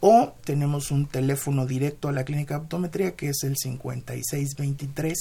o 0.00 0.34
tenemos 0.44 0.90
un 0.90 1.06
teléfono 1.06 1.66
directo 1.66 2.08
a 2.08 2.12
la 2.12 2.24
clínica 2.24 2.54
de 2.54 2.62
optometría 2.62 3.14
que 3.14 3.28
es 3.28 3.44
el 3.44 3.56
5623 3.56 5.16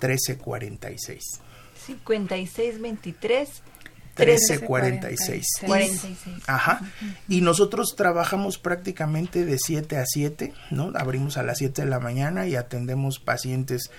1346. 0.00 1.22
5623 1.86 3.62
1346. 4.18 5.46
46. 5.66 6.42
Ajá. 6.46 6.80
Y 7.28 7.40
nosotros 7.40 7.94
trabajamos 7.96 8.58
prácticamente 8.58 9.44
de 9.44 9.58
7 9.58 9.96
a 9.96 10.04
7, 10.06 10.52
¿no? 10.70 10.92
Abrimos 10.94 11.36
a 11.36 11.42
las 11.42 11.58
7 11.58 11.82
de 11.82 11.88
la 11.88 12.00
mañana 12.00 12.46
y 12.46 12.56
atendemos 12.56 13.18
pacientes 13.18 13.90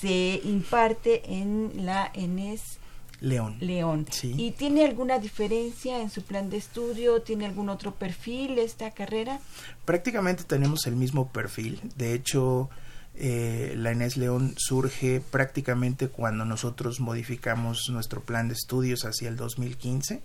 se 0.00 0.40
imparte 0.44 1.22
en 1.32 1.86
la 1.86 2.10
ENES 2.14 2.78
León. 3.20 3.56
León. 3.60 4.06
¿Y 4.22 4.52
tiene 4.52 4.84
alguna 4.84 5.18
diferencia 5.18 6.00
en 6.00 6.08
su 6.08 6.22
plan 6.22 6.50
de 6.50 6.56
estudio? 6.56 7.22
¿Tiene 7.22 7.46
algún 7.46 7.68
otro 7.68 7.94
perfil 7.94 8.58
esta 8.58 8.92
carrera? 8.92 9.40
Prácticamente 9.84 10.44
tenemos 10.44 10.86
el 10.86 10.94
mismo 10.94 11.28
perfil. 11.32 11.80
De 11.96 12.14
hecho, 12.14 12.70
eh, 13.16 13.74
la 13.76 13.90
ENES 13.90 14.16
León 14.16 14.54
surge 14.56 15.20
prácticamente 15.20 16.08
cuando 16.08 16.44
nosotros 16.44 17.00
modificamos 17.00 17.88
nuestro 17.90 18.20
plan 18.20 18.46
de 18.46 18.54
estudios 18.54 19.04
hacia 19.04 19.28
el 19.28 19.36
2015. 19.36 20.22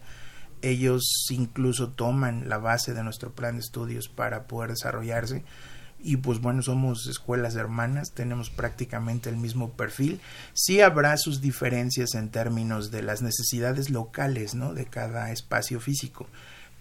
Ellos 0.62 1.04
incluso 1.32 1.90
toman 1.90 2.48
la 2.48 2.60
base 2.60 2.94
de 2.94 3.04
nuestro 3.04 3.32
plan 3.32 3.56
de 3.56 3.62
estudios 3.62 4.08
para 4.08 4.44
poder 4.46 4.70
desarrollarse 4.70 5.44
y 6.04 6.18
pues 6.18 6.40
bueno, 6.40 6.62
somos 6.62 7.08
escuelas 7.08 7.56
hermanas, 7.56 8.12
tenemos 8.12 8.50
prácticamente 8.50 9.30
el 9.30 9.38
mismo 9.38 9.72
perfil. 9.72 10.20
Sí 10.54 10.82
habrá 10.82 11.18
sus 11.18 11.42
diferencias 11.42 12.14
en 12.14 12.30
términos 12.30 12.92
de 12.92 13.02
las 13.02 13.22
necesidades 13.22 13.90
locales, 13.90 14.54
¿no? 14.54 14.74
De 14.74 14.86
cada 14.86 15.32
espacio 15.32 15.80
físico, 15.80 16.28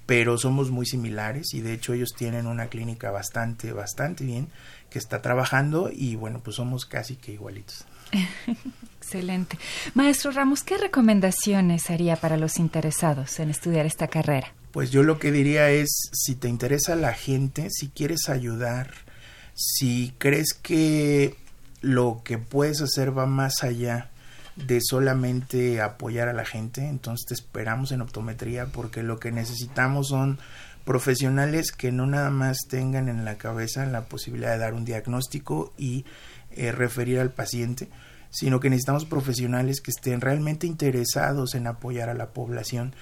pero 0.06 0.36
somos 0.38 0.70
muy 0.70 0.86
similares 0.86 1.54
y 1.54 1.60
de 1.60 1.72
hecho 1.72 1.92
ellos 1.92 2.10
tienen 2.16 2.46
una 2.46 2.66
clínica 2.66 3.10
bastante, 3.10 3.72
bastante 3.72 4.24
bien 4.24 4.48
que 4.90 4.98
está 4.98 5.22
trabajando 5.22 5.90
y 5.92 6.16
bueno, 6.16 6.40
pues 6.42 6.56
somos 6.56 6.84
casi 6.84 7.16
que 7.16 7.32
igualitos. 7.32 7.86
Excelente. 9.00 9.58
Maestro 9.94 10.30
Ramos, 10.32 10.62
¿qué 10.62 10.78
recomendaciones 10.78 11.90
haría 11.90 12.16
para 12.16 12.36
los 12.36 12.58
interesados 12.58 13.38
en 13.40 13.50
estudiar 13.50 13.86
esta 13.86 14.08
carrera? 14.08 14.52
Pues 14.72 14.90
yo 14.90 15.02
lo 15.02 15.18
que 15.18 15.32
diría 15.32 15.70
es, 15.70 16.10
si 16.12 16.34
te 16.34 16.48
interesa 16.48 16.96
la 16.96 17.12
gente, 17.12 17.68
si 17.70 17.88
quieres 17.88 18.28
ayudar, 18.28 18.90
si 19.64 20.12
crees 20.18 20.54
que 20.54 21.36
lo 21.82 22.22
que 22.24 22.36
puedes 22.38 22.80
hacer 22.80 23.16
va 23.16 23.26
más 23.26 23.62
allá 23.62 24.10
de 24.56 24.80
solamente 24.82 25.80
apoyar 25.80 26.28
a 26.28 26.32
la 26.32 26.44
gente, 26.44 26.88
entonces 26.88 27.26
te 27.26 27.34
esperamos 27.34 27.92
en 27.92 28.02
optometría 28.02 28.66
porque 28.66 29.02
lo 29.02 29.20
que 29.20 29.30
necesitamos 29.30 30.08
son 30.08 30.38
profesionales 30.84 31.70
que 31.70 31.92
no 31.92 32.06
nada 32.06 32.30
más 32.30 32.58
tengan 32.68 33.08
en 33.08 33.24
la 33.24 33.38
cabeza 33.38 33.86
la 33.86 34.06
posibilidad 34.06 34.52
de 34.52 34.58
dar 34.58 34.74
un 34.74 34.84
diagnóstico 34.84 35.72
y 35.78 36.04
eh, 36.50 36.72
referir 36.72 37.20
al 37.20 37.30
paciente, 37.30 37.88
sino 38.30 38.58
que 38.58 38.68
necesitamos 38.68 39.04
profesionales 39.04 39.80
que 39.80 39.92
estén 39.92 40.20
realmente 40.20 40.66
interesados 40.66 41.54
en 41.54 41.68
apoyar 41.68 42.08
a 42.08 42.14
la 42.14 42.30
población 42.30 42.94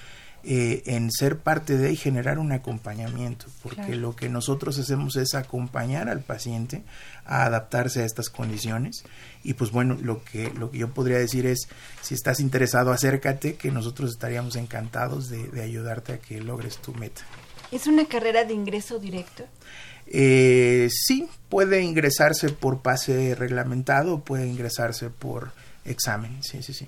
eh, 0.43 0.81
en 0.87 1.11
ser 1.11 1.37
parte 1.37 1.77
de 1.77 1.91
y 1.91 1.95
generar 1.95 2.39
un 2.39 2.51
acompañamiento, 2.51 3.45
porque 3.61 3.95
lo 3.95 4.15
que 4.15 4.27
nosotros 4.27 4.79
hacemos 4.79 5.15
es 5.15 5.35
acompañar 5.35 6.09
al 6.09 6.21
paciente 6.21 6.81
a 7.25 7.45
adaptarse 7.45 8.01
a 8.01 8.05
estas 8.05 8.29
condiciones 8.29 9.03
y 9.43 9.53
pues 9.53 9.69
bueno, 9.69 9.99
lo 10.01 10.23
que, 10.23 10.51
lo 10.57 10.71
que 10.71 10.79
yo 10.79 10.89
podría 10.95 11.19
decir 11.19 11.45
es, 11.45 11.67
si 12.01 12.15
estás 12.15 12.39
interesado, 12.39 12.91
acércate, 12.91 13.53
que 13.53 13.69
nosotros 13.69 14.09
estaríamos 14.09 14.55
encantados 14.55 15.29
de, 15.29 15.61
ayudarte 15.61 16.13
a 16.13 16.17
que 16.17 16.41
logres 16.41 16.77
tu 16.77 16.91
meta. 16.95 17.21
¿Es 17.71 17.85
una 17.85 18.05
carrera 18.05 18.43
de 18.43 18.53
ingreso 18.53 18.97
directo? 18.97 19.45
Eh, 20.07 20.89
sí, 20.91 21.29
puede 21.49 21.83
ingresarse 21.83 22.49
por 22.49 22.81
pase 22.81 23.35
reglamentado, 23.35 24.21
puede 24.21 24.47
ingresarse 24.47 25.11
por 25.11 25.51
examen, 25.85 26.41
sí, 26.41 26.63
sí, 26.63 26.73
sí 26.73 26.87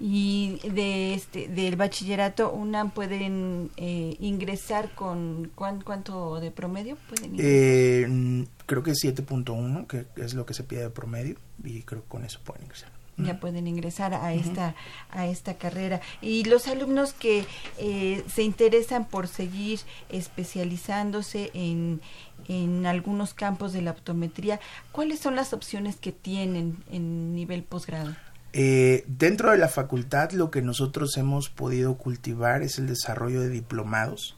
y 0.00 0.60
de 0.62 1.14
este 1.14 1.48
del 1.48 1.76
bachillerato 1.76 2.52
UNAM 2.52 2.90
pueden 2.90 3.70
eh, 3.76 4.16
ingresar 4.20 4.94
con 4.94 5.50
cuánto 5.54 6.38
de 6.40 6.50
promedio 6.52 6.96
pueden 7.08 7.36
eh, 7.38 8.46
creo 8.66 8.82
que 8.82 8.92
7.1 8.92 9.86
que 9.86 10.06
es 10.16 10.34
lo 10.34 10.46
que 10.46 10.54
se 10.54 10.62
pide 10.62 10.82
de 10.82 10.90
promedio 10.90 11.36
y 11.64 11.82
creo 11.82 12.02
que 12.02 12.08
con 12.08 12.24
eso 12.24 12.40
pueden 12.44 12.64
ingresar. 12.64 12.90
Ya 13.20 13.40
pueden 13.40 13.66
ingresar 13.66 14.14
a 14.14 14.32
esta 14.32 14.76
a 15.10 15.26
esta 15.26 15.54
carrera. 15.54 16.00
Y 16.22 16.44
los 16.44 16.68
alumnos 16.68 17.12
que 17.12 17.44
eh, 17.78 18.22
se 18.32 18.44
interesan 18.44 19.08
por 19.08 19.26
seguir 19.26 19.80
especializándose 20.08 21.50
en 21.52 22.00
en 22.46 22.86
algunos 22.86 23.34
campos 23.34 23.72
de 23.72 23.82
la 23.82 23.90
optometría 23.90 24.60
cuáles 24.92 25.18
son 25.18 25.34
las 25.34 25.52
opciones 25.52 25.96
que 25.96 26.12
tienen 26.12 26.76
en 26.92 27.34
nivel 27.34 27.64
posgrado 27.64 28.14
eh, 28.60 29.04
dentro 29.06 29.52
de 29.52 29.58
la 29.58 29.68
facultad 29.68 30.32
lo 30.32 30.50
que 30.50 30.62
nosotros 30.62 31.16
hemos 31.16 31.48
podido 31.48 31.96
cultivar 31.96 32.62
es 32.62 32.80
el 32.80 32.88
desarrollo 32.88 33.40
de 33.40 33.50
diplomados. 33.50 34.34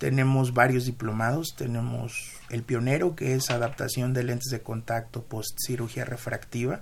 Tenemos 0.00 0.52
varios 0.52 0.84
diplomados, 0.84 1.54
tenemos 1.56 2.32
el 2.50 2.64
pionero 2.64 3.14
que 3.14 3.36
es 3.36 3.52
adaptación 3.52 4.14
de 4.14 4.24
lentes 4.24 4.50
de 4.50 4.62
contacto 4.62 5.22
post 5.22 5.56
cirugía 5.64 6.04
refractiva, 6.04 6.80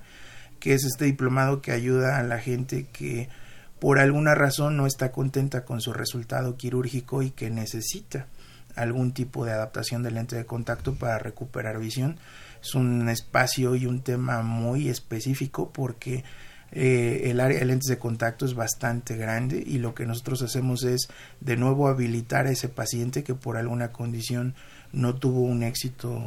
que 0.58 0.72
es 0.72 0.84
este 0.84 1.04
diplomado 1.04 1.60
que 1.60 1.72
ayuda 1.72 2.18
a 2.18 2.22
la 2.22 2.38
gente 2.38 2.86
que 2.90 3.28
por 3.78 3.98
alguna 3.98 4.34
razón 4.34 4.78
no 4.78 4.86
está 4.86 5.12
contenta 5.12 5.66
con 5.66 5.82
su 5.82 5.92
resultado 5.92 6.56
quirúrgico 6.56 7.20
y 7.20 7.30
que 7.30 7.50
necesita 7.50 8.26
algún 8.74 9.12
tipo 9.12 9.44
de 9.44 9.52
adaptación 9.52 10.02
de 10.02 10.12
lente 10.12 10.34
de 10.34 10.46
contacto 10.46 10.94
para 10.94 11.18
recuperar 11.18 11.78
visión. 11.78 12.16
Es 12.62 12.74
un 12.74 13.06
espacio 13.10 13.76
y 13.76 13.84
un 13.84 14.00
tema 14.00 14.40
muy 14.40 14.88
específico 14.88 15.74
porque 15.74 16.24
eh, 16.72 17.22
el 17.30 17.40
área 17.40 17.58
de 17.58 17.64
lentes 17.64 17.88
de 17.88 17.98
contacto 17.98 18.44
es 18.44 18.54
bastante 18.54 19.16
grande 19.16 19.62
y 19.64 19.78
lo 19.78 19.94
que 19.94 20.06
nosotros 20.06 20.42
hacemos 20.42 20.84
es 20.84 21.08
de 21.40 21.56
nuevo 21.56 21.88
habilitar 21.88 22.46
a 22.46 22.50
ese 22.50 22.68
paciente 22.68 23.24
que 23.24 23.34
por 23.34 23.56
alguna 23.56 23.92
condición 23.92 24.54
no 24.92 25.14
tuvo 25.16 25.40
un 25.40 25.62
éxito 25.62 26.22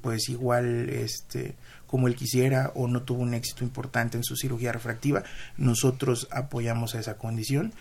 pues 0.00 0.28
igual 0.28 0.88
este 0.88 1.54
como 1.88 2.06
él 2.06 2.14
quisiera 2.14 2.70
o 2.74 2.86
no 2.86 3.02
tuvo 3.02 3.22
un 3.22 3.34
éxito 3.34 3.64
importante 3.64 4.16
en 4.16 4.22
su 4.22 4.36
cirugía 4.36 4.72
refractiva, 4.72 5.24
nosotros 5.56 6.28
apoyamos 6.30 6.94
a 6.94 7.00
esa 7.00 7.14
condición. 7.14 7.72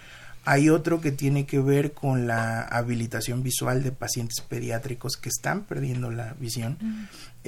Hay 0.45 0.69
otro 0.69 1.01
que 1.01 1.11
tiene 1.11 1.45
que 1.45 1.59
ver 1.59 1.91
con 1.91 2.25
la 2.25 2.61
habilitación 2.61 3.43
visual 3.43 3.83
de 3.83 3.91
pacientes 3.91 4.39
pediátricos 4.39 5.17
que 5.17 5.27
están 5.27 5.63
perdiendo 5.63 6.09
la 6.09 6.35
visión. 6.39 6.77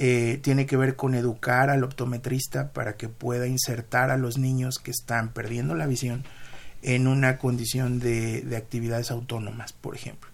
Eh, 0.02 0.38
tiene 0.40 0.64
que 0.64 0.78
ver 0.78 0.96
con 0.96 1.14
educar 1.14 1.68
al 1.68 1.84
optometrista 1.84 2.72
para 2.72 2.94
que 2.94 3.10
pueda 3.10 3.46
insertar 3.46 4.10
a 4.10 4.16
los 4.16 4.38
niños 4.38 4.78
que 4.78 4.90
están 4.90 5.28
perdiendo 5.28 5.74
la 5.74 5.86
visión 5.86 6.24
en 6.80 7.06
una 7.06 7.36
condición 7.36 8.00
de, 8.00 8.40
de 8.40 8.56
actividades 8.56 9.10
autónomas, 9.10 9.74
por 9.74 9.94
ejemplo. 9.94 10.30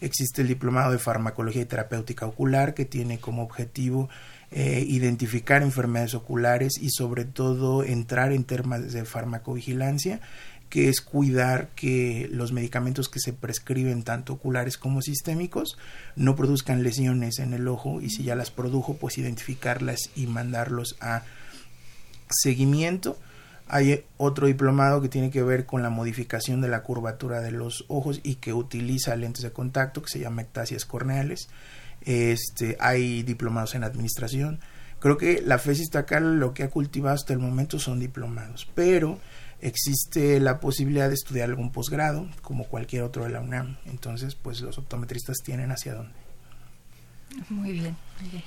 Existe 0.00 0.40
el 0.40 0.48
diplomado 0.48 0.90
de 0.90 0.98
farmacología 0.98 1.60
y 1.60 1.66
terapéutica 1.66 2.24
ocular 2.24 2.72
que 2.72 2.86
tiene 2.86 3.20
como 3.20 3.42
objetivo 3.42 4.08
eh, 4.52 4.84
identificar 4.88 5.62
enfermedades 5.62 6.14
oculares 6.14 6.72
y 6.80 6.90
sobre 6.90 7.24
todo 7.24 7.84
entrar 7.84 8.32
en 8.32 8.42
temas 8.42 8.92
de 8.92 9.04
farmacovigilancia 9.04 10.20
que 10.70 10.88
es 10.88 11.00
cuidar 11.00 11.68
que 11.74 12.28
los 12.32 12.52
medicamentos 12.52 13.08
que 13.08 13.20
se 13.20 13.32
prescriben 13.32 14.02
tanto 14.02 14.32
oculares 14.34 14.78
como 14.78 15.02
sistémicos 15.02 15.76
no 16.16 16.36
produzcan 16.36 16.82
lesiones 16.82 17.38
en 17.40 17.52
el 17.52 17.68
ojo 17.68 18.00
y 18.00 18.08
si 18.08 18.22
ya 18.22 18.34
las 18.34 18.50
produjo 18.50 18.94
pues 18.94 19.18
identificarlas 19.18 20.10
y 20.16 20.26
mandarlos 20.26 20.96
a 21.00 21.24
seguimiento 22.30 23.18
hay 23.68 24.04
otro 24.16 24.46
diplomado 24.46 25.00
que 25.02 25.08
tiene 25.08 25.30
que 25.30 25.42
ver 25.42 25.66
con 25.66 25.82
la 25.82 25.90
modificación 25.90 26.60
de 26.60 26.68
la 26.68 26.82
curvatura 26.82 27.40
de 27.40 27.52
los 27.52 27.84
ojos 27.88 28.20
y 28.22 28.36
que 28.36 28.52
utiliza 28.52 29.14
lentes 29.16 29.42
de 29.42 29.52
contacto 29.52 30.02
que 30.02 30.08
se 30.08 30.20
llama 30.20 30.42
ectasias 30.42 30.84
corneales 30.84 31.48
este, 32.02 32.76
hay 32.80 33.22
diplomados 33.22 33.74
en 33.74 33.84
administración. 33.84 34.60
Creo 34.98 35.16
que 35.16 35.42
la 35.44 35.58
FESIS 35.58 35.84
Estacal 35.84 36.38
lo 36.38 36.52
que 36.52 36.62
ha 36.62 36.70
cultivado 36.70 37.14
hasta 37.14 37.32
el 37.32 37.38
momento 37.38 37.78
son 37.78 38.00
diplomados, 38.00 38.68
pero 38.74 39.18
existe 39.60 40.40
la 40.40 40.60
posibilidad 40.60 41.08
de 41.08 41.14
estudiar 41.14 41.48
algún 41.48 41.72
posgrado, 41.72 42.28
como 42.42 42.64
cualquier 42.64 43.02
otro 43.02 43.24
de 43.24 43.30
la 43.30 43.40
UNAM. 43.40 43.76
Entonces, 43.86 44.34
pues 44.34 44.60
los 44.60 44.78
optometristas 44.78 45.38
tienen 45.44 45.70
hacia 45.70 45.94
dónde. 45.94 46.14
Muy 47.48 47.72
bien, 47.72 47.96
muy 48.20 48.30
bien. 48.30 48.42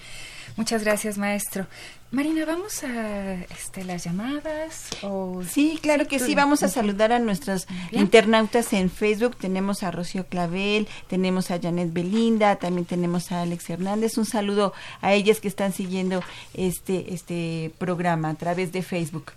Muchas 0.55 0.83
gracias, 0.83 1.17
maestro. 1.17 1.65
Marina, 2.11 2.45
¿vamos 2.45 2.83
a 2.83 3.33
este, 3.33 3.83
las 3.83 4.03
llamadas? 4.03 4.89
O... 5.01 5.41
Sí, 5.49 5.79
claro 5.81 6.07
que 6.07 6.19
sí. 6.19 6.35
Vamos 6.35 6.61
a 6.61 6.67
saludar 6.67 7.11
a 7.11 7.17
nuestros 7.17 7.65
internautas 7.91 8.71
en 8.73 8.91
Facebook. 8.91 9.35
Tenemos 9.37 9.81
a 9.81 9.89
Rocío 9.89 10.27
Clavel, 10.27 10.87
tenemos 11.07 11.49
a 11.49 11.59
Janet 11.59 11.91
Belinda, 11.91 12.57
también 12.57 12.85
tenemos 12.85 13.31
a 13.31 13.41
Alex 13.41 13.67
Hernández. 13.69 14.17
Un 14.19 14.25
saludo 14.25 14.73
a 15.01 15.13
ellas 15.13 15.39
que 15.39 15.47
están 15.47 15.73
siguiendo 15.73 16.21
este, 16.53 17.15
este 17.15 17.71
programa 17.79 18.29
a 18.29 18.35
través 18.35 18.71
de 18.71 18.83
Facebook. 18.83 19.31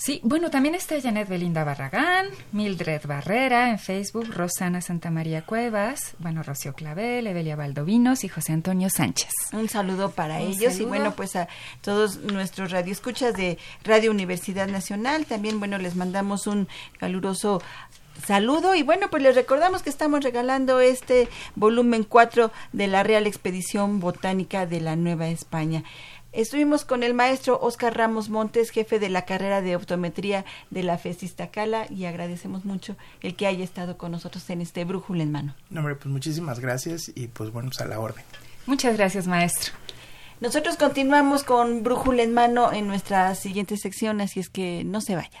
Sí, 0.00 0.18
bueno, 0.24 0.50
también 0.50 0.74
está 0.74 0.98
Janet 0.98 1.28
Belinda 1.28 1.62
Barragán, 1.62 2.28
Mildred 2.52 3.02
Barrera 3.04 3.68
en 3.68 3.78
Facebook, 3.78 4.28
Rosana 4.34 4.80
Santamaría 4.80 5.42
Cuevas, 5.42 6.14
bueno, 6.18 6.42
Rocío 6.42 6.72
Clavel, 6.72 7.26
Evelia 7.26 7.54
Valdovinos 7.54 8.24
y 8.24 8.28
José 8.28 8.54
Antonio 8.54 8.88
Sánchez. 8.88 9.28
Un 9.52 9.68
saludo 9.68 10.10
para 10.10 10.40
ellos 10.40 10.80
y 10.80 10.86
bueno, 10.86 11.12
pues 11.14 11.36
a 11.36 11.48
todos 11.82 12.16
nuestros 12.20 12.70
radioescuchas 12.70 13.34
de 13.34 13.58
Radio 13.84 14.10
Universidad 14.10 14.68
Nacional. 14.68 15.26
También, 15.26 15.58
bueno, 15.58 15.76
les 15.76 15.96
mandamos 15.96 16.46
un 16.46 16.66
caluroso 16.98 17.60
saludo 18.26 18.74
y 18.74 18.82
bueno, 18.82 19.10
pues 19.10 19.22
les 19.22 19.34
recordamos 19.34 19.82
que 19.82 19.90
estamos 19.90 20.22
regalando 20.24 20.80
este 20.80 21.28
volumen 21.56 22.04
4 22.04 22.50
de 22.72 22.86
la 22.86 23.02
Real 23.02 23.26
Expedición 23.26 24.00
Botánica 24.00 24.64
de 24.64 24.80
la 24.80 24.96
Nueva 24.96 25.28
España. 25.28 25.84
Estuvimos 26.32 26.84
con 26.84 27.02
el 27.02 27.12
maestro 27.12 27.58
Oscar 27.60 27.96
Ramos 27.96 28.28
Montes, 28.28 28.70
jefe 28.70 29.00
de 29.00 29.08
la 29.08 29.24
carrera 29.24 29.62
de 29.62 29.74
optometría 29.74 30.44
de 30.70 30.84
la 30.84 31.00
Cala 31.50 31.86
y 31.90 32.04
agradecemos 32.04 32.64
mucho 32.64 32.96
el 33.20 33.34
que 33.34 33.48
haya 33.48 33.64
estado 33.64 33.98
con 33.98 34.12
nosotros 34.12 34.48
en 34.50 34.60
este 34.60 34.84
brújula 34.84 35.24
en 35.24 35.32
mano. 35.32 35.56
No, 35.70 35.80
hombre, 35.80 35.96
pues 35.96 36.06
muchísimas 36.06 36.60
gracias 36.60 37.10
y 37.12 37.26
pues 37.26 37.50
bueno, 37.50 37.70
pues 37.70 37.80
a 37.80 37.86
la 37.86 37.98
orden. 37.98 38.24
Muchas 38.66 38.96
gracias, 38.96 39.26
maestro. 39.26 39.72
Nosotros 40.40 40.76
continuamos 40.76 41.42
con 41.42 41.82
brújula 41.82 42.22
en 42.22 42.32
mano 42.32 42.72
en 42.72 42.86
nuestra 42.86 43.34
siguiente 43.34 43.76
sección, 43.76 44.20
así 44.20 44.38
es 44.38 44.48
que 44.48 44.84
no 44.84 45.00
se 45.00 45.16
vaya 45.16 45.40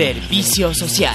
Servicio 0.00 0.72
social. 0.72 1.14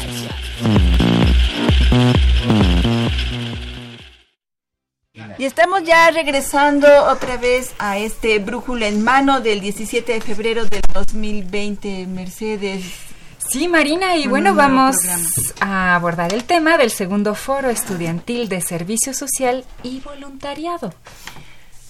Y 5.39 5.43
estamos 5.43 5.81
ya 5.85 6.11
regresando 6.11 6.87
otra 7.05 7.37
vez 7.37 7.73
a 7.79 7.97
este 7.97 8.37
brújula 8.37 8.85
en 8.85 9.03
mano 9.03 9.41
del 9.41 9.59
17 9.59 10.13
de 10.13 10.21
febrero 10.21 10.65
del 10.65 10.83
2020, 10.93 12.05
Mercedes. 12.05 12.85
Sí, 13.49 13.67
Marina, 13.67 14.17
y 14.17 14.27
bueno, 14.27 14.53
vamos 14.53 14.97
a 15.59 15.95
abordar 15.95 16.31
el 16.31 16.43
tema 16.43 16.77
del 16.77 16.91
segundo 16.91 17.33
foro 17.33 17.71
estudiantil 17.71 18.49
de 18.49 18.61
servicio 18.61 19.15
social 19.15 19.65
y 19.81 20.01
voluntariado 20.01 20.93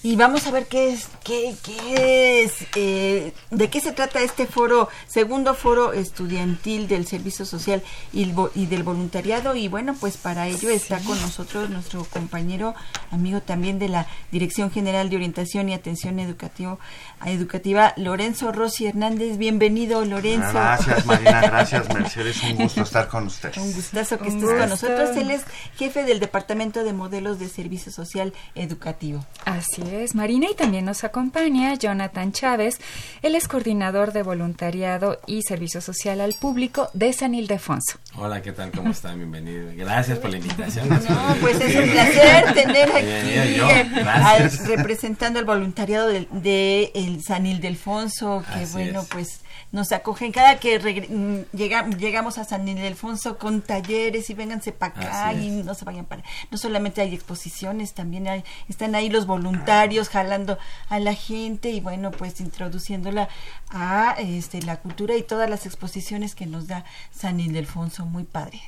y 0.06 0.14
vamos 0.14 0.46
a 0.46 0.52
ver 0.52 0.66
qué 0.66 0.90
es, 0.92 1.08
qué, 1.24 1.52
qué 1.64 2.44
es, 2.44 2.52
eh, 2.76 3.32
de 3.50 3.70
qué 3.70 3.80
se 3.80 3.90
trata 3.90 4.20
este 4.20 4.46
foro, 4.46 4.88
segundo 5.08 5.52
foro 5.54 5.92
estudiantil 5.92 6.86
del 6.86 7.08
servicio 7.08 7.44
social 7.44 7.82
y, 8.12 8.32
y 8.54 8.66
del 8.66 8.84
voluntariado. 8.84 9.56
Y 9.56 9.66
bueno, 9.66 9.96
pues 9.98 10.16
para 10.16 10.46
ello 10.46 10.70
está 10.70 11.00
con 11.00 11.20
nosotros 11.20 11.70
nuestro 11.70 12.04
compañero, 12.04 12.76
amigo 13.10 13.40
también 13.40 13.80
de 13.80 13.88
la 13.88 14.06
Dirección 14.30 14.70
General 14.70 15.10
de 15.10 15.16
Orientación 15.16 15.68
y 15.70 15.74
Atención 15.74 16.20
Educativo, 16.20 16.78
Educativa, 17.24 17.92
Lorenzo 17.96 18.52
Rossi 18.52 18.86
Hernández. 18.86 19.38
Bienvenido, 19.38 20.04
Lorenzo. 20.04 20.52
Gracias, 20.52 21.04
Marina, 21.04 21.40
gracias, 21.40 21.88
Mercedes. 21.92 22.40
Un 22.44 22.54
gusto 22.54 22.82
estar 22.82 23.08
con 23.08 23.26
usted. 23.26 23.52
Un 23.56 23.72
gustazo 23.72 24.18
que 24.20 24.28
estés 24.28 24.50
con 24.50 24.68
nosotros. 24.68 25.16
Él 25.16 25.32
es 25.32 25.42
jefe 25.76 26.04
del 26.04 26.20
Departamento 26.20 26.84
de 26.84 26.92
Modelos 26.92 27.40
de 27.40 27.48
Servicio 27.48 27.90
Social 27.90 28.32
Educativo. 28.54 29.26
Así 29.44 29.82
es. 29.82 29.95
Marina 30.14 30.48
y 30.50 30.54
también 30.54 30.84
nos 30.84 31.04
acompaña 31.04 31.74
Jonathan 31.74 32.30
Chávez, 32.30 32.78
él 33.22 33.34
es 33.34 33.48
coordinador 33.48 34.12
de 34.12 34.22
voluntariado 34.22 35.18
y 35.26 35.42
servicio 35.42 35.80
social 35.80 36.20
al 36.20 36.34
público 36.34 36.90
de 36.92 37.12
San 37.12 37.34
Ildefonso. 37.34 37.98
Hola, 38.14 38.42
¿qué 38.42 38.52
tal? 38.52 38.70
¿Cómo 38.72 38.90
están? 38.90 39.16
Bienvenido. 39.16 39.70
Gracias 39.74 40.18
por 40.18 40.30
la 40.30 40.36
invitación. 40.36 40.88
No, 40.88 41.36
pues 41.40 41.60
es 41.60 41.76
un 41.76 41.90
placer 41.90 42.54
tener 42.54 42.90
aquí 42.92 44.66
representando 44.66 45.38
el 45.38 45.46
voluntariado 45.46 46.08
de, 46.08 46.92
el 46.94 47.22
San 47.22 47.46
Ildefonso, 47.46 48.44
que 48.52 48.66
bueno, 48.66 49.04
pues 49.10 49.40
nos 49.72 49.92
acogen 49.92 50.32
cada 50.32 50.58
que 50.58 50.78
mm, 50.78 51.56
llegamos 51.56 52.38
a 52.38 52.44
San 52.44 52.66
Ildefonso 52.68 53.36
con 53.38 53.62
talleres 53.62 54.30
y 54.30 54.34
vénganse 54.34 54.72
para 54.72 54.92
acá 54.92 55.32
y 55.34 55.62
no 55.62 55.74
se 55.74 55.84
vayan 55.84 56.04
para 56.04 56.22
no 56.50 56.56
solamente 56.56 57.00
hay 57.00 57.14
exposiciones 57.14 57.92
también 57.92 58.28
hay 58.28 58.44
están 58.68 58.94
ahí 58.94 59.10
los 59.10 59.26
voluntarios 59.26 59.85
jalando 60.08 60.58
a 60.88 60.98
la 60.98 61.14
gente 61.14 61.70
y 61.70 61.80
bueno, 61.80 62.10
pues 62.10 62.40
introduciéndola 62.40 63.28
a 63.70 64.16
este, 64.18 64.62
la 64.62 64.76
cultura 64.76 65.16
y 65.16 65.22
todas 65.22 65.48
las 65.48 65.66
exposiciones 65.66 66.34
que 66.34 66.46
nos 66.46 66.66
da 66.66 66.84
San 67.10 67.40
Ildefonso, 67.40 68.06
muy 68.06 68.24
padre. 68.24 68.60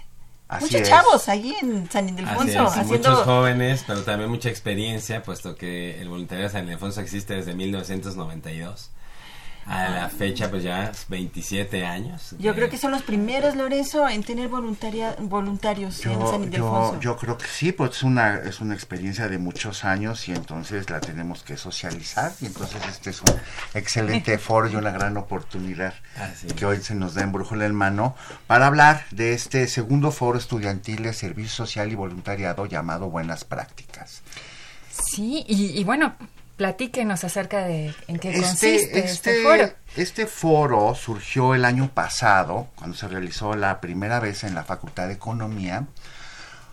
Muchos 0.61 0.83
chavos 0.83 1.29
ahí 1.29 1.55
en 1.61 1.91
San 1.91 2.09
Ildefonso. 2.09 2.63
haciendo... 2.63 3.11
Muchos 3.11 3.25
jóvenes, 3.25 3.85
pero 3.87 4.03
también 4.03 4.31
mucha 4.31 4.49
experiencia, 4.49 5.23
puesto 5.23 5.57
que 5.57 6.01
el 6.01 6.09
voluntariado 6.09 6.49
de 6.49 6.53
San 6.53 6.65
Ildefonso 6.65 7.03
existe 7.03 7.35
desde 7.35 7.55
1992 7.55 8.91
a 9.69 9.89
la 9.91 10.09
fecha 10.09 10.51
pues 10.51 10.63
ya 10.63 10.91
27 11.09 11.85
años. 11.85 12.35
Yo 12.39 12.55
creo 12.55 12.71
que 12.71 12.79
son 12.79 12.91
los 12.91 13.03
primeros, 13.03 13.55
Lorenzo, 13.55 14.09
en 14.09 14.23
tener 14.23 14.49
voluntaria, 14.49 15.15
voluntarios 15.21 16.01
yo, 16.01 16.13
en 16.13 16.27
San 16.27 16.43
Ildefonso. 16.45 17.01
Yo, 17.01 17.17
creo 17.17 17.37
que 17.37 17.47
sí, 17.47 17.73
pues 17.73 17.91
es 17.91 18.03
una, 18.03 18.37
es 18.37 18.61
una 18.61 18.75
experiencia 18.75 19.29
de 19.29 19.39
muchos 19.39 19.85
años 19.85 20.27
y 20.29 20.33
entonces 20.33 20.89
la 20.89 21.01
tenemos 21.01 21.43
que 21.43 21.57
socializar 21.57 22.33
y 22.41 22.47
entonces 22.47 22.81
este 22.89 23.11
es 23.11 23.21
un 23.21 23.35
excelente 23.75 24.39
foro 24.39 24.69
y 24.69 24.77
una 24.77 24.91
gran 24.91 25.17
oportunidad 25.17 25.95
que 26.57 26.65
hoy 26.65 26.79
se 26.79 26.95
nos 26.95 27.15
da 27.15 27.23
en 27.23 27.33
Brújula 27.33 27.67
en 27.67 27.75
Mano 27.75 28.15
para 28.47 28.67
hablar 28.67 29.05
de 29.11 29.35
este 29.35 29.69
segundo 29.69 30.11
foro 30.13 30.39
estudiantil 30.39 31.03
de 31.03 31.13
servicio 31.13 31.49
social 31.49 31.93
y 31.93 31.95
voluntariado 31.95 32.65
llamado 32.67 33.11
Buenas 33.11 33.45
Prácticas. 33.45 34.23
Sí, 34.91 35.45
y, 35.47 35.79
y 35.79 35.85
bueno, 35.85 36.17
Platíquenos 36.59 37.23
acerca 37.23 37.65
de 37.65 37.95
en 38.09 38.19
qué 38.19 38.31
este, 38.31 38.43
consiste 38.43 38.99
este, 38.99 39.31
este, 39.31 39.43
foro. 39.45 39.71
Este 39.97 40.27
foro 40.27 40.95
surgió 40.97 41.55
el 41.55 41.65
año 41.65 41.89
pasado, 41.95 42.67
cuando 42.75 42.97
se 42.97 43.07
realizó 43.07 43.55
la 43.55 43.81
primera 43.81 44.19
vez 44.19 44.43
en 44.43 44.57
la 44.57 44.65
Facultad 44.65 45.07
de 45.07 45.15
Economía, 45.15 45.87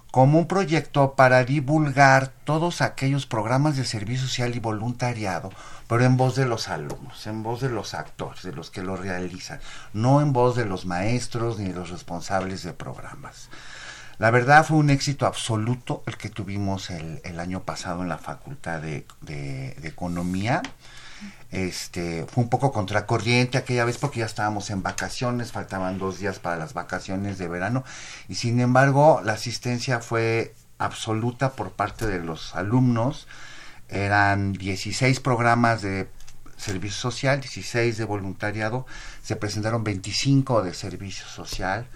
como 0.09 0.39
un 0.39 0.47
proyecto 0.47 1.13
para 1.13 1.43
divulgar 1.43 2.29
todos 2.45 2.81
aquellos 2.81 3.27
programas 3.27 3.77
de 3.77 3.85
servicio 3.85 4.25
social 4.25 4.55
y 4.55 4.59
voluntariado, 4.59 5.51
pero 5.87 6.03
en 6.03 6.17
voz 6.17 6.35
de 6.35 6.47
los 6.47 6.67
alumnos, 6.67 7.27
en 7.27 7.43
voz 7.43 7.61
de 7.61 7.69
los 7.69 7.93
actores, 7.93 8.41
de 8.41 8.53
los 8.53 8.71
que 8.71 8.81
lo 8.81 8.95
realizan, 8.95 9.59
no 9.93 10.19
en 10.19 10.33
voz 10.33 10.55
de 10.55 10.65
los 10.65 10.87
maestros 10.87 11.59
ni 11.59 11.67
de 11.67 11.75
los 11.75 11.91
responsables 11.91 12.63
de 12.63 12.73
programas. 12.73 13.49
La 14.17 14.31
verdad 14.31 14.65
fue 14.65 14.77
un 14.77 14.89
éxito 14.89 15.25
absoluto 15.25 16.01
el 16.07 16.15
que 16.15 16.29
tuvimos 16.29 16.89
el, 16.89 17.39
año 17.39 17.63
pasado 17.63 18.01
en 18.01 18.09
la 18.09 18.17
Facultad 18.17 18.81
de, 18.81 19.05
de, 19.21 19.75
Economía. 19.83 20.61
Este, 21.51 22.25
fue 22.25 22.43
un 22.43 22.49
poco 22.49 22.71
contracorriente 22.71 23.57
aquella 23.57 23.83
vez 23.85 23.97
porque 23.97 24.19
ya 24.19 24.25
estábamos 24.25 24.69
en 24.69 24.83
vacaciones, 24.83 25.51
faltaban 25.51 25.97
dos 25.97 26.19
días 26.19 26.39
para 26.39 26.57
las 26.57 26.73
vacaciones 26.73 27.37
de 27.37 27.47
verano 27.47 27.83
y 28.27 28.35
sin 28.35 28.59
embargo 28.59 29.21
la 29.23 29.33
asistencia 29.33 30.01
fue 30.01 30.53
absoluta 30.77 31.51
por 31.51 31.71
parte 31.71 32.07
de 32.07 32.19
los 32.19 32.55
alumnos. 32.55 33.27
Eran 33.89 34.53
16 34.53 35.19
programas 35.19 35.81
de 35.81 36.09
servicio 36.57 36.97
social, 36.97 37.41
16 37.41 37.97
de 37.97 38.05
voluntariado, 38.05 38.85
se 39.23 39.35
presentaron 39.35 39.83
25 39.83 40.63
de 40.63 40.73
servicio 40.73 41.25
social. 41.27 41.87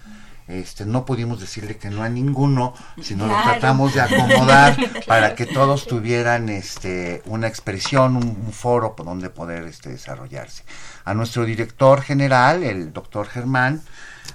Este, 0.49 0.83
no 0.83 1.05
pudimos 1.05 1.39
decirle 1.39 1.77
que 1.77 1.91
no 1.91 2.01
a 2.01 2.09
ninguno, 2.09 2.73
sino 3.03 3.27
lo 3.27 3.39
tratamos 3.43 3.93
de 3.93 4.01
acomodar 4.01 4.75
para 5.05 5.35
que 5.35 5.45
todos 5.45 5.85
tuvieran 5.85 6.49
este, 6.49 7.21
una 7.25 7.47
expresión, 7.47 8.15
un, 8.15 8.51
foro 8.51 8.95
por 8.95 9.05
donde 9.05 9.29
poder 9.29 9.65
este, 9.65 9.89
desarrollarse. 9.89 10.63
A 11.05 11.13
nuestro 11.13 11.45
director 11.45 12.01
general, 12.01 12.63
el 12.63 12.91
doctor 12.93 13.27
Germán 13.27 13.83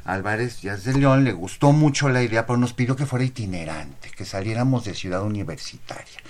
Álvarez 0.05 0.61
Díaz 0.61 0.85
de 0.85 0.95
León, 0.95 1.25
le 1.25 1.33
gustó 1.33 1.73
mucho 1.73 2.09
la 2.09 2.23
idea, 2.23 2.47
pero 2.47 2.59
nos 2.59 2.75
pidió 2.75 2.95
que 2.95 3.07
fuera 3.07 3.25
itinerante, 3.25 4.11
que 4.11 4.25
saliéramos 4.25 4.85
de 4.85 4.95
ciudad 4.95 5.23
universitaria, 5.23 6.21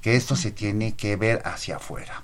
que 0.00 0.16
esto 0.16 0.36
se 0.36 0.52
tiene 0.52 0.94
que 0.94 1.16
ver 1.16 1.42
hacia 1.44 1.76
afuera. 1.76 2.22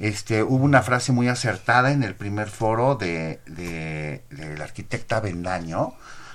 Este, 0.00 0.42
hubo 0.42 0.64
una 0.64 0.82
frase 0.82 1.12
muy 1.12 1.28
acertada 1.28 1.92
en 1.92 2.02
el 2.02 2.16
primer 2.16 2.48
foro 2.48 2.96
de, 2.96 3.40
de, 3.46 4.22
de 4.30 4.58
la 4.58 4.64
arquitecta 4.64 5.20
Bendaño, 5.20 5.94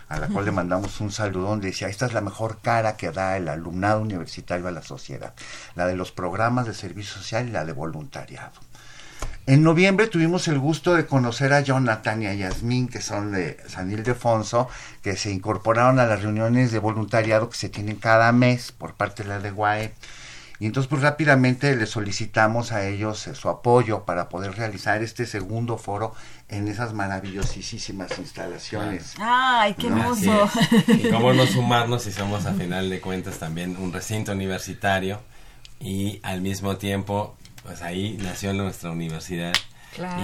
a 0.10 0.20
la 0.20 0.28
cual 0.28 0.46
le 0.46 0.52
mandamos 0.52 1.00
un 1.02 1.12
saludo, 1.12 1.56
decía, 1.58 1.88
esta 1.88 2.06
es 2.06 2.14
la 2.14 2.22
mejor 2.22 2.60
cara 2.62 2.98
que 2.98 3.12
da 3.12 3.38
el 3.38 3.48
alumnado 3.48 4.02
universitario 4.02 4.68
a 4.68 4.72
la 4.72 4.84
sociedad, 4.84 5.34
la 5.76 5.88
de 5.88 5.96
los 5.96 6.12
programas 6.12 6.68
de 6.68 6.74
servicio 6.74 7.16
social 7.16 7.48
y 7.48 7.52
la 7.52 7.66
de 7.66 7.74
voluntariado. 7.74 8.54
En 9.46 9.62
noviembre 9.62 10.08
tuvimos 10.08 10.48
el 10.48 10.58
gusto 10.58 10.94
de 10.96 11.06
conocer 11.06 11.52
a 11.52 11.60
Jonathan 11.60 12.24
y 12.24 12.28
a 12.28 12.34
Yasmín, 12.34 12.88
que 12.88 13.02
son 13.02 13.34
de 13.34 13.58
San 13.68 13.92
Ildefonso, 13.92 14.70
que 15.02 15.18
se 15.18 15.32
incorporaron 15.32 16.00
a 16.00 16.06
las 16.06 16.22
reuniones 16.22 16.72
de 16.72 16.80
voluntariado 16.80 17.50
que 17.50 17.58
se 17.58 17.68
tienen 17.68 17.98
cada 17.98 18.32
mes 18.32 18.72
por 18.72 18.94
parte 18.96 19.24
de 19.24 19.30
la 19.30 19.40
de 19.40 19.52
UAE. 19.52 19.94
Y 20.64 20.68
entonces 20.68 20.90
pues 20.90 21.02
rápidamente 21.02 21.76
le 21.76 21.86
solicitamos 21.86 22.72
a 22.72 22.88
ellos 22.88 23.28
eh, 23.28 23.36
su 23.36 23.50
apoyo 23.50 24.06
para 24.06 24.30
poder 24.30 24.56
realizar 24.56 25.04
este 25.04 25.26
segundo 25.26 25.78
foro 25.78 26.16
en 26.48 26.70
esas 26.70 26.94
maravillosísimas 26.94 28.18
instalaciones. 28.18 29.16
¡Ay, 29.20 29.74
qué 29.74 29.88
hermoso! 29.88 30.50
Y 30.88 31.10
cómo 31.10 31.34
no 31.34 31.46
sumarnos 31.48 32.04
si 32.04 32.14
somos 32.14 32.46
a 32.46 32.54
final 32.54 32.90
de 32.90 33.02
cuentas 33.02 33.40
también 33.40 33.76
un 33.76 33.92
recinto 33.92 34.32
universitario 34.32 35.20
y 35.82 36.22
al 36.24 36.40
mismo 36.40 36.78
tiempo, 36.78 37.36
pues 37.64 37.82
ahí 37.82 38.18
nació 38.24 38.54
nuestra 38.54 38.92
universidad. 38.92 39.52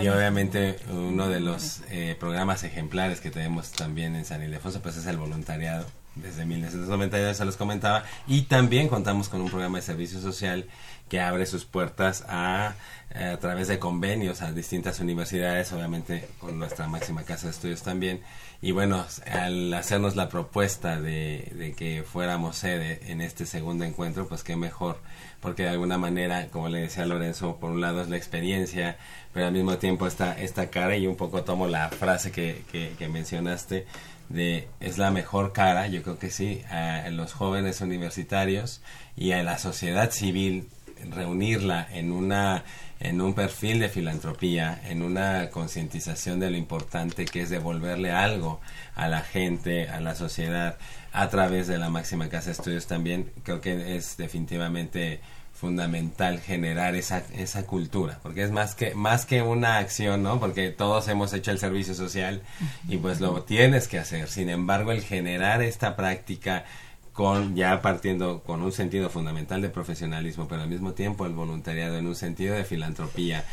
Y 0.02 0.08
obviamente 0.08 0.78
uno 0.90 1.28
de 1.28 1.42
los 1.42 1.82
eh, 1.90 2.16
programas 2.18 2.64
ejemplares 2.64 3.20
que 3.20 3.30
tenemos 3.30 3.74
también 3.74 4.16
en 4.16 4.24
San 4.24 4.42
Ildefonso 4.42 4.82
pues 4.82 4.96
es 4.96 5.06
el 5.06 5.18
voluntariado 5.18 5.86
desde 6.22 6.46
1992 6.46 7.38
se 7.38 7.46
los 7.46 7.58
comentaba 7.58 8.04
y 8.28 8.44
también 8.44 8.88
contamos 8.88 9.30
con 9.30 9.42
un 9.42 9.50
programa 9.50 9.78
de 9.78 9.84
servicio 9.84 10.20
social 10.20 10.66
que 11.10 11.20
abre 11.20 11.46
sus 11.46 11.66
puertas 11.66 12.24
a, 12.30 12.76
a 13.14 13.38
través 13.38 13.68
de 13.68 13.80
convenios 13.80 14.42
a 14.42 14.52
distintas 14.52 15.00
universidades, 15.00 15.74
obviamente 15.74 16.30
con 16.40 16.60
nuestra 16.60 16.88
máxima 16.88 17.24
casa 17.24 17.48
de 17.48 17.52
estudios 17.52 17.82
también. 17.82 18.22
Y 18.62 18.72
bueno, 18.72 19.06
al 19.32 19.74
hacernos 19.74 20.16
la 20.16 20.30
propuesta 20.30 21.02
de, 21.02 21.74
que 21.78 22.04
fuéramos 22.04 22.58
sede 22.58 23.00
en 23.08 23.22
este 23.22 23.46
segundo 23.46 23.86
encuentro, 23.86 24.28
pues 24.28 24.44
qué 24.44 24.56
mejor, 24.56 25.00
porque 25.42 25.64
de 25.64 25.70
alguna 25.70 25.98
manera, 25.98 26.48
como 26.48 26.70
le 26.70 26.82
decía 26.82 27.06
Lorenzo, 27.06 27.56
por 27.56 27.72
un 27.72 27.82
lado 27.82 28.02
es 28.02 28.10
la 28.10 28.18
experiencia, 28.18 28.98
pero 29.34 29.48
al 29.48 29.54
mismo 29.54 29.78
tiempo 29.78 30.06
está 30.08 30.40
esta 30.40 30.70
cara 30.70 30.96
y 30.98 31.08
un 31.08 31.16
poco 31.16 31.44
tomo 31.44 31.68
la 31.68 31.90
frase 31.90 32.32
que 32.32 33.10
mencionaste 33.10 33.88
de 34.30 34.68
es 34.80 34.98
la 34.98 35.12
mejor 35.12 35.54
cara, 35.54 35.88
yo 35.88 36.04
creo 36.04 36.20
que 36.20 36.30
sí, 36.30 36.62
a 36.70 37.10
los 37.10 37.34
jóvenes 37.34 37.82
universitarios 37.82 38.82
y 39.18 39.32
a 39.32 39.44
la 39.44 39.58
sociedad 39.58 40.12
civil 40.12 40.70
reunirla 41.12 41.88
en 41.92 42.12
una 42.12 42.64
en 43.00 43.22
un 43.22 43.34
perfil 43.34 43.80
de 43.80 43.90
filantropía, 43.90 44.82
en 44.86 45.02
una 45.02 45.50
concientización 45.52 46.40
de 46.40 46.52
lo 46.52 46.58
importante 46.58 47.26
que 47.26 47.42
es 47.42 47.50
devolverle 47.50 48.12
algo 48.12 48.60
a 48.94 49.08
la 49.08 49.22
gente, 49.22 49.88
a 49.88 50.02
la 50.02 50.16
sociedad, 50.16 50.78
a 51.14 51.30
través 51.30 51.68
de 51.68 51.78
la 51.78 51.90
máxima 51.90 52.28
casa 52.28 52.48
de 52.48 52.52
estudios 52.54 52.88
también, 52.88 53.32
creo 53.44 53.62
que 53.62 53.96
es 53.96 54.18
definitivamente 54.18 55.22
fundamental 55.60 56.40
generar 56.40 56.96
esa, 56.96 57.22
esa 57.36 57.66
cultura, 57.66 58.20
porque 58.24 58.44
es 58.44 58.52
más 58.52 58.76
que, 58.76 58.96
más 58.96 59.26
que 59.26 59.42
una 59.42 59.78
acción, 59.78 60.24
¿no? 60.24 60.40
Porque 60.40 60.70
todos 60.70 61.10
hemos 61.10 61.34
hecho 61.34 61.52
el 61.52 61.60
servicio 61.60 61.94
social 61.94 62.42
y 62.88 62.96
pues 62.96 63.20
lo 63.20 63.44
tienes 63.44 63.90
que 63.90 64.00
hacer. 64.00 64.30
Sin 64.30 64.50
embargo, 64.50 64.94
el 64.94 65.02
generar 65.02 65.62
esta 65.62 65.98
práctica 65.98 66.64
con 67.12 67.58
ya 67.58 67.82
partiendo 67.82 68.42
con 68.44 68.62
un 68.62 68.72
sentido 68.72 69.10
fundamental 69.10 69.62
de 69.62 69.68
profesionalismo, 69.68 70.48
pero 70.48 70.62
al 70.62 70.70
mismo 70.70 70.94
tiempo 70.94 71.26
el 71.26 71.34
voluntariado 71.34 71.98
en 71.98 72.08
un 72.08 72.16
sentido 72.16 72.56
de 72.56 72.64
filantropía 72.64 73.44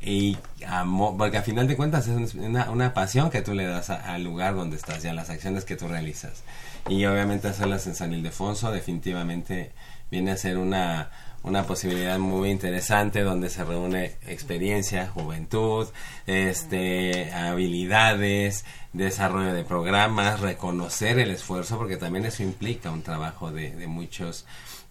y 0.00 0.38
amor, 0.66 1.18
porque 1.18 1.36
a 1.36 1.42
final 1.42 1.68
de 1.68 1.76
cuentas 1.76 2.08
es 2.08 2.34
una, 2.36 2.70
una 2.70 2.94
pasión 2.94 3.28
que 3.28 3.42
tú 3.42 3.52
le 3.52 3.66
das 3.66 3.90
al 3.90 4.24
lugar 4.24 4.54
donde 4.54 4.76
estás 4.76 5.04
y 5.04 5.08
a 5.08 5.12
las 5.12 5.28
acciones 5.28 5.66
que 5.66 5.76
tú 5.76 5.88
realizas. 5.88 6.42
Y 6.88 7.04
obviamente 7.04 7.48
hacerlas 7.48 7.86
en 7.86 7.94
San 7.94 8.14
Ildefonso 8.14 8.72
definitivamente 8.72 9.72
viene 10.10 10.30
a 10.30 10.38
ser 10.38 10.56
una 10.56 11.10
una 11.42 11.64
posibilidad 11.64 12.18
muy 12.18 12.50
interesante 12.50 13.22
donde 13.22 13.48
se 13.48 13.64
reúne 13.64 14.16
experiencia, 14.26 15.08
juventud, 15.08 15.88
este, 16.26 17.32
habilidades, 17.32 18.64
desarrollo 18.92 19.54
de 19.54 19.64
programas, 19.64 20.40
reconocer 20.40 21.18
el 21.18 21.30
esfuerzo, 21.30 21.78
porque 21.78 21.96
también 21.96 22.26
eso 22.26 22.42
implica 22.42 22.90
un 22.90 23.02
trabajo 23.02 23.50
de, 23.50 23.74
de 23.74 23.86
muchos 23.86 24.44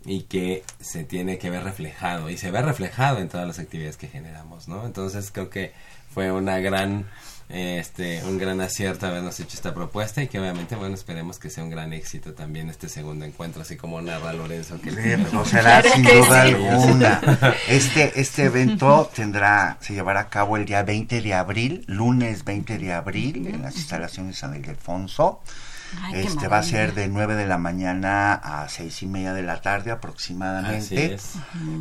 y 0.06 0.24
que 0.24 0.64
se 0.80 1.04
tiene 1.04 1.38
que 1.38 1.50
ver 1.50 1.64
reflejado 1.64 2.30
y 2.30 2.38
se 2.38 2.52
ve 2.52 2.62
reflejado 2.62 3.20
en 3.20 3.30
todas 3.30 3.48
las 3.48 3.60
actividades 3.60 3.98
que 3.98 4.08
generamos, 4.08 4.68
¿no? 4.68 4.86
Entonces 4.86 5.32
creo 5.32 5.50
que 5.50 5.74
fue 6.14 6.32
una 6.32 6.60
gran 6.60 7.06
este 7.50 8.24
un 8.26 8.38
gran 8.38 8.62
acierto 8.62 9.08
habernos 9.08 9.40
hecho 9.40 9.56
esta 9.56 9.74
propuesta 9.74 10.22
y 10.22 10.28
que 10.28 10.40
obviamente 10.40 10.76
bueno 10.76 10.94
esperemos 10.94 11.40
que 11.40 11.50
sea 11.50 11.64
un 11.64 11.72
gran 11.72 11.94
éxito 11.94 12.36
también 12.36 12.70
este 12.70 12.90
segundo 12.90 13.26
encuentro 13.26 13.64
así 13.64 13.76
como 13.76 14.00
narra 14.04 14.34
Lorenzo 14.34 14.80
que 14.80 14.92
no 15.34 15.44
será 15.46 15.82
sin 15.82 16.04
duda 16.04 16.44
alguna. 16.44 17.22
Este 17.68 18.22
este 18.22 18.44
evento 18.44 19.10
tendrá 19.16 19.78
se 19.82 19.94
llevará 19.94 20.22
a 20.22 20.30
cabo 20.30 20.58
el 20.58 20.66
día 20.66 20.84
20 20.84 21.22
de 21.22 21.34
abril 21.34 21.84
lunes 21.88 22.46
20 22.46 22.78
de 22.78 22.94
abril 22.94 23.48
en 23.48 23.64
las 23.64 23.76
instalaciones 23.78 24.36
de 24.36 24.40
San 24.40 24.56
Ildefonso 24.56 25.42
este 26.14 26.48
va 26.48 26.60
a 26.60 26.64
ser 26.64 26.94
de 26.94 27.08
9 27.08 27.36
de 27.36 27.48
la 27.48 27.58
mañana 27.58 28.34
a 28.34 28.68
seis 28.70 29.02
y 29.04 29.08
media 29.08 29.34
de 29.34 29.44
la 29.44 29.62
tarde 29.62 29.92
aproximadamente. 29.92 31.18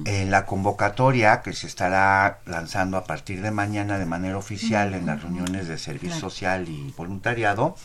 En 0.04 0.30
la 0.30 0.46
convocatoria 0.46 1.42
que 1.42 1.52
se 1.52 1.66
estará 1.66 2.40
lanzando 2.46 2.96
a 2.96 3.04
partir 3.04 3.42
de 3.42 3.50
mañana 3.50 3.98
de 3.98 4.06
manera 4.06 4.38
oficial 4.38 4.94
en 4.94 5.06
las 5.06 5.22
reuniones 5.22 5.68
de 5.68 5.78
servicio 5.78 6.18
social 6.18 6.68
y 6.68 6.92
voluntariado, 6.96 7.76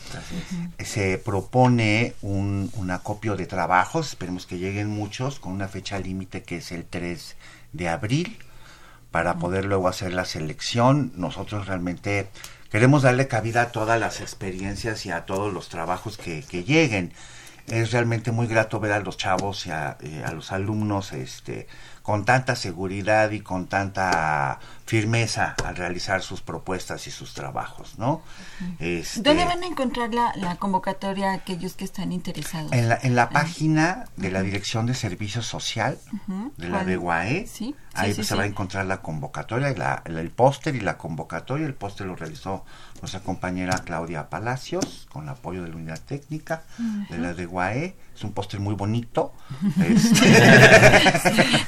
se 0.78 1.18
propone 1.18 2.14
un, 2.22 2.70
un 2.74 2.90
acopio 2.90 3.36
de 3.36 3.46
trabajos, 3.46 4.08
esperemos 4.08 4.46
que 4.46 4.58
lleguen 4.58 4.88
muchos, 4.88 5.40
con 5.40 5.52
una 5.52 5.68
fecha 5.68 5.98
límite 5.98 6.42
que 6.42 6.58
es 6.58 6.72
el 6.72 6.84
3 6.84 7.36
de 7.72 7.88
abril, 7.88 8.38
para 9.10 9.36
poder 9.36 9.64
luego 9.64 9.86
hacer 9.88 10.12
la 10.12 10.24
selección. 10.24 11.12
Nosotros 11.14 11.66
realmente 11.66 12.28
queremos 12.74 13.02
darle 13.02 13.28
cabida 13.28 13.62
a 13.62 13.70
todas 13.70 14.00
las 14.00 14.20
experiencias 14.20 15.06
y 15.06 15.12
a 15.12 15.26
todos 15.26 15.54
los 15.54 15.68
trabajos 15.68 16.18
que, 16.18 16.42
que 16.42 16.64
lleguen. 16.64 17.12
Es 17.68 17.92
realmente 17.92 18.32
muy 18.32 18.48
grato 18.48 18.80
ver 18.80 18.90
a 18.90 18.98
los 18.98 19.16
chavos 19.16 19.66
y 19.66 19.70
a, 19.70 19.96
eh, 20.00 20.24
a 20.26 20.32
los 20.32 20.50
alumnos 20.50 21.12
este, 21.12 21.68
con 22.02 22.24
tanta 22.24 22.56
seguridad 22.56 23.30
y 23.30 23.42
con 23.42 23.68
tanta 23.68 24.58
firmeza 24.86 25.54
al 25.64 25.76
realizar 25.76 26.22
sus 26.22 26.42
propuestas 26.42 27.06
y 27.06 27.10
sus 27.10 27.32
trabajos, 27.32 27.98
¿no? 27.98 28.22
Este, 28.78 29.22
¿Dónde 29.22 29.44
van 29.44 29.62
a 29.62 29.66
encontrar 29.66 30.12
la, 30.12 30.32
la, 30.36 30.56
convocatoria 30.56 31.32
aquellos 31.32 31.74
que 31.74 31.84
están 31.84 32.12
interesados? 32.12 32.70
En 32.72 32.88
la, 32.90 32.98
en 33.02 33.16
la 33.16 33.30
página 33.30 34.04
de 34.16 34.30
la 34.30 34.42
Dirección 34.42 34.84
de 34.86 34.94
Servicio 34.94 35.42
Social 35.42 35.98
de 36.56 36.68
la 36.68 36.84
DUAE, 36.84 37.46
¿Sí? 37.46 37.74
ahí 37.94 38.12
sí, 38.12 38.24
se 38.24 38.34
va 38.34 38.42
a 38.42 38.46
encontrar 38.46 38.84
la 38.84 38.98
convocatoria, 38.98 39.72
la, 39.74 40.02
el, 40.04 40.18
el 40.18 40.30
póster 40.30 40.74
y 40.74 40.80
la 40.80 40.98
convocatoria. 40.98 41.66
El 41.66 41.74
póster 41.74 42.06
lo 42.06 42.16
realizó 42.16 42.64
nuestra 43.04 43.20
compañera 43.20 43.82
Claudia 43.84 44.30
Palacios 44.30 45.06
con 45.12 45.24
el 45.24 45.28
apoyo 45.30 45.62
de 45.62 45.68
la 45.68 45.76
unidad 45.76 46.00
técnica 46.00 46.62
de 47.10 47.18
la 47.18 47.34
DUAE. 47.34 47.96
Es 48.14 48.24
un 48.24 48.32
póster 48.32 48.60
muy 48.60 48.74
bonito. 48.74 49.32
Este, 49.84 50.24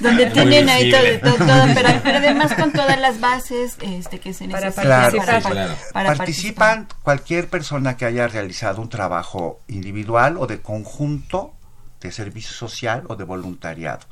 Donde 0.00 0.26
tienen 0.26 0.68
ahí 0.68 0.90
todo, 0.90 1.36
todo, 1.36 1.46
todo 1.46 1.74
pero, 1.74 1.88
pero, 2.02 2.18
además 2.18 2.54
con 2.54 2.72
todas 2.72 2.98
las 3.06 3.20
bases 3.20 3.76
este, 3.80 4.18
que 4.20 4.32
se 4.32 4.46
necesitan. 4.46 4.84
Claro, 4.84 5.16
para, 5.18 5.40
sí, 5.40 5.48
para, 5.48 5.76
para 5.92 6.14
Participan 6.14 6.78
participar. 6.86 7.02
cualquier 7.02 7.48
persona 7.48 7.96
que 7.96 8.04
haya 8.04 8.26
realizado 8.26 8.82
un 8.82 8.88
trabajo 8.88 9.60
individual 9.68 10.36
o 10.38 10.46
de 10.46 10.60
conjunto 10.60 11.54
de 12.00 12.10
servicio 12.12 12.52
social 12.52 13.04
o 13.08 13.16
de 13.16 13.24
voluntariado. 13.24 14.06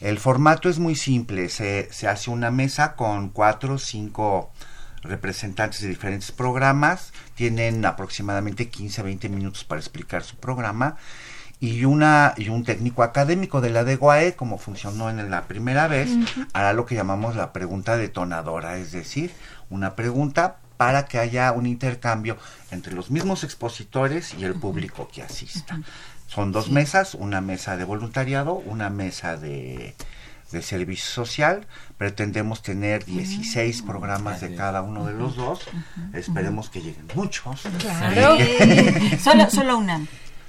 El 0.00 0.18
formato 0.18 0.68
es 0.68 0.78
muy 0.78 0.96
simple, 0.96 1.48
se, 1.48 1.88
se 1.90 2.08
hace 2.08 2.30
una 2.30 2.50
mesa 2.50 2.94
con 2.94 3.30
cuatro 3.30 3.74
o 3.74 3.78
cinco 3.78 4.52
representantes 5.02 5.80
de 5.80 5.88
diferentes 5.88 6.32
programas, 6.32 7.12
tienen 7.34 7.84
aproximadamente 7.84 8.68
15 8.68 9.00
a 9.00 9.04
20 9.04 9.28
minutos 9.28 9.64
para 9.64 9.80
explicar 9.80 10.22
su 10.22 10.36
programa 10.36 10.96
y 11.64 11.86
una 11.86 12.34
y 12.36 12.50
un 12.50 12.62
técnico 12.62 13.02
académico 13.02 13.62
de 13.62 13.70
la 13.70 13.84
DGUAE, 13.84 14.36
como 14.36 14.58
funcionó 14.58 15.08
en 15.08 15.30
la 15.30 15.44
primera 15.44 15.88
vez, 15.88 16.10
uh 16.10 16.20
-huh. 16.20 16.48
hará 16.52 16.74
lo 16.74 16.84
que 16.84 16.94
llamamos 16.94 17.36
la 17.36 17.54
pregunta 17.54 17.96
detonadora, 17.96 18.76
es 18.76 18.92
decir, 18.92 19.30
una 19.70 19.96
pregunta 19.96 20.56
para 20.76 21.06
que 21.06 21.18
haya 21.18 21.52
un 21.52 21.64
intercambio 21.64 22.36
entre 22.70 22.92
los 22.92 23.10
mismos 23.10 23.44
expositores 23.44 24.34
y 24.38 24.44
el 24.44 24.54
público 24.56 25.08
que 25.10 25.22
asista. 25.22 25.76
Uh 25.76 25.78
-huh. 25.78 25.84
Son 26.26 26.52
dos 26.52 26.66
sí. 26.66 26.72
mesas, 26.72 27.14
una 27.14 27.40
mesa 27.40 27.78
de 27.78 27.84
voluntariado, 27.84 28.52
una 28.56 28.90
mesa 28.90 29.38
de, 29.38 29.94
de 30.52 30.60
servicio 30.60 31.08
social. 31.24 31.66
Pretendemos 31.96 32.60
tener 32.60 33.06
16 33.06 33.80
uh 33.80 33.82
-huh. 33.82 33.86
programas 33.86 34.42
de 34.42 34.54
cada 34.54 34.82
uno 34.82 35.06
de 35.06 35.14
los 35.14 35.36
dos. 35.36 35.60
Esperemos 36.12 36.68
que 36.68 36.80
lleguen 36.82 37.06
muchos. 37.14 37.62
Claro. 37.78 38.36
Sí. 38.36 39.18
solo, 39.24 39.48
solo 39.48 39.78
una. 39.78 40.00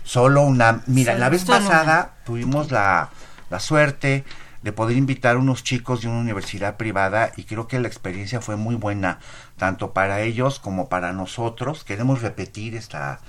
Solo 0.06 0.44
una. 0.44 0.84
Mira, 0.86 1.14
solo, 1.14 1.20
la 1.20 1.30
vez 1.30 1.44
pasada 1.44 2.14
una. 2.14 2.24
tuvimos 2.24 2.72
la, 2.72 3.10
la 3.50 3.60
suerte 3.60 4.24
de 4.62 4.72
poder 4.72 4.98
invitar 4.98 5.36
a 5.36 5.40
unos 5.40 5.64
chicos 5.64 6.02
de 6.02 6.08
una 6.08 6.20
universidad 6.20 6.76
privada 6.78 7.32
y 7.36 7.44
creo 7.44 7.68
que 7.68 7.80
la 7.80 7.88
experiencia 7.88 8.42
fue 8.42 8.56
muy 8.56 8.74
buena, 8.74 9.20
tanto 9.58 9.94
para 9.94 10.22
ellos 10.22 10.60
como 10.60 10.90
para 10.90 11.14
nosotros. 11.14 11.84
Queremos 11.84 12.22
repetir 12.22 12.76
esta, 12.76 13.22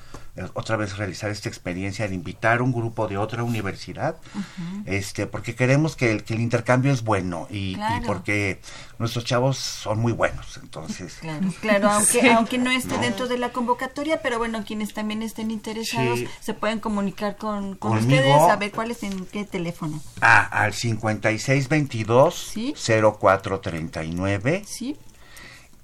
otra 0.55 0.77
vez 0.77 0.97
realizar 0.99 1.31
esta 1.31 1.49
experiencia 1.49 2.07
de 2.09 2.14
invitar 2.14 2.61
un 2.61 2.72
grupo 2.72 3.09
de 3.09 3.16
otra 3.16 3.43
universidad, 3.43 4.16
uh 4.35 4.39
-huh. 4.39 4.83
este, 4.87 5.27
porque 5.27 5.55
queremos 5.55 5.97
que 5.97 6.12
el, 6.12 6.24
que 6.24 6.35
el 6.35 6.41
intercambio 6.41 6.93
es 6.93 7.03
bueno 7.03 7.47
y, 7.51 7.74
claro. 7.74 8.03
y, 8.03 8.07
porque 8.07 8.61
nuestros 8.99 9.24
chavos 9.24 9.57
son 9.57 9.99
muy 9.99 10.12
buenos, 10.12 10.59
entonces. 10.62 11.14
Claro, 11.20 11.49
claro 11.61 11.91
aunque, 11.93 12.20
sí. 12.20 12.29
aunque 12.29 12.59
no 12.59 12.70
esté 12.70 12.97
no. 12.97 13.01
dentro 13.01 13.29
de 13.29 13.39
la 13.39 13.51
convocatoria, 13.51 14.20
pero 14.20 14.39
bueno, 14.39 14.62
quienes 14.66 14.93
también 14.93 15.22
estén 15.22 15.51
interesados 15.51 16.18
sí. 16.18 16.29
se 16.41 16.55
pueden 16.55 16.81
comunicar 16.81 17.37
con, 17.37 17.77
con 17.77 17.97
ustedes, 17.97 18.37
a 18.37 18.57
ver 18.57 18.72
cuál 18.72 18.91
es 18.91 19.03
en 19.03 19.24
qué 19.27 19.45
teléfono. 19.45 20.03
Ah, 20.20 20.43
al 20.43 20.74
5622 20.74 22.35
¿Sí? 22.53 22.74
0439 22.77 24.64
sí. 24.66 24.97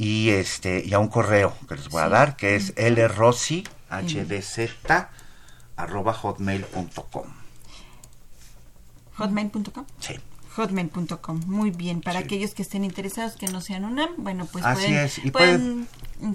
Y 0.02 0.30
este 0.30 0.84
y 0.84 0.94
a 0.94 0.98
un 0.98 1.06
correo 1.06 1.54
que 1.68 1.76
les 1.76 1.88
voy 1.88 2.02
a 2.02 2.08
dar 2.08 2.34
que 2.36 2.56
es 2.56 2.74
lrossi 2.76 3.62
hdz 3.88 4.68
arroba 5.76 6.12
hotmail.com 6.12 7.26
hotmail.com 9.16 9.84
sí 10.00 10.18
hotmail.com 10.56 11.40
muy 11.46 11.70
bien 11.70 12.00
para 12.00 12.20
sí. 12.20 12.24
aquellos 12.24 12.54
que 12.54 12.62
estén 12.62 12.84
interesados 12.84 13.34
que 13.34 13.46
no 13.46 13.60
sean 13.60 13.84
UNAM 13.84 14.10
bueno 14.18 14.46
pues 14.46 14.64
Así 14.64 14.86
pueden, 14.86 14.98
es. 14.98 15.18
¿Y 15.24 15.30
pueden, 15.30 15.88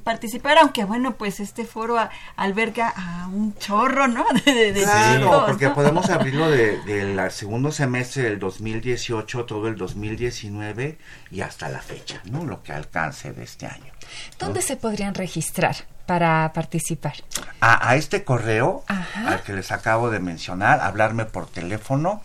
participar 0.04 0.58
aunque 0.58 0.84
bueno 0.84 1.16
pues 1.16 1.40
este 1.40 1.66
foro 1.66 1.98
a, 1.98 2.10
alberga 2.36 2.94
a 2.96 3.28
un 3.28 3.56
chorro 3.56 4.08
no 4.08 4.26
de, 4.46 4.74
de 4.74 4.84
claro 4.84 5.26
chicos, 5.26 5.44
porque 5.48 5.66
¿no? 5.66 5.76
podemos 5.76 6.10
abrirlo 6.10 6.50
del 6.50 7.16
de, 7.16 7.32
segundo 7.32 7.72
semestre 7.72 8.24
del 8.24 8.40
2018 8.40 9.46
todo 9.46 9.68
el 9.68 9.76
2019 9.76 10.98
y 11.32 11.42
hasta 11.42 11.70
la 11.70 11.82
fecha 11.82 12.22
no 12.26 12.46
lo 12.46 12.64
que 12.64 12.74
alcance 12.74 13.34
de 13.34 13.44
este 13.44 13.68
año 13.68 13.94
¿Dónde 14.40 14.62
¿no? 14.62 14.66
se 14.66 14.76
podrían 14.78 15.14
registrar? 15.14 15.76
para 16.08 16.52
participar? 16.54 17.16
A, 17.60 17.90
a 17.90 17.96
este 17.98 18.24
correo 18.24 18.84
Ajá. 18.88 19.30
al 19.30 19.44
que 19.44 19.54
les 19.54 19.72
acabo 19.72 20.10
de 20.10 20.20
mencionar, 20.20 20.80
hablarme 20.80 21.26
por 21.26 21.48
teléfono, 21.48 22.22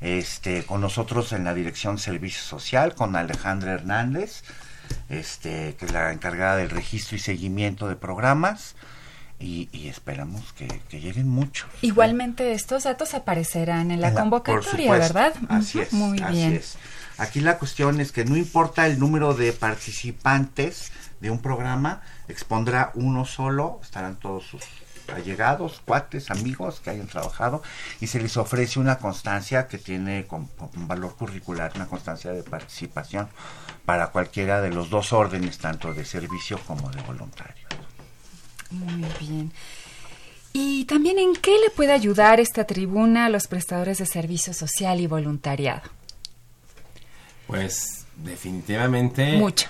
este, 0.00 0.64
con 0.64 0.80
nosotros 0.80 1.32
en 1.32 1.44
la 1.44 1.54
dirección 1.54 1.98
Servicio 1.98 2.42
Social, 2.42 2.94
con 2.94 3.16
Alejandra 3.16 3.72
Hernández, 3.72 4.42
este, 5.08 5.74
que 5.78 5.86
es 5.86 5.92
la 5.92 6.12
encargada 6.12 6.56
del 6.56 6.70
registro 6.70 7.16
y 7.16 7.20
seguimiento 7.20 7.88
de 7.88 7.96
programas. 7.96 8.74
Y, 9.42 9.70
y 9.72 9.88
esperamos 9.88 10.52
que, 10.52 10.68
que, 10.90 11.00
lleguen 11.00 11.26
muchos. 11.26 11.70
Igualmente 11.80 12.52
estos 12.52 12.84
datos 12.84 13.14
aparecerán 13.14 13.90
en 13.90 14.02
la, 14.02 14.08
en 14.08 14.14
la 14.14 14.20
convocatoria, 14.20 14.92
¿verdad? 14.92 15.32
Así 15.48 15.80
es. 15.80 15.94
Muy 15.94 16.20
así 16.20 16.34
bien. 16.34 16.52
Es. 16.56 16.76
Aquí 17.16 17.40
la 17.40 17.56
cuestión 17.58 18.02
es 18.02 18.12
que 18.12 18.26
no 18.26 18.36
importa 18.36 18.86
el 18.86 18.98
número 18.98 19.32
de 19.32 19.54
participantes 19.54 20.92
de 21.20 21.30
un 21.30 21.38
programa, 21.38 22.02
expondrá 22.28 22.92
uno 22.94 23.24
solo, 23.24 23.80
estarán 23.82 24.16
todos 24.16 24.44
sus 24.44 24.62
allegados, 25.14 25.82
cuates, 25.84 26.30
amigos 26.30 26.80
que 26.80 26.90
hayan 26.90 27.06
trabajado 27.06 27.62
y 28.00 28.06
se 28.06 28.20
les 28.20 28.36
ofrece 28.36 28.78
una 28.78 28.98
constancia 28.98 29.68
que 29.68 29.78
tiene 29.78 30.26
con, 30.26 30.46
con 30.46 30.88
valor 30.88 31.16
curricular, 31.16 31.72
una 31.74 31.86
constancia 31.86 32.32
de 32.32 32.42
participación 32.42 33.28
para 33.84 34.08
cualquiera 34.08 34.60
de 34.60 34.70
los 34.70 34.90
dos 34.90 35.12
órdenes, 35.12 35.58
tanto 35.58 35.92
de 35.94 36.04
servicio 36.04 36.58
como 36.66 36.90
de 36.90 37.02
voluntario. 37.02 37.66
Muy 38.70 39.04
bien. 39.18 39.52
Y 40.52 40.84
también 40.84 41.18
en 41.18 41.34
qué 41.34 41.56
le 41.58 41.70
puede 41.70 41.92
ayudar 41.92 42.40
esta 42.40 42.64
tribuna 42.64 43.26
a 43.26 43.28
los 43.28 43.46
prestadores 43.46 43.98
de 43.98 44.06
servicio 44.06 44.52
social 44.52 45.00
y 45.00 45.06
voluntariado. 45.06 45.82
Pues 47.46 47.99
definitivamente 48.16 49.32
mucho. 49.36 49.68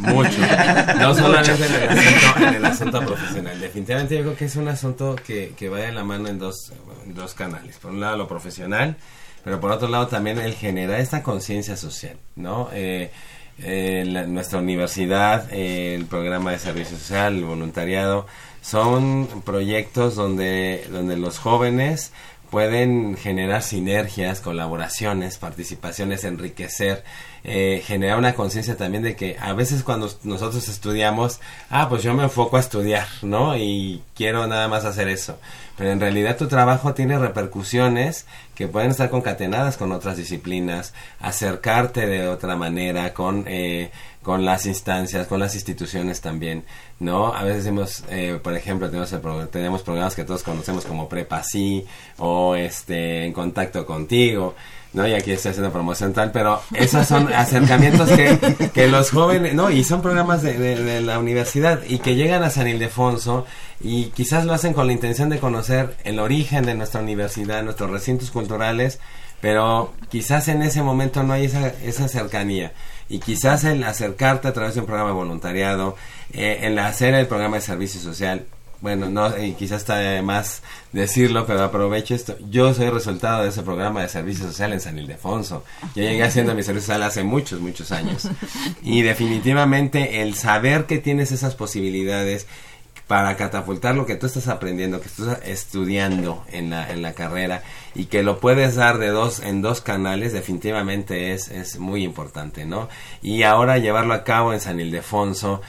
mucho. 0.00 0.40
No 0.98 1.14
solamente 1.14 1.66
en 1.66 1.74
el, 1.74 1.88
asunto, 1.88 2.46
en 2.46 2.54
el 2.54 2.64
asunto 2.64 3.06
profesional. 3.06 3.60
Definitivamente 3.60 4.16
yo 4.16 4.22
creo 4.22 4.36
que 4.36 4.44
es 4.44 4.56
un 4.56 4.68
asunto 4.68 5.16
que, 5.16 5.54
que 5.56 5.68
vaya 5.68 5.88
en 5.88 5.94
la 5.94 6.04
mano 6.04 6.28
en 6.28 6.38
dos, 6.38 6.72
en 7.04 7.14
dos 7.14 7.34
canales. 7.34 7.78
Por 7.78 7.92
un 7.92 8.00
lado 8.00 8.16
lo 8.16 8.28
profesional 8.28 8.96
pero 9.44 9.60
por 9.60 9.70
otro 9.70 9.88
lado 9.88 10.08
también 10.08 10.38
el 10.38 10.54
generar 10.54 11.00
esta 11.00 11.22
conciencia 11.22 11.76
social 11.76 12.16
no 12.36 12.68
eh, 12.72 13.10
eh, 13.60 14.04
la, 14.06 14.26
nuestra 14.26 14.58
universidad 14.58 15.50
eh, 15.52 15.94
el 15.94 16.06
programa 16.06 16.52
de 16.52 16.58
servicio 16.58 16.98
social 16.98 17.36
el 17.36 17.44
voluntariado 17.44 18.26
son 18.60 19.26
proyectos 19.44 20.16
donde 20.16 20.86
donde 20.90 21.16
los 21.16 21.38
jóvenes 21.38 22.12
pueden 22.50 23.16
generar 23.16 23.62
sinergias, 23.62 24.40
colaboraciones, 24.40 25.38
participaciones, 25.38 26.24
enriquecer 26.24 27.04
eh, 27.44 27.82
generar 27.86 28.18
una 28.18 28.34
conciencia 28.34 28.76
también 28.76 29.02
de 29.02 29.14
que 29.14 29.36
a 29.40 29.52
veces 29.52 29.84
cuando 29.84 30.10
nosotros 30.24 30.68
estudiamos, 30.68 31.40
ah, 31.70 31.88
pues 31.88 32.02
yo 32.02 32.12
me 32.12 32.24
enfoco 32.24 32.56
a 32.56 32.60
estudiar, 32.60 33.06
¿no? 33.22 33.56
Y 33.56 34.02
quiero 34.14 34.46
nada 34.46 34.68
más 34.68 34.84
hacer 34.84 35.08
eso. 35.08 35.38
Pero 35.76 35.90
en 35.92 36.00
realidad 36.00 36.36
tu 36.36 36.48
trabajo 36.48 36.94
tiene 36.94 37.18
repercusiones 37.18 38.26
que 38.56 38.66
pueden 38.66 38.90
estar 38.90 39.08
concatenadas 39.08 39.76
con 39.76 39.92
otras 39.92 40.16
disciplinas, 40.16 40.92
acercarte 41.20 42.06
de 42.06 42.28
otra 42.28 42.56
manera 42.56 43.14
con, 43.14 43.44
eh, 43.46 43.92
con 44.28 44.44
las 44.44 44.66
instancias, 44.66 45.26
con 45.26 45.40
las 45.40 45.54
instituciones 45.54 46.20
también, 46.20 46.62
¿no? 47.00 47.32
A 47.32 47.44
veces 47.44 47.64
decimos, 47.64 48.04
eh, 48.10 48.38
por 48.42 48.54
ejemplo, 48.54 48.90
tenemos, 48.90 49.10
tenemos 49.50 49.82
programas 49.82 50.14
que 50.14 50.22
todos 50.22 50.42
conocemos 50.42 50.84
como 50.84 51.08
Prepa 51.08 51.42
Sí 51.42 51.86
o 52.18 52.54
este, 52.54 53.24
En 53.24 53.32
Contacto 53.32 53.86
Contigo, 53.86 54.54
¿no? 54.92 55.08
Y 55.08 55.14
aquí 55.14 55.32
estoy 55.32 55.52
haciendo 55.52 55.72
promoción 55.72 56.12
tal, 56.12 56.30
pero 56.30 56.60
esos 56.74 57.06
son 57.06 57.32
acercamientos 57.32 58.10
que, 58.10 58.68
que 58.74 58.86
los 58.86 59.12
jóvenes, 59.12 59.54
¿no? 59.54 59.70
Y 59.70 59.82
son 59.82 60.02
programas 60.02 60.42
de, 60.42 60.58
de, 60.58 61.00
la 61.00 61.18
universidad 61.18 61.80
y 61.88 61.98
que 61.98 62.14
llegan 62.14 62.42
a 62.42 62.50
San 62.50 62.68
Ildefonso 62.68 63.46
y 63.80 64.10
quizás 64.10 64.44
lo 64.44 64.52
hacen 64.52 64.74
con 64.74 64.88
la 64.88 64.92
intención 64.92 65.30
de 65.30 65.38
conocer 65.38 65.96
el 66.04 66.18
origen 66.18 66.66
de 66.66 66.74
nuestra 66.74 67.00
universidad, 67.00 67.62
nuestros 67.62 67.90
recintos 67.90 68.30
culturales, 68.30 69.00
pero 69.40 69.92
quizás 70.10 70.48
en 70.48 70.62
ese 70.62 70.82
momento 70.82 71.22
no 71.22 71.32
hay 71.32 71.46
esa, 71.46 71.68
esa 71.84 72.08
cercanía. 72.08 72.72
Y 73.08 73.20
quizás 73.20 73.64
el 73.64 73.82
acercarte 73.84 74.48
a 74.48 74.52
través 74.52 74.74
de 74.74 74.80
un 74.80 74.86
programa 74.86 75.10
de 75.10 75.16
voluntariado, 75.16 75.96
eh, 76.32 76.60
el 76.62 76.78
hacer 76.78 77.14
el 77.14 77.26
programa 77.26 77.56
de 77.56 77.62
servicio 77.62 78.00
social, 78.00 78.46
bueno, 78.80 79.08
no, 79.10 79.36
y 79.36 79.54
quizás 79.54 79.80
está 79.80 79.96
de 79.96 80.22
más 80.22 80.62
decirlo, 80.92 81.46
pero 81.46 81.64
aprovecho 81.64 82.14
esto. 82.14 82.36
Yo 82.48 82.72
soy 82.74 82.90
resultado 82.90 83.42
de 83.42 83.48
ese 83.48 83.62
programa 83.62 84.02
de 84.02 84.08
servicio 84.08 84.46
social 84.46 84.72
en 84.72 84.80
San 84.80 84.96
Ildefonso. 84.98 85.64
Yo 85.96 86.02
llegué 86.02 86.22
haciendo 86.22 86.54
mi 86.54 86.62
servicio 86.62 86.86
social 86.86 87.02
hace 87.02 87.24
muchos, 87.24 87.60
muchos 87.60 87.90
años. 87.90 88.28
Y 88.82 89.02
definitivamente 89.02 90.22
el 90.22 90.34
saber 90.34 90.86
que 90.86 90.98
tienes 90.98 91.32
esas 91.32 91.56
posibilidades 91.56 92.46
para 93.08 93.36
catapultar 93.36 93.96
lo 93.96 94.06
que 94.06 94.16
tú 94.16 94.26
estás 94.26 94.48
aprendiendo, 94.48 95.00
que 95.00 95.08
estás 95.08 95.40
estudiando 95.44 96.44
en 96.52 96.70
la, 96.70 96.92
en 96.92 97.00
la 97.00 97.14
carrera 97.14 97.62
y 97.94 98.04
que 98.04 98.22
lo 98.22 98.38
puedes 98.38 98.76
dar 98.76 98.98
de 98.98 99.08
dos 99.08 99.40
en 99.40 99.62
dos 99.62 99.80
canales, 99.80 100.34
definitivamente 100.34 101.32
es, 101.32 101.48
es 101.48 101.78
muy 101.78 102.04
importante, 102.04 102.66
¿no? 102.66 102.88
Y 103.22 103.44
ahora 103.44 103.78
llevarlo 103.78 104.12
a 104.12 104.24
cabo 104.24 104.52
en 104.52 104.60
San 104.60 104.78
Ildefonso, 104.78 105.62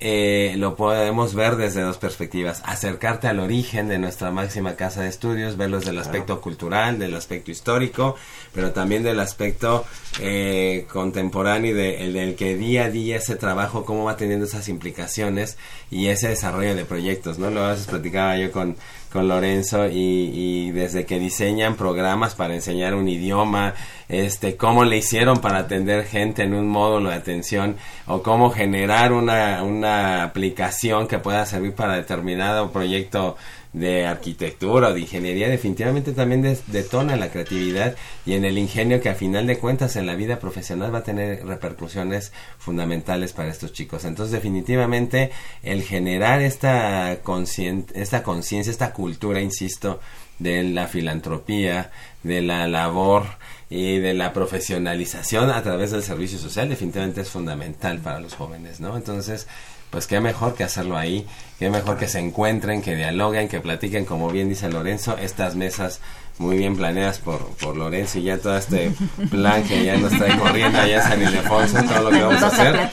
eh, 0.00 0.54
lo 0.58 0.74
podemos 0.74 1.34
ver 1.34 1.56
desde 1.56 1.80
dos 1.80 1.98
perspectivas. 1.98 2.62
Acercarte 2.66 3.28
al 3.28 3.38
origen 3.38 3.88
de 3.88 3.98
nuestra 3.98 4.30
máxima 4.30 4.74
casa 4.74 5.02
de 5.02 5.08
estudios, 5.08 5.56
verlo 5.56 5.78
desde 5.78 5.92
el 5.92 5.98
aspecto 5.98 6.40
cultural, 6.40 6.98
del 6.98 7.14
aspecto 7.14 7.50
histórico, 7.50 8.16
pero 8.52 8.72
también 8.72 9.02
del 9.02 9.20
aspecto 9.20 9.84
eh, 10.20 10.86
contemporáneo, 10.92 11.74
de, 11.74 12.04
el 12.04 12.12
del 12.12 12.34
que 12.34 12.56
día 12.56 12.84
a 12.84 12.90
día 12.90 13.16
ese 13.16 13.36
trabajo, 13.36 13.84
cómo 13.84 14.04
va 14.04 14.16
teniendo 14.16 14.46
esas 14.46 14.68
implicaciones 14.68 15.56
y 15.90 16.08
ese 16.08 16.28
desarrollo 16.28 16.74
de 16.74 16.84
proyectos, 16.84 17.38
¿no? 17.38 17.50
Lo 17.50 17.64
a 17.64 17.70
veces 17.70 17.86
platicaba 17.86 18.36
yo 18.36 18.50
con 18.50 18.76
con 19.14 19.28
Lorenzo 19.28 19.86
y, 19.88 20.72
desde 20.72 21.06
que 21.06 21.20
diseñan 21.20 21.76
programas 21.76 22.34
para 22.34 22.52
enseñar 22.52 22.96
un 22.96 23.08
idioma, 23.08 23.74
este, 24.08 24.56
cómo 24.56 24.84
le 24.84 24.96
hicieron 24.96 25.38
para 25.38 25.58
atender 25.58 26.04
gente 26.04 26.42
en 26.42 26.52
un 26.52 26.66
módulo 26.66 27.10
de 27.10 27.14
atención 27.14 27.76
o 28.08 28.24
cómo 28.24 28.50
generar 28.50 29.12
una, 29.12 29.62
una 29.62 30.24
aplicación 30.24 31.06
que 31.06 31.20
pueda 31.20 31.46
servir 31.46 31.76
para 31.76 31.94
determinado 31.94 32.72
proyecto 32.72 33.36
de 33.74 34.06
arquitectura 34.06 34.88
o 34.88 34.94
de 34.94 35.00
ingeniería 35.00 35.48
definitivamente 35.48 36.12
también 36.12 36.56
detona 36.68 37.16
la 37.16 37.30
creatividad 37.30 37.96
y 38.24 38.34
en 38.34 38.44
el 38.44 38.56
ingenio 38.56 39.00
que 39.00 39.08
a 39.08 39.14
final 39.16 39.48
de 39.48 39.58
cuentas 39.58 39.96
en 39.96 40.06
la 40.06 40.14
vida 40.14 40.38
profesional 40.38 40.94
va 40.94 40.98
a 40.98 41.04
tener 41.04 41.44
repercusiones 41.44 42.32
fundamentales 42.58 43.32
para 43.32 43.50
estos 43.50 43.72
chicos. 43.72 44.04
Entonces 44.04 44.32
definitivamente 44.32 45.32
el 45.62 45.82
generar 45.82 46.40
esta 46.40 47.12
esta 47.12 48.22
conciencia, 48.22 48.70
esta 48.70 48.92
cultura, 48.92 49.40
insisto, 49.40 50.00
de 50.38 50.62
la 50.62 50.86
filantropía, 50.86 51.90
de 52.22 52.42
la 52.42 52.68
labor 52.68 53.24
y 53.70 53.98
de 53.98 54.14
la 54.14 54.32
profesionalización 54.32 55.50
a 55.50 55.62
través 55.62 55.90
del 55.90 56.02
servicio 56.02 56.38
social 56.38 56.68
definitivamente 56.68 57.22
es 57.22 57.30
fundamental 57.30 57.98
para 57.98 58.20
los 58.20 58.34
jóvenes, 58.34 58.78
¿no? 58.78 58.96
Entonces, 58.96 59.48
pues 59.94 60.08
qué 60.08 60.18
mejor 60.18 60.56
que 60.56 60.64
hacerlo 60.64 60.96
ahí, 60.96 61.24
qué 61.60 61.70
mejor 61.70 61.96
que 61.96 62.08
se 62.08 62.18
encuentren, 62.18 62.82
que 62.82 62.96
dialoguen, 62.96 63.48
que 63.48 63.60
platiquen, 63.60 64.04
como 64.04 64.28
bien 64.28 64.48
dice 64.48 64.68
Lorenzo, 64.68 65.16
estas 65.18 65.54
mesas 65.54 66.00
muy 66.38 66.56
bien 66.58 66.76
planeadas 66.76 67.18
por, 67.18 67.40
por 67.56 67.76
Lorenzo 67.76 68.18
y 68.18 68.24
ya 68.24 68.38
todo 68.38 68.56
este 68.56 68.92
plan 69.30 69.62
que 69.62 69.84
ya 69.84 69.96
nos 69.96 70.12
está 70.12 70.36
corriendo 70.36 70.78
allá 70.78 71.02
San 71.02 71.22
Ildefonso, 71.22 71.82
todo 71.84 72.10
lo 72.10 72.10
que 72.10 72.22
vamos 72.22 72.42
a 72.42 72.46
hacer, 72.48 72.90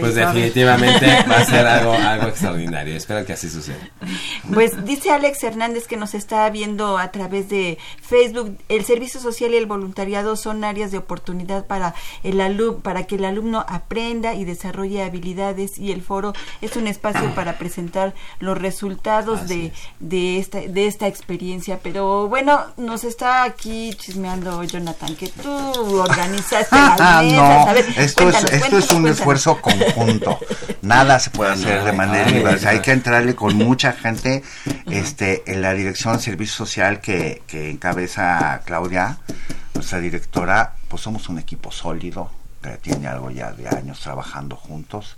pues 0.00 0.14
definitivamente 0.14 1.06
va 1.30 1.36
a 1.36 1.44
ser 1.44 1.66
algo, 1.66 1.92
algo 1.92 2.28
extraordinario. 2.28 2.96
Espero 2.96 3.26
que 3.26 3.34
así 3.34 3.50
suceda. 3.50 3.78
Pues 4.52 4.84
dice 4.86 5.10
Alex 5.10 5.42
Hernández 5.44 5.86
que 5.86 5.96
nos 5.96 6.14
está 6.14 6.48
viendo 6.48 6.98
a 6.98 7.10
través 7.10 7.48
de 7.50 7.78
Facebook, 8.00 8.56
el 8.68 8.84
servicio 8.84 9.20
social 9.20 9.52
y 9.52 9.56
el 9.58 9.66
voluntariado 9.66 10.36
son 10.36 10.64
áreas 10.64 10.90
de 10.90 10.98
oportunidad 10.98 11.66
para 11.66 11.94
el 12.22 12.40
alumno, 12.40 12.78
para 12.78 13.04
que 13.04 13.16
el 13.16 13.24
alumno 13.24 13.64
aprenda 13.68 14.34
y 14.34 14.44
desarrolle 14.44 15.02
habilidades 15.02 15.78
y 15.78 15.92
el 15.92 16.02
foro 16.02 16.32
es 16.62 16.76
un 16.76 16.86
espacio 16.86 17.34
para 17.34 17.58
presentar 17.58 18.14
los 18.40 18.56
resultados 18.56 19.46
de, 19.46 19.72
de, 20.00 20.38
esta, 20.38 20.60
de 20.60 20.86
esta 20.86 21.06
experiencia. 21.06 21.80
Pero 21.82 22.28
bueno, 22.28 22.64
nos 22.78 23.04
está 23.04 23.42
aquí 23.42 23.92
chismeando 23.94 24.62
Jonathan, 24.62 25.16
que 25.16 25.28
tú 25.28 25.50
organizaste 26.00 26.76
las 26.76 27.22
mesas. 27.22 27.24
No, 27.24 27.70
esto, 28.02 28.28
es, 28.28 28.44
esto 28.44 28.78
es 28.78 28.90
un 28.92 29.08
esfuerzo 29.08 29.60
conjunto. 29.60 30.38
Nada 30.82 31.18
se 31.18 31.30
puede 31.30 31.52
hacer 31.52 31.84
de 31.84 31.92
manera 31.92 32.28
individual. 32.28 32.60
hay 32.66 32.80
que 32.80 32.92
entrarle 32.92 33.34
con 33.34 33.56
mucha 33.56 33.92
gente. 33.92 34.42
Este, 34.86 35.42
en 35.50 35.60
la 35.60 35.74
dirección 35.74 36.16
de 36.16 36.22
servicio 36.22 36.54
social 36.54 37.00
que, 37.00 37.42
que 37.46 37.70
encabeza 37.70 38.62
Claudia, 38.64 39.18
nuestra 39.74 40.00
directora, 40.00 40.74
pues 40.88 41.02
somos 41.02 41.28
un 41.28 41.38
equipo 41.38 41.70
sólido, 41.70 42.30
que 42.62 42.70
tiene 42.78 43.08
algo 43.08 43.30
ya 43.30 43.52
de 43.52 43.68
años 43.68 44.00
trabajando 44.00 44.56
juntos. 44.56 45.16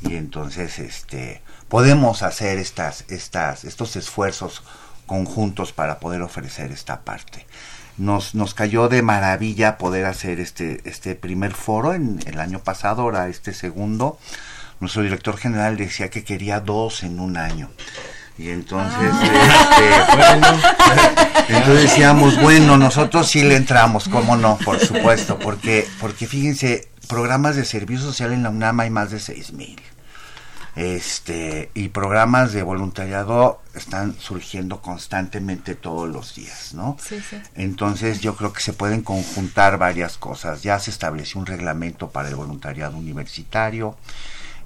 Y 0.00 0.16
entonces, 0.16 0.78
este, 0.78 1.42
podemos 1.68 2.22
hacer 2.22 2.58
estas, 2.58 3.04
estas, 3.08 3.64
estos 3.64 3.96
esfuerzos 3.96 4.62
conjuntos 5.06 5.72
para 5.72 5.98
poder 5.98 6.22
ofrecer 6.22 6.72
esta 6.72 7.00
parte. 7.00 7.46
Nos, 7.96 8.34
nos 8.34 8.52
cayó 8.52 8.88
de 8.88 9.00
maravilla 9.02 9.78
poder 9.78 10.04
hacer 10.04 10.38
este, 10.38 10.82
este 10.84 11.14
primer 11.14 11.52
foro 11.52 11.94
en 11.94 12.20
el 12.26 12.40
año 12.40 12.58
pasado, 12.58 13.02
ahora 13.02 13.28
este 13.28 13.54
segundo. 13.54 14.18
Nuestro 14.80 15.02
director 15.02 15.38
general 15.38 15.78
decía 15.78 16.10
que 16.10 16.22
quería 16.22 16.60
dos 16.60 17.02
en 17.02 17.20
un 17.20 17.38
año. 17.38 17.70
Y 18.36 18.50
entonces, 18.50 19.10
ah. 19.12 19.70
este, 21.46 21.54
entonces 21.56 21.82
decíamos, 21.84 22.38
bueno, 22.42 22.76
nosotros 22.76 23.28
sí 23.28 23.42
le 23.42 23.56
entramos, 23.56 24.08
cómo 24.10 24.36
no, 24.36 24.58
por 24.58 24.78
supuesto, 24.78 25.38
porque, 25.38 25.88
porque 25.98 26.26
fíjense, 26.26 26.88
programas 27.08 27.56
de 27.56 27.64
servicio 27.64 28.04
social 28.04 28.34
en 28.34 28.42
la 28.42 28.50
UNAM 28.50 28.80
hay 28.80 28.90
más 28.90 29.10
de 29.10 29.20
seis 29.20 29.52
mil 29.54 29.80
este 30.76 31.70
y 31.72 31.88
programas 31.88 32.52
de 32.52 32.62
voluntariado 32.62 33.62
están 33.74 34.14
surgiendo 34.20 34.82
constantemente 34.82 35.74
todos 35.74 36.08
los 36.08 36.34
días, 36.34 36.74
¿no? 36.74 36.98
Sí, 37.02 37.18
sí. 37.20 37.38
Entonces 37.54 38.20
yo 38.20 38.36
creo 38.36 38.52
que 38.52 38.60
se 38.60 38.74
pueden 38.74 39.00
conjuntar 39.02 39.78
varias 39.78 40.18
cosas. 40.18 40.62
Ya 40.62 40.78
se 40.78 40.90
estableció 40.90 41.40
un 41.40 41.46
reglamento 41.46 42.10
para 42.10 42.28
el 42.28 42.36
voluntariado 42.36 42.96
universitario. 42.98 43.96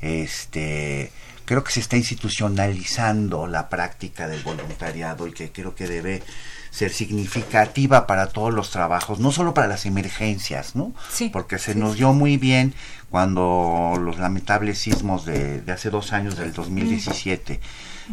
Este, 0.01 1.13
creo 1.45 1.63
que 1.63 1.73
se 1.73 1.81
está 1.81 1.97
institucionalizando 1.97 3.47
la 3.47 3.69
práctica 3.69 4.27
del 4.27 4.43
voluntariado 4.43 5.29
y 5.29 5.33
que 5.33 5.53
creo 5.53 5.77
que 5.77 5.87
debe 5.87 6.23
ser 6.71 6.93
significativa 6.93 8.07
para 8.07 8.29
todos 8.29 8.55
los 8.55 8.71
trabajos, 8.71 9.19
no 9.19 9.33
solo 9.33 9.55
para 9.55 9.67
las 9.67 9.87
emergencias, 9.87 10.77
¿no? 10.77 10.93
Sí, 11.11 11.29
Porque 11.29 11.59
se 11.59 11.75
nos 11.75 11.97
dio 11.97 12.13
muy 12.13 12.37
bien 12.37 12.75
cuando 13.11 13.95
los 14.01 14.19
lamentables 14.19 14.79
sismos 14.79 15.25
de, 15.25 15.63
hace 15.73 15.91
dos 15.91 16.13
años, 16.13 16.37
del 16.37 16.53
2017, 16.53 17.61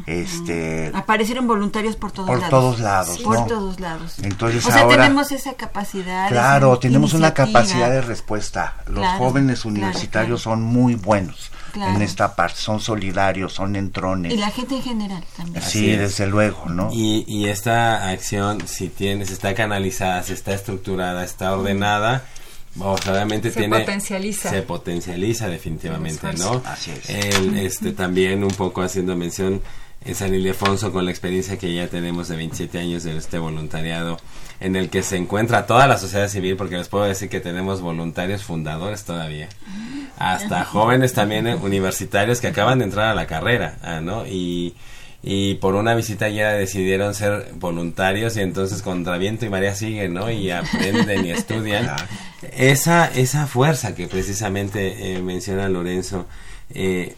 este 0.06 0.92
aparecieron 0.94 1.48
voluntarios 1.48 1.96
por 1.96 2.12
todos 2.12 2.28
por 2.28 2.40
lados. 2.40 2.50
todos 2.52 2.80
lados 2.80 3.18
por 3.20 3.48
todos 3.48 3.80
lados. 3.80 4.20
Entonces 4.22 4.64
o 4.68 4.72
sea 4.72 4.88
tenemos 4.88 5.32
esa 5.32 5.54
capacidad 5.54 6.30
claro 6.30 6.78
tenemos 6.78 7.14
una 7.14 7.34
capacidad 7.34 7.90
de 7.90 8.02
respuesta. 8.02 8.78
Los 8.88 9.06
jóvenes 9.18 9.66
universitarios 9.66 10.42
son 10.44 10.62
muy 10.62 10.94
buenos 10.94 11.52
en 11.82 12.02
esta 12.02 12.36
parte, 12.36 12.60
son 12.60 12.80
solidarios, 12.80 13.54
son 13.54 13.76
entrones. 13.76 14.34
Y 14.34 14.38
la 14.38 14.52
gente 14.52 14.76
en 14.76 14.84
general 14.84 15.24
también. 15.36 15.64
Sí, 15.64 15.88
desde 15.96 16.28
luego, 16.28 16.66
¿no? 16.68 16.90
Y, 16.92 17.24
y 17.28 17.48
esta 17.48 18.10
acción, 18.10 18.68
si 18.68 18.90
tienes, 18.90 19.32
está 19.32 19.54
canalizada, 19.54 20.24
si 20.24 20.34
está 20.34 20.54
estructurada, 20.54 21.24
está 21.24 21.54
ordenada, 21.58 22.26
obviamente 22.80 23.52
se 23.52 23.60
tiene 23.60 23.80
potencializa. 23.80 24.50
se 24.50 24.62
potencializa 24.62 25.48
definitivamente 25.48 26.34
no 26.34 26.62
Así 26.66 26.92
es. 26.92 27.10
este 27.10 27.92
también 27.92 28.44
un 28.44 28.52
poco 28.52 28.82
haciendo 28.82 29.16
mención 29.16 29.62
en 30.06 30.16
San 30.16 30.34
Ildefonso 30.34 30.92
con 30.92 31.06
la 31.06 31.12
experiencia 31.12 31.58
que 31.58 31.74
ya 31.74 31.88
tenemos 31.88 32.28
de 32.28 32.36
27 32.36 32.78
años 32.80 33.04
de 33.04 33.18
este 33.18 33.40
voluntariado 33.40 34.18
en 34.60 34.76
el 34.76 34.90
que 34.90 35.04
se 35.04 35.18
encuentra 35.18 35.66
toda 35.66 35.88
la 35.88 35.98
sociedad 35.98 36.28
civil, 36.28 36.58
porque 36.58 36.78
les 36.78 36.88
puedo 36.88 37.06
decir 37.06 37.30
que 37.30 37.40
tenemos 37.40 37.82
voluntarios 37.82 38.44
fundadores 38.44 39.04
todavía, 39.04 39.50
hasta 40.18 40.66
jóvenes 40.66 41.14
también 41.14 41.48
universitarios 41.48 42.42
que 42.42 42.48
acaban 42.48 42.80
de 42.80 42.86
entrar 42.86 43.08
a 43.08 43.16
la 43.16 43.28
carrera, 43.28 43.78
ah, 43.84 44.02
¿no? 44.02 44.26
Y, 44.26 44.76
y 45.24 45.56
por 45.56 45.76
una 45.76 45.96
visita 45.96 46.30
ya 46.30 46.54
decidieron 46.54 47.14
ser 47.14 47.52
voluntarios 47.56 48.38
y 48.38 48.42
entonces 48.42 48.82
contra 48.82 49.18
viento 49.18 49.46
y 49.46 49.50
María 49.50 49.76
siguen, 49.76 50.14
¿no? 50.14 50.32
Y 50.32 50.52
aprenden 50.52 51.26
y 51.26 51.32
estudian. 51.32 51.90
Esa, 52.56 53.08
esa 53.08 53.48
fuerza 53.48 53.96
que 53.96 54.08
precisamente 54.08 55.16
eh, 55.16 55.22
menciona 55.22 55.68
Lorenzo, 55.70 56.28
eh, 56.70 57.16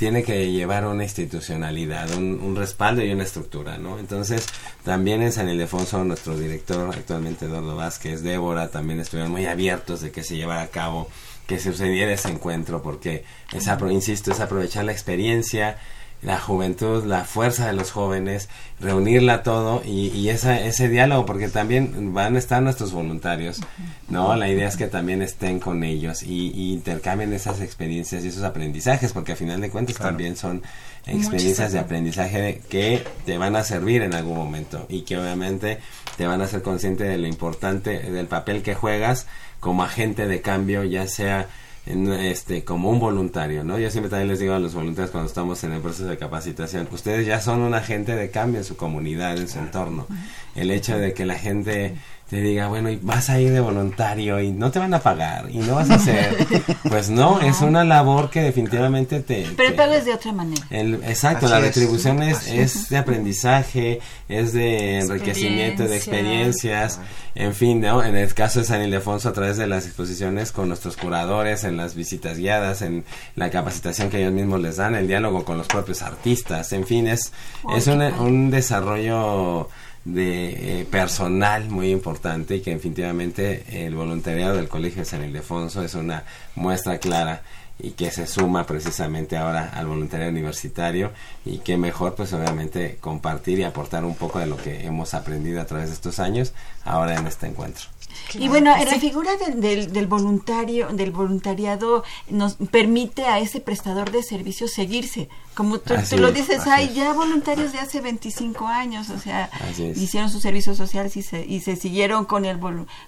tiene 0.00 0.22
que 0.22 0.50
llevar 0.50 0.86
una 0.86 1.04
institucionalidad, 1.04 2.10
un, 2.16 2.56
respaldo 2.56 3.04
y 3.04 3.12
una 3.12 3.24
estructura, 3.24 3.76
¿no? 3.76 3.98
Entonces, 3.98 4.46
también 4.82 5.20
en 5.20 5.30
San 5.30 5.46
Ildefonso, 5.46 6.02
nuestro 6.04 6.38
director 6.38 6.88
actualmente, 6.88 7.44
Eduardo 7.44 7.76
Vázquez, 7.76 8.22
Débora, 8.22 8.70
también 8.70 8.98
estuvieron 9.00 9.30
muy 9.30 9.44
abiertos 9.44 10.00
de 10.00 10.10
que 10.10 10.24
se 10.24 10.36
llevara 10.36 10.62
a 10.62 10.68
cabo, 10.68 11.10
que 11.46 11.58
sucediera 11.58 12.14
ese 12.14 12.30
encuentro, 12.30 12.82
porque, 12.82 13.24
es, 13.52 13.68
insisto, 13.90 14.32
es 14.32 14.40
aprovechar 14.40 14.86
la 14.86 14.92
experiencia, 14.92 15.76
la 16.22 16.38
juventud, 16.38 17.04
la 17.04 17.24
fuerza 17.24 17.66
de 17.66 17.72
los 17.72 17.92
jóvenes, 17.92 18.48
reunirla 18.78 19.42
todo 19.42 19.82
y, 19.84 20.08
y 20.08 20.28
esa, 20.28 20.60
ese 20.60 20.88
diálogo, 20.88 21.24
porque 21.24 21.48
también 21.48 22.12
van 22.12 22.36
a 22.36 22.38
estar 22.38 22.62
nuestros 22.62 22.92
voluntarios, 22.92 23.60
¿no? 24.08 24.36
La 24.36 24.48
idea 24.48 24.68
es 24.68 24.76
que 24.76 24.86
también 24.86 25.22
estén 25.22 25.60
con 25.60 25.82
ellos 25.82 26.22
y, 26.22 26.72
intercambien 26.72 27.32
esas 27.32 27.60
experiencias 27.60 28.24
y 28.24 28.28
esos 28.28 28.44
aprendizajes, 28.44 29.12
porque 29.12 29.32
al 29.32 29.38
final 29.38 29.60
de 29.60 29.70
cuentas 29.70 29.96
también 29.96 30.36
son 30.36 30.62
experiencias 31.06 31.72
de 31.72 31.78
aprendizaje 31.78 32.60
que 32.68 33.02
te 33.24 33.38
van 33.38 33.56
a 33.56 33.64
servir 33.64 34.02
en 34.02 34.14
algún 34.14 34.36
momento 34.36 34.86
y 34.88 35.02
que 35.02 35.16
obviamente 35.16 35.78
te 36.16 36.26
van 36.26 36.42
a 36.42 36.44
hacer 36.44 36.62
consciente 36.62 37.04
de 37.04 37.16
lo 37.16 37.26
importante 37.26 37.98
del 37.98 38.26
papel 38.26 38.62
que 38.62 38.74
juegas 38.74 39.26
como 39.58 39.82
agente 39.82 40.26
de 40.26 40.42
cambio, 40.42 40.84
ya 40.84 41.06
sea 41.06 41.48
este 41.86 42.64
como 42.64 42.90
un 42.90 43.00
voluntario, 43.00 43.64
¿no? 43.64 43.78
Yo 43.78 43.90
siempre 43.90 44.10
también 44.10 44.28
les 44.28 44.38
digo 44.38 44.54
a 44.54 44.58
los 44.58 44.74
voluntarios 44.74 45.10
cuando 45.10 45.28
estamos 45.28 45.64
en 45.64 45.72
el 45.72 45.80
proceso 45.80 46.08
de 46.08 46.18
capacitación, 46.18 46.88
ustedes 46.92 47.26
ya 47.26 47.40
son 47.40 47.60
un 47.60 47.74
agente 47.74 48.14
de 48.14 48.30
cambio 48.30 48.60
en 48.60 48.64
su 48.64 48.76
comunidad, 48.76 49.38
en 49.38 49.48
su 49.48 49.58
entorno. 49.58 50.06
El 50.54 50.70
hecho 50.70 50.98
de 50.98 51.14
que 51.14 51.26
la 51.26 51.38
gente 51.38 51.96
te 52.30 52.40
diga, 52.40 52.68
bueno, 52.68 52.90
y 52.90 52.96
vas 53.02 53.28
a 53.28 53.40
ir 53.40 53.50
de 53.50 53.58
voluntario 53.58 54.40
y 54.40 54.52
no 54.52 54.70
te 54.70 54.78
van 54.78 54.94
a 54.94 55.00
pagar 55.00 55.50
y 55.50 55.58
no 55.58 55.74
vas 55.74 55.90
a 55.90 55.94
hacer. 55.94 56.36
Pues 56.88 57.10
no, 57.10 57.40
es 57.40 57.60
una 57.60 57.84
labor 57.84 58.30
que 58.30 58.40
definitivamente 58.40 59.20
te... 59.20 59.46
Pero 59.56 59.74
tal 59.74 59.90
vez 59.90 60.04
de 60.04 60.14
otra 60.14 60.32
manera. 60.32 60.64
exacto, 60.70 61.48
la 61.48 61.60
retribución 61.60 62.22
es, 62.22 62.48
es, 62.48 62.88
de 62.88 62.96
aprendizaje, 62.96 64.00
es 64.28 64.52
de 64.52 64.98
enriquecimiento, 64.98 65.84
de 65.84 65.96
experiencias, 65.96 67.00
en 67.34 67.54
fin, 67.54 67.80
¿no? 67.80 68.02
En 68.02 68.16
el 68.16 68.32
caso 68.34 68.60
de 68.60 68.66
San 68.66 68.82
Ildefonso, 68.82 69.28
a 69.28 69.32
través 69.32 69.56
de 69.56 69.66
las 69.66 69.86
exposiciones 69.86 70.52
con 70.52 70.68
nuestros 70.68 70.96
curadores, 70.96 71.64
en 71.64 71.76
las 71.76 71.94
visitas 71.94 72.38
guiadas, 72.38 72.82
en 72.82 73.04
la 73.36 73.50
capacitación 73.50 74.10
que 74.10 74.20
ellos 74.20 74.32
mismos 74.32 74.60
les 74.60 74.76
dan, 74.76 74.94
el 74.94 75.06
diálogo 75.06 75.44
con 75.44 75.58
los 75.58 75.66
propios 75.66 76.02
artistas, 76.02 76.72
en 76.72 76.86
fin, 76.86 77.06
es, 77.08 77.32
es 77.76 77.86
un, 77.86 78.02
un 78.02 78.50
desarrollo 78.50 79.68
de 80.04 80.80
eh, 80.80 80.84
personal 80.86 81.68
muy 81.68 81.90
importante 81.90 82.56
y 82.56 82.60
que 82.60 82.70
definitivamente 82.70 83.86
el 83.86 83.94
voluntariado 83.94 84.56
del 84.56 84.68
Colegio 84.68 85.00
de 85.00 85.06
San 85.06 85.24
Ildefonso 85.24 85.82
es 85.82 85.94
una 85.94 86.24
muestra 86.54 86.98
clara 86.98 87.42
y 87.78 87.92
que 87.92 88.10
se 88.10 88.26
suma 88.26 88.66
precisamente 88.66 89.36
ahora 89.36 89.70
al 89.74 89.86
voluntariado 89.86 90.30
universitario 90.30 91.12
y 91.44 91.58
que 91.58 91.76
mejor 91.76 92.14
pues 92.14 92.32
obviamente 92.32 92.98
compartir 93.00 93.58
y 93.58 93.64
aportar 93.64 94.04
un 94.04 94.14
poco 94.14 94.38
de 94.38 94.46
lo 94.46 94.56
que 94.56 94.84
hemos 94.84 95.14
aprendido 95.14 95.60
a 95.60 95.66
través 95.66 95.88
de 95.88 95.94
estos 95.94 96.18
años 96.18 96.52
ahora 96.84 97.16
en 97.16 97.26
este 97.26 97.46
encuentro. 97.46 97.88
Y 98.34 98.48
bueno, 98.48 98.72
la 98.76 98.98
figura 98.98 99.30
del, 99.36 99.92
del, 99.92 100.06
voluntario, 100.06 100.88
del 100.88 101.10
voluntariado 101.10 102.04
nos 102.28 102.54
permite 102.70 103.24
a 103.24 103.38
ese 103.38 103.60
prestador 103.60 104.10
de 104.10 104.22
servicios 104.22 104.72
seguirse. 104.72 105.28
Como 105.54 105.78
tú, 105.78 105.94
lo 106.16 106.32
dices, 106.32 106.66
hay 106.66 106.94
ya 106.94 107.12
voluntarios 107.12 107.72
de 107.72 107.78
hace 107.78 108.00
25 108.00 108.66
años, 108.66 109.10
o 109.10 109.18
sea, 109.18 109.50
hicieron 109.78 110.30
su 110.30 110.40
servicio 110.40 110.74
social 110.74 111.10
y 111.12 111.22
se, 111.22 111.44
y 111.44 111.60
se 111.60 111.76
siguieron 111.76 112.24
con 112.24 112.44
el, 112.44 112.58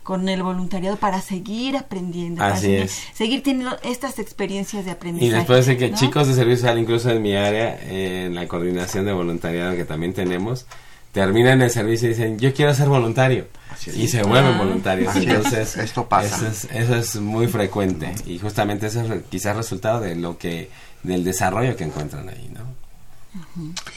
con 0.03 0.29
el 0.29 0.43
voluntariado 0.43 0.97
para 0.97 1.21
seguir 1.21 1.77
aprendiendo, 1.77 2.41
para 2.41 2.57
seguir, 2.57 2.89
seguir, 3.15 3.43
teniendo 3.43 3.79
estas 3.83 4.19
experiencias 4.19 4.85
de 4.85 4.91
aprendizaje. 4.91 5.33
Y 5.33 5.35
después 5.35 5.67
de 5.67 5.77
que 5.77 5.95
chicos 5.95 6.29
de 6.29 6.35
servicio 6.35 6.59
social, 6.59 6.79
incluso 6.79 7.11
en 7.11 7.23
mi 7.23 7.35
área, 7.37 7.79
en 7.81 8.35
la 8.35 8.47
coordinación 8.49 9.07
de 9.07 9.13
voluntariado 9.13 9.75
que 9.77 9.85
también 9.85 10.13
tenemos, 10.13 10.67
terminan 11.13 11.63
el 11.63 11.71
servicio 11.71 12.09
y 12.09 12.11
dicen, 12.11 12.39
yo 12.39 12.53
quiero 12.53 12.75
ser 12.75 12.89
voluntario. 12.89 13.47
Y 13.95 14.09
se 14.09 14.23
vuelven 14.23 14.55
ah. 14.55 14.59
voluntarios. 14.59 15.14
Entonces, 15.16 15.77
esto 15.77 16.09
pasa. 16.09 16.37
Eso 16.37 16.47
es, 16.47 16.68
eso 16.73 16.97
es, 16.97 17.16
muy 17.16 17.47
frecuente. 17.49 18.14
Y 18.27 18.39
justamente 18.39 18.87
eso 18.87 19.01
es 19.01 19.23
quizás 19.31 19.57
resultado 19.57 20.01
de 20.01 20.14
lo 20.14 20.39
que, 20.39 20.70
del 21.03 21.25
desarrollo 21.25 21.77
que 21.77 21.85
encuentran 21.85 22.29
ahí, 22.29 22.51
¿no? 22.53 22.62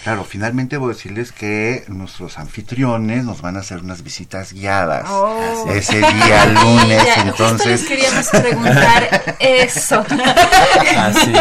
Claro, 0.04 0.26
finalmente 0.26 0.76
voy 0.76 0.92
a 0.92 0.96
decirles 0.96 1.32
que 1.32 1.86
nuestros 1.88 2.38
anfitriones 2.38 3.24
nos 3.24 3.42
van 3.42 3.56
a 3.56 3.60
hacer 3.60 3.80
unas 3.80 4.04
visitas 4.04 4.52
guiadas 4.52 5.08
oh. 5.10 5.66
ese 5.74 5.98
día 6.00 6.46
lunes, 6.48 7.04
entonces 7.18 7.86
queríamos 7.86 8.28
preguntar 8.28 9.36
eso. 9.40 10.04
Así 10.98 11.34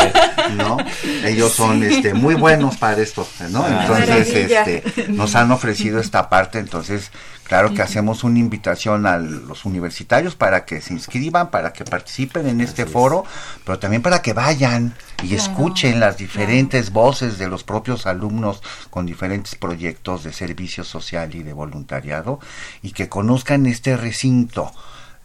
¿no? 0.56 0.76
Ellos 1.24 1.52
son 1.52 1.82
este 1.82 2.14
muy 2.14 2.34
buenos 2.36 2.76
para 2.76 3.02
esto, 3.02 3.26
¿no? 3.50 3.64
Ah. 3.64 3.80
Entonces, 3.82 4.50
este 4.50 5.08
nos 5.08 5.34
han 5.34 5.50
ofrecido 5.50 5.98
esta 5.98 6.28
parte, 6.28 6.60
entonces 6.60 7.10
Claro 7.44 7.74
que 7.74 7.82
hacemos 7.82 8.24
una 8.24 8.38
invitación 8.38 9.06
a 9.06 9.18
los 9.18 9.66
universitarios 9.66 10.34
para 10.34 10.64
que 10.64 10.80
se 10.80 10.94
inscriban, 10.94 11.50
para 11.50 11.74
que 11.74 11.84
participen 11.84 12.48
en 12.48 12.62
este 12.62 12.86
foro, 12.86 13.24
pero 13.64 13.78
también 13.78 14.00
para 14.00 14.22
que 14.22 14.32
vayan 14.32 14.94
y 15.22 15.34
escuchen 15.34 16.00
las 16.00 16.16
diferentes 16.16 16.90
voces 16.90 17.38
de 17.38 17.48
los 17.48 17.62
propios 17.62 18.03
alumnos 18.06 18.62
con 18.90 19.06
diferentes 19.06 19.54
proyectos 19.54 20.24
de 20.24 20.32
servicio 20.32 20.84
social 20.84 21.34
y 21.34 21.42
de 21.42 21.52
voluntariado 21.52 22.40
y 22.82 22.92
que 22.92 23.08
conozcan 23.08 23.66
este 23.66 23.96
recinto 23.96 24.72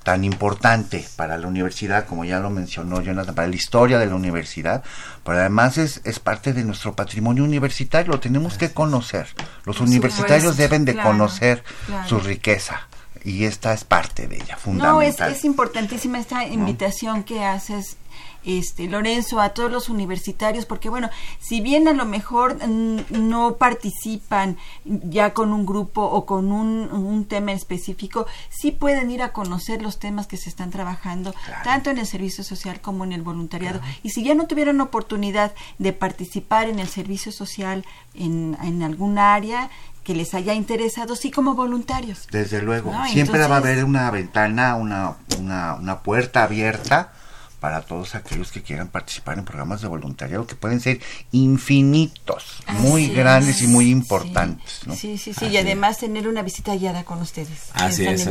tan 0.03 0.23
importante 0.23 1.05
para 1.15 1.37
la 1.37 1.47
universidad, 1.47 2.05
como 2.05 2.25
ya 2.25 2.39
lo 2.39 2.49
mencionó 2.49 3.01
Jonathan, 3.01 3.35
para 3.35 3.47
la 3.47 3.55
historia 3.55 3.99
de 3.99 4.07
la 4.07 4.15
universidad, 4.15 4.83
pero 5.23 5.39
además 5.39 5.77
es, 5.77 6.01
es 6.03 6.19
parte 6.19 6.53
de 6.53 6.63
nuestro 6.63 6.95
patrimonio 6.95 7.43
universitario, 7.43 8.13
lo 8.13 8.19
tenemos 8.19 8.57
que 8.57 8.71
conocer. 8.71 9.27
Los 9.65 9.81
universitarios 9.81 10.57
deben 10.57 10.85
de 10.85 10.95
conocer 10.95 11.63
su 12.07 12.19
riqueza 12.19 12.87
y 13.23 13.43
esta 13.43 13.73
es 13.73 13.83
parte 13.83 14.27
de 14.27 14.37
ella, 14.37 14.57
fundamental. 14.57 14.95
No, 14.95 15.01
es, 15.01 15.37
es 15.37 15.45
importantísima 15.45 16.19
esta 16.19 16.45
invitación 16.45 17.23
que 17.23 17.43
haces 17.43 17.97
este 18.43 18.87
Lorenzo, 18.87 19.39
a 19.39 19.49
todos 19.49 19.71
los 19.71 19.89
universitarios, 19.89 20.65
porque 20.65 20.89
bueno, 20.89 21.09
si 21.39 21.61
bien 21.61 21.87
a 21.87 21.93
lo 21.93 22.05
mejor 22.05 22.57
no 22.67 23.55
participan 23.57 24.57
ya 24.85 25.33
con 25.33 25.53
un 25.53 25.65
grupo 25.65 26.03
o 26.03 26.25
con 26.25 26.51
un, 26.51 26.91
un, 26.91 27.25
tema 27.25 27.51
específico, 27.51 28.25
sí 28.49 28.71
pueden 28.71 29.11
ir 29.11 29.21
a 29.21 29.33
conocer 29.33 29.81
los 29.81 29.99
temas 29.99 30.27
que 30.27 30.37
se 30.37 30.49
están 30.49 30.71
trabajando, 30.71 31.33
tanto 31.63 31.89
en 31.89 31.97
el 31.97 32.07
servicio 32.07 32.43
social 32.43 32.81
como 32.81 33.03
en 33.03 33.13
el 33.13 33.21
voluntariado. 33.21 33.81
Y 34.03 34.11
si 34.11 34.23
ya 34.23 34.35
no 34.35 34.47
tuvieron 34.47 34.81
oportunidad 34.81 35.53
de 35.77 35.93
participar 35.93 36.69
en 36.69 36.79
el 36.79 36.87
servicio 36.87 37.31
social 37.31 37.85
en, 38.13 38.57
en 38.63 38.83
algún 38.83 39.17
área, 39.17 39.69
que 40.03 40.15
les 40.15 40.33
haya 40.33 40.55
interesado, 40.55 41.15
sí 41.15 41.29
como 41.29 41.53
voluntarios. 41.53 42.27
Desde 42.31 42.63
luego, 42.63 42.91
siempre 43.11 43.45
va 43.45 43.55
a 43.55 43.57
haber 43.59 43.83
una 43.83 44.09
ventana, 44.09 44.75
una, 44.75 45.17
una, 45.37 45.75
una 45.75 45.99
puerta 45.99 46.43
abierta 46.43 47.11
para 47.59 47.81
todos 47.81 48.15
aquellos 48.15 48.51
que 48.51 48.61
quieran 48.61 48.87
participar 48.87 49.37
en 49.37 49.45
programas 49.45 49.81
de 49.81 49.87
voluntariado 49.87 50.47
que 50.47 50.55
pueden 50.55 50.79
ser 50.79 50.99
infinitos, 51.31 52.63
muy 52.79 53.07
grandes 53.09 53.61
y 53.61 53.67
muy 53.67 53.89
importantes. 53.89 54.81
Sí, 54.95 55.17
sí, 55.17 55.33
sí, 55.33 55.47
y 55.47 55.57
además 55.57 55.97
tener 55.97 56.27
una 56.27 56.41
visita 56.41 56.75
guiada 56.75 57.03
con 57.03 57.21
ustedes. 57.21 57.69
Así 57.73 58.05
es, 58.05 58.27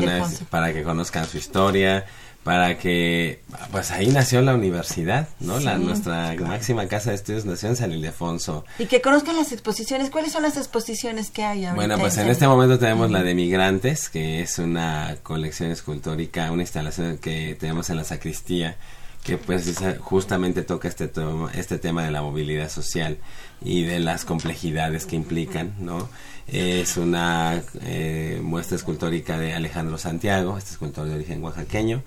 para 0.50 0.72
que 0.72 0.82
conozcan 0.82 1.26
su 1.26 1.38
historia, 1.38 2.06
para 2.48 2.78
que, 2.78 3.42
pues 3.70 3.90
ahí 3.90 4.06
nació 4.06 4.40
la 4.40 4.54
universidad, 4.54 5.28
¿no? 5.38 5.60
La, 5.60 5.76
nuestra 5.76 6.34
máxima 6.40 6.86
casa 6.88 7.10
de 7.10 7.16
estudios 7.16 7.44
nació 7.44 7.68
en 7.68 7.76
San 7.76 7.92
Ildefonso. 7.92 8.64
Y 8.78 8.86
que 8.86 9.02
conozcan 9.02 9.36
las 9.36 9.52
exposiciones. 9.52 10.08
¿Cuáles 10.08 10.32
son 10.32 10.44
las 10.44 10.56
exposiciones 10.56 11.30
que 11.30 11.44
hay 11.44 11.66
ahorita? 11.66 11.74
Bueno, 11.74 11.98
pues 11.98 12.16
en, 12.16 12.28
este 12.28 12.48
momento 12.48 12.78
tenemos 12.78 13.10
la 13.10 13.22
de 13.22 13.34
Migrantes, 13.34 14.08
que 14.08 14.40
es 14.40 14.58
una 14.58 15.18
colección 15.22 15.70
escultórica, 15.70 16.50
una 16.50 16.62
instalación 16.62 17.18
que 17.18 17.54
tenemos 17.60 17.90
en 17.90 17.96
la 17.96 18.04
sacristía, 18.04 18.78
que 19.24 19.36
pues 19.36 19.78
justamente 20.00 20.62
toca 20.62 20.88
este 20.88 21.10
este 21.54 21.78
tema 21.78 22.04
de 22.04 22.10
la 22.10 22.22
movilidad 22.22 22.70
social 22.70 23.18
y 23.60 23.82
de 23.82 23.98
las 23.98 24.24
complejidades 24.24 25.06
que 25.06 25.16
implican, 25.16 25.74
¿no? 25.80 26.08
Es 26.46 26.96
una 26.96 27.62
eh, 27.82 28.40
muestra 28.42 28.76
escultórica 28.76 29.38
de 29.38 29.52
Alejandro 29.52 29.98
Santiago, 29.98 30.56
este 30.56 30.70
escultor 30.70 31.06
de 31.06 31.16
origen 31.16 31.42
oaxaqueño, 31.42 32.02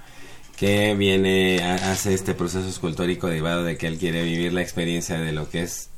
que 0.58 0.96
viene, 0.96 1.62
hace 1.64 2.14
este 2.14 2.34
proceso 2.34 2.68
escultórico 2.68 3.28
derivado 3.28 3.64
de 3.64 3.78
que 3.78 3.88
él 3.88 3.98
quiere 3.98 4.24
vivir 4.24 4.54
la 4.54 4.62
experiencia 4.62 5.20
de 5.20 5.32
lo 5.32 5.50
que 5.50 5.64
es 5.64 5.90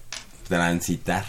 transitar 0.48 1.26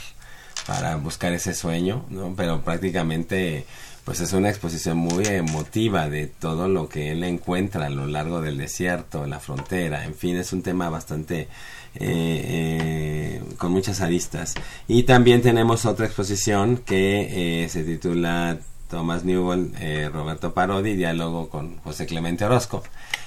para 0.66 0.96
buscar 0.96 1.32
ese 1.32 1.54
sueño, 1.54 2.04
¿no? 2.10 2.34
Pero 2.36 2.62
prácticamente 2.62 3.66
pues 4.04 4.20
es 4.20 4.34
una 4.34 4.50
exposición 4.50 4.98
muy 4.98 5.24
emotiva 5.26 6.10
de 6.10 6.26
todo 6.26 6.68
lo 6.68 6.88
que 6.88 7.12
él 7.12 7.24
encuentra 7.24 7.86
a 7.86 7.90
lo 7.90 8.06
largo 8.06 8.42
del 8.42 8.58
desierto, 8.58 9.26
la 9.26 9.40
frontera, 9.40 10.04
en 10.04 10.14
fin, 10.14 10.36
es 10.36 10.52
un 10.52 10.62
tema 10.62 10.90
bastante 10.90 11.40
eh, 11.40 11.48
eh, 11.96 13.42
con 13.56 13.72
muchas 13.72 14.02
aristas. 14.02 14.54
Y 14.88 15.04
también 15.04 15.40
tenemos 15.40 15.86
otra 15.86 16.04
exposición 16.04 16.78
que 16.78 17.62
eh, 17.64 17.68
se 17.70 17.82
titula 17.82 18.58
Thomas 18.90 19.24
Newell, 19.24 19.72
Roberto 20.12 20.52
Parodi, 20.52 20.96
diálogo 20.96 21.48
con 21.48 21.78
José 21.78 22.04
Clemente 22.04 22.44
Orozco. 22.44 22.82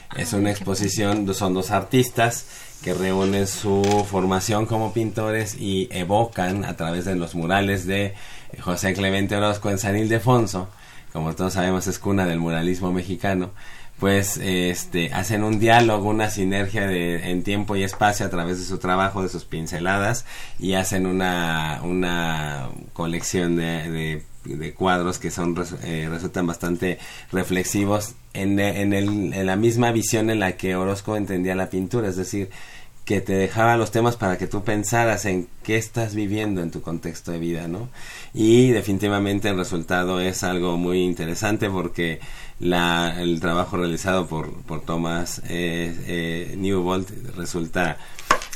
Es 0.18 0.34
una 0.34 0.52
exposición, 0.52 1.34
son 1.34 1.54
dos 1.54 1.72
artistas 1.72 2.46
que 2.84 2.94
reúnen 2.94 3.48
su 3.48 4.06
formación 4.10 4.66
como 4.66 4.94
pintores 4.94 5.56
y 5.60 5.90
evocan 5.92 6.64
a 6.64 6.76
través 6.76 7.06
de 7.06 7.16
los 7.16 7.36
murales 7.36 7.86
de 7.86 8.14
José 8.62 8.94
Clemente 8.94 9.36
Orozco 9.36 9.70
en 9.70 9.80
San 9.80 9.98
Ildefonso, 9.98 10.70
como 11.12 11.34
todos 11.34 11.54
sabemos 11.54 11.88
es 11.88 12.00
cuna 12.00 12.26
del 12.26 12.40
muralismo 12.40 12.92
mexicano, 12.94 13.52
pues 14.00 14.38
este 14.38 15.12
hacen 15.14 15.44
un 15.44 15.60
diálogo, 15.60 16.10
una 16.10 16.30
sinergia 16.30 16.86
de, 16.88 17.32
en 17.32 17.44
tiempo 17.44 17.76
y 17.76 17.84
espacio 17.84 18.26
a 18.26 18.30
través 18.30 18.60
de 18.60 18.66
su 18.66 18.78
trabajo, 18.78 19.24
de 19.24 19.30
sus 19.30 19.46
pinceladas 19.46 20.26
y 20.60 20.74
hacen 20.74 21.08
una, 21.08 21.82
una 21.84 22.70
colección 22.94 23.56
de, 23.56 23.90
de, 23.90 24.24
cuadros 24.76 25.20
que 25.20 25.32
son 25.32 25.56
eh, 25.84 26.08
resultan 26.10 26.48
bastante 26.48 27.00
reflexivos 27.32 28.16
en, 28.34 28.60
en, 28.60 28.94
el, 28.94 29.34
en 29.34 29.46
la 29.46 29.56
misma 29.56 29.92
visión 29.92 30.30
en 30.30 30.40
la 30.40 30.58
que 30.58 30.76
Orozco 30.76 31.16
entendía 31.16 31.56
la 31.56 31.70
pintura, 31.70 32.08
es 32.08 32.16
decir, 32.16 32.50
que 33.08 33.22
te 33.22 33.32
dejaba 33.32 33.78
los 33.78 33.92
temas 33.92 34.18
para 34.18 34.38
que 34.38 34.48
tú 34.48 34.66
pensaras 34.66 35.24
en 35.24 35.48
qué 35.64 35.78
estás 35.78 36.14
viviendo 36.14 36.62
en 36.62 36.72
tu 36.72 36.82
contexto 36.82 37.32
de 37.32 37.40
vida, 37.40 37.70
¿no? 37.70 37.88
Y 38.34 38.72
definitivamente 38.72 39.48
el 39.48 39.56
resultado 39.56 40.20
es 40.20 40.44
algo 40.44 40.76
muy 40.76 41.04
interesante 41.04 41.70
porque 41.70 42.20
la, 42.60 43.16
el 43.22 43.40
trabajo 43.40 43.78
realizado 43.78 44.28
por, 44.28 44.52
por 44.64 44.82
Thomas 44.82 45.42
eh, 45.48 45.96
eh, 46.06 46.56
Newbold 46.58 47.34
resulta 47.38 47.98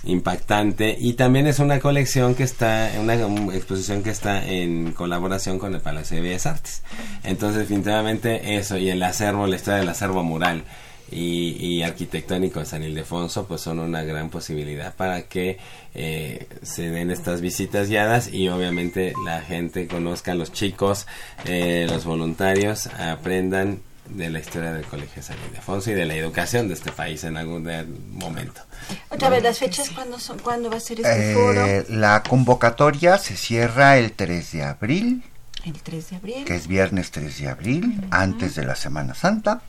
impactante. 0.04 0.96
Y 1.00 1.14
también 1.14 1.48
es 1.48 1.60
una 1.60 1.80
colección 1.80 2.36
que 2.36 2.44
está 2.44 2.92
una 3.00 3.16
exposición 3.54 4.04
que 4.04 4.10
está 4.10 4.46
en 4.46 4.94
colaboración 4.94 5.60
con 5.60 5.74
el 5.74 5.82
Palacio 5.82 6.18
de 6.18 6.24
Bellas 6.24 6.46
Artes. 6.46 6.84
Entonces 7.24 7.60
definitivamente 7.60 8.58
eso 8.58 8.78
y 8.78 8.90
el 8.90 9.02
acervo 9.04 9.48
la 9.48 9.56
historia 9.56 9.80
del 9.80 9.90
acervo 9.90 10.24
mural 10.24 10.64
y, 11.12 11.82
arquitectónico 11.82 12.60
de 12.60 12.66
San 12.66 12.84
Ildefonso, 12.84 13.46
pues 13.46 13.62
son 13.62 13.80
una 13.80 14.04
gran 14.04 14.30
posibilidad 14.30 14.96
para 14.96 15.24
que 15.24 15.58
eh, 15.94 16.48
se 16.62 16.90
den 16.90 17.12
estas 17.12 17.42
visitas 17.42 17.90
guiadas 17.90 18.34
y 18.34 18.48
obviamente 18.48 19.14
la 19.26 19.42
gente 19.42 19.88
conozca, 19.88 20.34
los 20.36 20.54
chicos, 20.54 21.08
eh, 21.46 21.86
los 21.90 22.06
voluntarios 22.06 22.88
aprendan 22.88 23.82
de 24.10 24.30
la 24.30 24.40
historia 24.40 24.74
del 24.74 24.86
Colegio 24.86 25.22
San 25.22 25.38
Ildefonso 25.48 25.92
y 25.92 25.94
de 25.94 26.06
la 26.06 26.16
educación 26.16 26.68
de 26.68 26.74
este 26.74 26.92
país 26.92 27.24
en 27.24 27.38
algún 27.38 27.64
momento. 28.12 28.62
Otra 29.10 29.30
vez, 29.30 29.44
las 29.44 29.60
fechas, 29.60 29.90
¿cuándo, 29.90 30.20
son, 30.20 30.40
¿cuándo 30.40 30.70
va 30.70 30.78
a 30.78 30.80
ser 30.80 31.00
este 31.00 31.34
foro? 31.34 31.66
La 31.90 32.24
convocatoria 32.24 33.18
se 33.18 33.38
cierra 33.38 33.98
el 33.98 34.12
3 34.12 34.52
de 34.52 34.64
abril 34.64 35.24
el 35.66 35.82
3 35.82 36.10
de 36.10 36.16
abril. 36.16 36.46
Que 36.46 36.56
es 36.56 36.68
viernes 36.68 37.12
3 37.12 37.40
de 37.40 37.50
abril, 37.50 38.08
antes 38.10 38.56
de 38.56 38.66
la 38.66 38.76
Semana 38.76 39.14
Santa. 39.14 39.62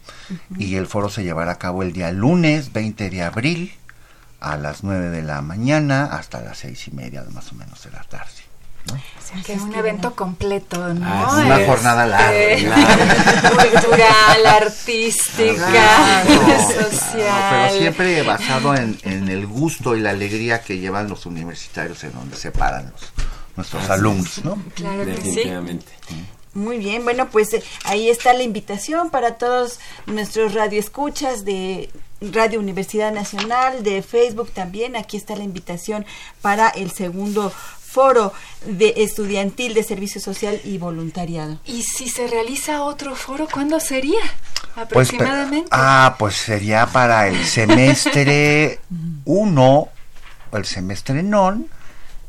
Y 0.57 0.77
el 0.77 0.87
foro 0.87 1.11
se 1.11 1.23
llevará 1.23 1.53
a 1.53 1.59
cabo 1.59 1.83
el 1.83 1.93
día 1.93 2.11
lunes 2.13 2.73
20 2.73 3.11
de 3.11 3.23
abril 3.23 3.75
a 4.41 4.57
las 4.57 4.83
9 4.83 5.11
de 5.11 5.23
la 5.23 5.41
mañana 5.43 6.05
hasta 6.05 6.41
las 6.41 6.59
6 6.59 6.89
y 6.89 6.91
media 6.93 7.25
más 7.33 7.53
o 7.53 7.55
menos 7.55 7.85
de 7.85 7.91
la 7.91 8.03
tarde. 8.05 8.43
¿No? 8.87 9.01
que 9.45 9.55
es 9.55 9.63
un 9.63 9.75
evento 9.75 10.15
completo, 10.15 10.93
¿no? 10.93 11.07
Ah, 11.07 11.39
es 11.39 11.45
una 11.45 11.67
jornada 11.67 12.07
larga. 12.07 12.75
Cultural, 13.51 14.47
artística, 14.63 16.25
social. 16.91 17.51
pero 17.51 17.79
siempre 17.79 18.23
basado 18.23 18.75
en, 18.75 18.99
en, 19.05 19.29
el 19.29 19.47
gusto 19.47 19.97
y 19.97 20.01
la 20.01 20.11
alegría 20.11 20.61
que 20.61 20.79
llevan 20.79 21.09
los 21.09 21.25
universitarios 21.25 22.05
en 22.05 22.13
donde 22.13 22.37
se 22.37 22.51
paran 22.51 22.93
los, 22.93 23.13
nuestros 23.57 23.89
alumnos, 23.89 24.45
¿no? 24.45 24.63
Claro 24.75 25.05
que 25.05 25.13
Definitivamente. 25.13 25.93
sí. 26.09 26.27
Muy 26.55 26.77
bien, 26.77 27.03
bueno, 27.05 27.31
pues 27.31 27.55
eh, 27.55 27.63
ahí 27.85 28.11
está 28.11 28.35
la 28.35 28.43
invitación 28.43 29.09
para 29.09 29.37
todos 29.37 29.81
nuestros 30.05 30.53
radioescuchas 30.53 31.47
de 31.47 31.89
Radio 32.21 32.61
Universidad 32.61 33.11
Nacional, 33.11 33.83
de 33.83 34.03
Facebook 34.03 34.51
también. 34.51 34.95
Aquí 34.95 35.17
está 35.17 35.35
la 35.35 35.45
invitación 35.45 36.05
para 36.43 36.69
el 36.69 36.91
segundo 36.91 37.51
foro 37.93 38.33
de 38.67 38.95
estudiantil 38.97 39.75
de 39.75 39.83
servicio 39.83 40.21
social 40.21 40.61
y 40.65 40.79
voluntariado. 40.79 41.59
¿Y 41.67 41.83
si 41.83 42.09
se 42.09 42.27
realiza 42.27 42.83
otro 42.83 43.15
foro, 43.15 43.47
cuándo 43.53 43.79
sería? 43.81 44.21
Pues, 44.91 45.11
aproximadamente. 45.11 45.69
ah, 45.71 46.17
pues 46.19 46.37
sería 46.37 46.87
para 46.87 47.29
el 47.29 47.45
semestre 47.45 48.81
1, 49.27 49.89
el 50.53 50.65
semestre 50.65 51.23
non, 51.23 51.69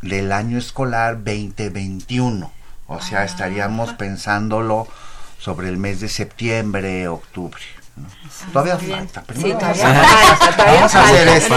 del 0.02 0.32
año 0.34 0.58
escolar 0.58 1.24
2021. 1.24 2.52
O 2.88 3.02
sea, 3.02 3.22
ah. 3.22 3.26
estaríamos 3.26 3.94
pensándolo 3.94 4.88
sobre 5.40 5.70
el 5.70 5.78
mes 5.78 6.02
de 6.02 6.10
septiembre, 6.10 7.08
octubre. 7.08 7.62
Todavía 8.52 8.78
falta. 8.78 9.24
sí, 9.36 9.54
todavía 9.54 10.04
falta. 10.38 10.66
Vamos 10.66 10.96
a 10.96 11.04
hacer 11.04 11.28
esto. 11.28 11.56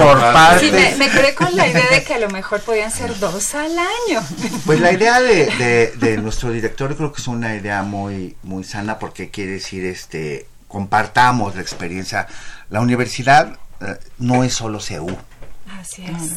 por 0.00 0.18
parte. 0.18 0.60
Sí, 0.60 0.98
me, 0.98 1.10
quedé 1.10 1.34
con 1.34 1.54
la 1.54 1.66
idea 1.66 1.86
de 1.90 2.02
que 2.02 2.14
a 2.14 2.18
lo 2.18 2.30
mejor 2.30 2.60
podían 2.62 2.90
ser 2.90 3.18
dos 3.18 3.54
al 3.54 3.72
año. 3.78 4.22
Pues 4.64 4.80
la 4.80 4.92
idea 4.92 5.20
de, 5.20 5.92
de, 5.96 6.16
nuestro 6.16 6.50
director 6.50 6.96
creo 6.96 7.12
que 7.12 7.20
es 7.20 7.28
una 7.28 7.54
idea 7.54 7.82
muy, 7.82 8.36
muy 8.42 8.64
sana 8.64 8.98
porque 8.98 9.30
quiere 9.30 9.52
decir, 9.52 9.84
este, 9.84 10.46
compartamos 10.68 11.54
la 11.54 11.62
experiencia. 11.62 12.26
La 12.70 12.80
universidad 12.80 13.58
eh, 13.80 13.98
no 14.18 14.42
es 14.42 14.54
solo 14.54 14.80
CEU 14.80 15.16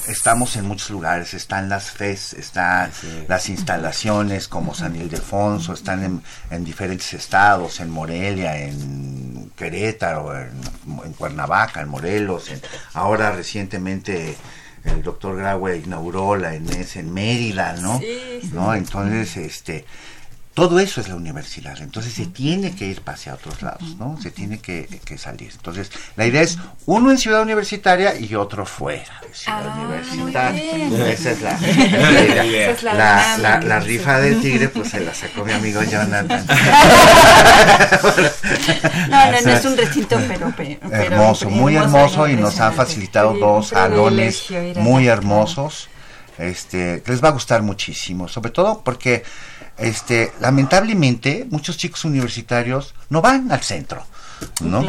Estamos 0.07 0.55
en 0.55 0.65
muchos 0.65 0.89
lugares, 0.89 1.33
están 1.33 1.69
las 1.69 1.91
FES, 1.91 2.33
están 2.33 2.91
las 3.27 3.49
instalaciones 3.49 4.47
como 4.47 4.73
San 4.73 4.95
Ildefonso, 4.95 5.73
están 5.73 6.21
en, 6.49 6.63
diferentes 6.65 7.13
estados, 7.13 7.79
en 7.79 7.89
Morelia, 7.89 8.57
en 8.57 9.51
Querétaro, 9.55 10.37
en, 10.37 11.13
Cuernavaca, 11.13 11.81
en 11.81 11.89
Morelos, 11.89 12.51
ahora 12.93 13.31
recientemente 13.31 14.35
el 14.83 15.01
doctor 15.03 15.37
Graue 15.37 15.77
inauguró 15.77 16.35
la 16.35 16.55
ENES 16.55 16.97
en 16.97 17.13
Mérida, 17.13 17.73
¿no? 17.73 17.99
¿no? 18.53 18.73
Entonces, 18.73 19.37
este, 19.37 19.85
todo 20.57 20.79
eso 20.79 21.01
es 21.01 21.07
la 21.07 21.15
universidad, 21.15 21.79
entonces 21.81 22.13
se 22.13 22.25
tiene 22.25 22.73
que 22.75 22.87
ir 22.87 23.03
hacia 23.05 23.35
otros 23.35 23.61
lados, 23.61 23.95
¿no? 23.99 24.19
Se 24.19 24.31
tiene 24.31 24.57
que, 24.57 24.87
salir. 25.15 25.51
Entonces, 25.51 25.91
la 26.15 26.25
idea 26.25 26.41
es 26.41 26.57
uno 26.87 27.11
en 27.11 27.19
ciudad 27.19 27.43
universitaria 27.43 28.19
y 28.19 28.33
otro 28.33 28.65
fuera 28.65 29.21
de 29.21 29.35
ciudad 29.35 29.61
ah, 29.67 29.77
universitaria. 29.77 31.11
Esa 31.13 31.31
es 31.31 31.43
la, 32.81 33.37
la, 33.37 33.59
la, 33.59 33.79
rifa 33.81 34.19
del 34.19 34.41
tigre, 34.41 34.69
pues 34.69 34.89
se 34.89 34.99
la 35.01 35.13
sacó 35.13 35.45
mi 35.45 35.51
amigo 35.51 35.83
Jonathan. 35.83 36.47
no, 39.09 39.31
no, 39.31 39.41
no 39.41 39.51
es 39.51 39.63
un 39.63 39.77
recinto, 39.77 40.19
pero, 40.27 40.51
hermoso, 40.91 41.51
muy 41.51 41.75
hermoso 41.75 42.27
y 42.27 42.33
nos 42.33 42.59
han 42.59 42.73
facilitado 42.73 43.35
dos 43.35 43.67
salones 43.67 44.47
muy 44.77 45.07
hermosos, 45.07 45.87
este, 46.39 47.03
que 47.05 47.11
les 47.11 47.23
va 47.23 47.27
a 47.27 47.33
gustar 47.33 47.61
muchísimo, 47.61 48.27
sobre 48.27 48.49
todo 48.49 48.81
porque 48.83 49.21
este, 49.77 50.33
lamentablemente 50.39 51.47
muchos 51.49 51.77
chicos 51.77 52.05
universitarios 52.05 52.93
no 53.09 53.21
van 53.21 53.51
al 53.51 53.61
centro, 53.61 54.05
¿no? 54.61 54.83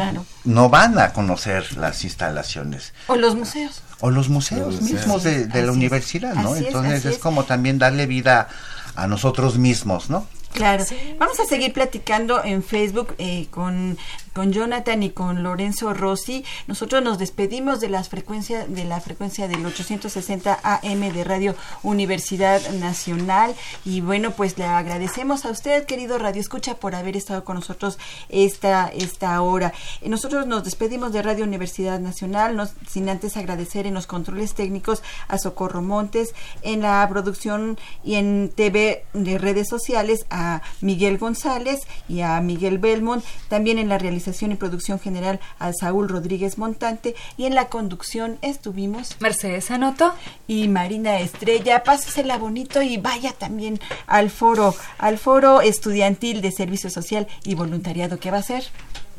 No 0.45 0.69
van 0.69 0.97
a 0.97 1.13
conocer 1.13 1.77
las 1.77 2.03
instalaciones. 2.03 2.93
O 3.07 3.15
los 3.15 3.35
museos. 3.35 3.81
O 3.99 4.09
los 4.09 4.29
museos, 4.29 4.81
mismos 4.81 5.23
de, 5.23 5.47
la 5.61 5.71
universidad, 5.71 6.33
¿no? 6.33 6.55
Entonces 6.55 7.05
es, 7.05 7.17
como 7.17 7.43
también 7.43 7.77
darle 7.77 8.05
vida 8.05 8.47
a 8.95 9.07
nosotros 9.07 9.57
mismos, 9.57 10.09
¿no? 10.09 10.25
Claro. 10.53 10.83
Vamos 11.17 11.39
a 11.39 11.45
seguir 11.45 11.73
platicando 11.73 12.43
en 12.43 12.63
Facebook 12.63 13.13
eh, 13.17 13.47
con, 13.51 13.97
con 14.33 14.51
Jonathan 14.51 15.03
y 15.03 15.11
con 15.11 15.43
Lorenzo 15.43 15.93
Rossi. 15.93 16.43
Nosotros 16.67 17.03
nos 17.03 17.17
despedimos 17.17 17.79
de 17.79 17.89
las 17.89 18.09
frecuencias 18.09 18.65
de 18.67 18.83
la 18.83 18.99
frecuencia 18.99 19.47
del 19.47 19.65
860 19.65 20.59
AM 20.63 21.13
de 21.13 21.23
Radio 21.23 21.55
Universidad 21.83 22.67
Nacional 22.71 23.55
y 23.85 24.01
bueno, 24.01 24.31
pues 24.31 24.57
le 24.57 24.65
agradecemos 24.65 25.45
a 25.45 25.51
usted, 25.51 25.85
querido 25.85 26.17
Radio 26.17 26.41
Escucha, 26.41 26.75
por 26.75 26.95
haber 26.95 27.15
estado 27.15 27.43
con 27.43 27.55
nosotros 27.55 27.97
esta 28.29 28.87
esta 28.87 29.41
hora. 29.41 29.73
Nosotros 30.05 30.47
nos 30.47 30.63
despedimos 30.63 31.13
de 31.13 31.21
Radio 31.21 31.45
Universidad 31.45 31.99
Nacional, 31.99 32.55
nos, 32.55 32.73
sin 32.89 33.07
antes 33.07 33.37
agradecer 33.37 33.85
en 33.85 33.93
los 33.93 34.07
controles 34.07 34.55
técnicos 34.55 35.03
a 35.27 35.37
Socorro 35.37 35.81
Montes, 35.81 36.33
en 36.63 36.81
la 36.81 37.07
producción 37.09 37.77
y 38.03 38.15
en 38.15 38.51
TV 38.53 39.05
de 39.13 39.37
redes 39.37 39.67
sociales 39.67 40.25
a 40.29 40.38
a 40.39 40.61
Miguel 40.81 41.17
González 41.17 41.81
y 42.07 42.21
a 42.21 42.39
Miguel 42.39 42.77
Belmont, 42.77 43.23
también 43.49 43.77
en 43.77 43.89
la 43.89 43.97
realización 43.97 44.51
y 44.51 44.55
producción 44.55 44.99
general 44.99 45.39
a 45.59 45.73
Saúl 45.73 46.07
Rodríguez 46.07 46.57
Montante 46.57 47.15
y 47.37 47.45
en 47.45 47.55
la 47.55 47.65
conducción 47.67 48.37
estuvimos 48.41 49.17
Mercedes 49.19 49.69
Anoto 49.69 50.13
y 50.47 50.67
Marina 50.69 51.19
Estrella. 51.19 51.83
Pásesela 51.83 52.37
bonito 52.37 52.81
y 52.81 52.97
vaya 52.97 53.33
también 53.33 53.79
al 54.07 54.29
foro, 54.29 54.75
al 54.97 55.17
foro 55.17 55.61
estudiantil 55.61 56.41
de 56.41 56.51
servicio 56.51 56.89
social 56.89 57.27
y 57.43 57.55
voluntariado 57.55 58.19
que 58.19 58.31
va 58.31 58.37
a 58.37 58.43
ser 58.43 58.63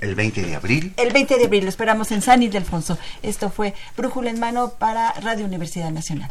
el 0.00 0.14
20 0.14 0.42
de 0.42 0.54
abril. 0.54 0.94
El 0.96 1.12
20 1.12 1.36
de 1.36 1.44
abril, 1.44 1.64
lo 1.64 1.68
esperamos 1.68 2.10
en 2.10 2.22
San 2.22 2.42
Ildefonso. 2.42 2.98
Esto 3.22 3.50
fue 3.50 3.74
Brújula 3.98 4.30
en 4.30 4.40
Mano 4.40 4.72
para 4.78 5.12
Radio 5.12 5.44
Universidad 5.44 5.90
Nacional. 5.90 6.30